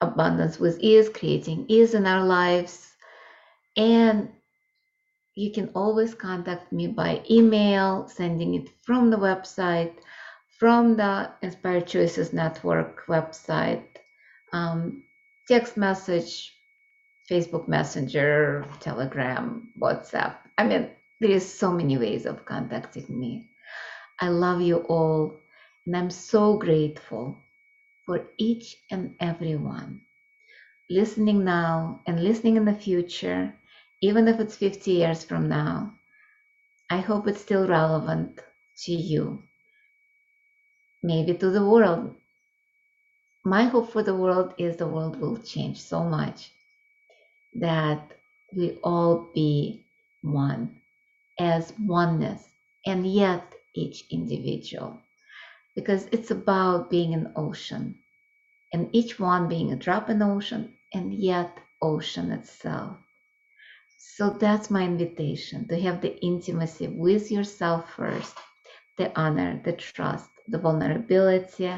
abundance 0.00 0.58
with 0.58 0.78
ease, 0.80 1.08
creating 1.08 1.66
ease 1.68 1.94
in 1.94 2.06
our 2.06 2.24
lives. 2.24 2.92
And 3.76 4.30
you 5.34 5.52
can 5.52 5.70
always 5.74 6.14
contact 6.14 6.72
me 6.72 6.88
by 6.88 7.22
email, 7.30 8.08
sending 8.08 8.54
it 8.54 8.68
from 8.82 9.10
the 9.10 9.16
website, 9.16 9.94
from 10.58 10.96
the 10.96 11.30
Inspired 11.42 11.86
Choices 11.86 12.32
Network 12.32 13.06
website, 13.06 13.84
um, 14.52 15.04
text 15.46 15.76
message, 15.76 16.52
Facebook 17.30 17.68
Messenger, 17.68 18.64
Telegram, 18.80 19.68
WhatsApp. 19.78 20.36
I 20.56 20.64
mean, 20.64 20.90
there 21.20 21.30
is 21.30 21.58
so 21.58 21.72
many 21.72 21.98
ways 21.98 22.26
of 22.26 22.44
contacting 22.44 23.06
me. 23.08 23.50
I 24.20 24.28
love 24.28 24.60
you 24.60 24.78
all, 24.88 25.40
and 25.86 25.96
I'm 25.96 26.10
so 26.10 26.56
grateful 26.56 27.36
for 28.06 28.24
each 28.38 28.76
and 28.90 29.14
every 29.20 29.56
one 29.56 30.00
listening 30.90 31.44
now 31.44 32.00
and 32.06 32.22
listening 32.24 32.56
in 32.56 32.64
the 32.64 32.74
future, 32.74 33.52
even 34.00 34.26
if 34.26 34.40
it's 34.40 34.56
50 34.56 34.90
years 34.90 35.24
from 35.24 35.48
now. 35.48 35.92
I 36.90 36.98
hope 36.98 37.28
it's 37.28 37.42
still 37.42 37.68
relevant 37.68 38.40
to 38.84 38.92
you, 38.92 39.42
maybe 41.02 41.34
to 41.34 41.50
the 41.50 41.64
world. 41.64 42.14
My 43.44 43.64
hope 43.64 43.92
for 43.92 44.02
the 44.02 44.14
world 44.14 44.54
is 44.56 44.76
the 44.76 44.86
world 44.86 45.20
will 45.20 45.36
change 45.36 45.80
so 45.82 46.04
much 46.04 46.50
that 47.54 48.12
we 48.56 48.78
all 48.82 49.28
be 49.34 49.84
one 50.22 50.80
as 51.38 51.72
oneness 51.80 52.48
and 52.86 53.06
yet 53.06 53.54
each 53.74 54.04
individual. 54.10 54.98
Because 55.74 56.06
it's 56.12 56.30
about 56.30 56.90
being 56.90 57.14
an 57.14 57.32
ocean 57.36 57.94
and 58.72 58.88
each 58.92 59.18
one 59.20 59.48
being 59.48 59.72
a 59.72 59.76
drop 59.76 60.10
in 60.10 60.22
ocean 60.22 60.74
and 60.94 61.14
yet 61.14 61.58
ocean 61.82 62.32
itself. 62.32 62.96
So 63.98 64.30
that's 64.30 64.70
my 64.70 64.82
invitation 64.84 65.68
to 65.68 65.80
have 65.80 66.00
the 66.00 66.18
intimacy 66.20 66.88
with 66.88 67.30
yourself 67.30 67.90
first 67.94 68.36
the 68.98 69.16
honor 69.18 69.60
the 69.64 69.72
trust 69.72 70.28
the 70.48 70.58
vulnerability 70.58 71.70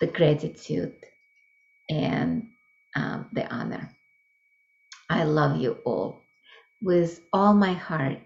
the 0.00 0.06
gratitude 0.06 0.94
and 1.88 2.48
um, 2.96 3.28
the 3.32 3.46
honor 3.52 3.90
i 5.20 5.24
love 5.24 5.56
you 5.56 5.72
all 5.84 6.20
with 6.82 7.20
all 7.32 7.54
my 7.54 7.72
heart 7.72 8.18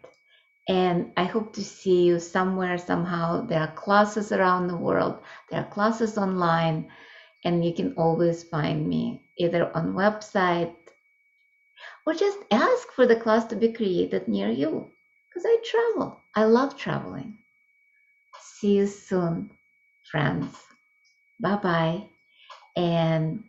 and 0.68 1.12
I 1.16 1.24
hope 1.24 1.54
to 1.54 1.62
see 1.62 2.02
you 2.04 2.18
somewhere, 2.18 2.76
somehow. 2.78 3.46
There 3.46 3.60
are 3.60 3.72
classes 3.74 4.32
around 4.32 4.66
the 4.66 4.76
world, 4.76 5.22
there 5.50 5.60
are 5.60 5.70
classes 5.70 6.18
online, 6.18 6.90
and 7.44 7.64
you 7.64 7.72
can 7.72 7.94
always 7.96 8.42
find 8.42 8.88
me 8.88 9.22
either 9.38 9.70
on 9.76 9.94
website 9.94 10.74
or 12.06 12.14
just 12.14 12.38
ask 12.50 12.88
for 12.92 13.06
the 13.06 13.16
class 13.16 13.44
to 13.46 13.56
be 13.56 13.72
created 13.72 14.28
near 14.28 14.50
you 14.50 14.90
because 15.28 15.44
I 15.46 15.58
travel. 15.64 16.20
I 16.34 16.44
love 16.44 16.76
traveling. 16.76 17.38
See 18.40 18.76
you 18.76 18.86
soon, 18.86 19.50
friends. 20.10 20.56
Bye 21.40 21.56
bye. 21.56 22.02
And 22.76 23.44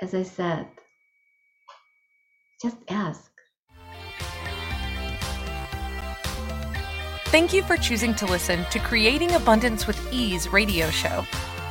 as 0.00 0.14
I 0.14 0.22
said, 0.22 0.68
just 2.60 2.76
ask. 2.88 3.30
Thank 7.26 7.52
you 7.52 7.62
for 7.62 7.76
choosing 7.76 8.14
to 8.14 8.26
listen 8.26 8.64
to 8.70 8.78
Creating 8.78 9.34
Abundance 9.34 9.86
with 9.86 10.00
Ease 10.12 10.48
radio 10.48 10.88
show. 10.90 11.24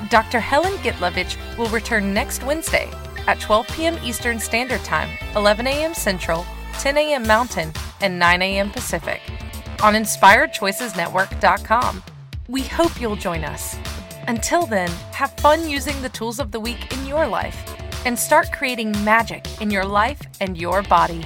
Dr. 0.09 0.39
Helen 0.39 0.73
Gitlovich 0.77 1.35
will 1.57 1.69
return 1.69 2.13
next 2.13 2.43
Wednesday 2.43 2.91
at 3.25 3.39
12 3.39 3.67
p.m. 3.69 3.97
Eastern 4.03 4.37
Standard 4.39 4.83
Time, 4.83 5.09
11 5.35 5.65
a.m. 5.65 5.95
Central, 5.95 6.45
10 6.73 6.95
a.m. 6.97 7.23
Mountain, 7.23 7.73
and 8.01 8.19
9 8.19 8.41
a.m. 8.43 8.69
Pacific 8.69 9.21
on 9.81 9.95
InspiredChoicesNetwork.com. 9.95 12.03
We 12.47 12.61
hope 12.61 13.01
you'll 13.01 13.15
join 13.15 13.43
us. 13.43 13.75
Until 14.27 14.67
then, 14.67 14.89
have 15.11 15.31
fun 15.33 15.69
using 15.69 16.01
the 16.01 16.09
tools 16.09 16.39
of 16.39 16.51
the 16.51 16.59
week 16.59 16.91
in 16.93 17.05
your 17.05 17.27
life 17.27 17.76
and 18.07 18.17
start 18.17 18.49
creating 18.53 18.91
magic 19.03 19.45
in 19.59 19.69
your 19.69 19.83
life 19.83 20.21
and 20.39 20.57
your 20.57 20.81
body. 20.81 21.25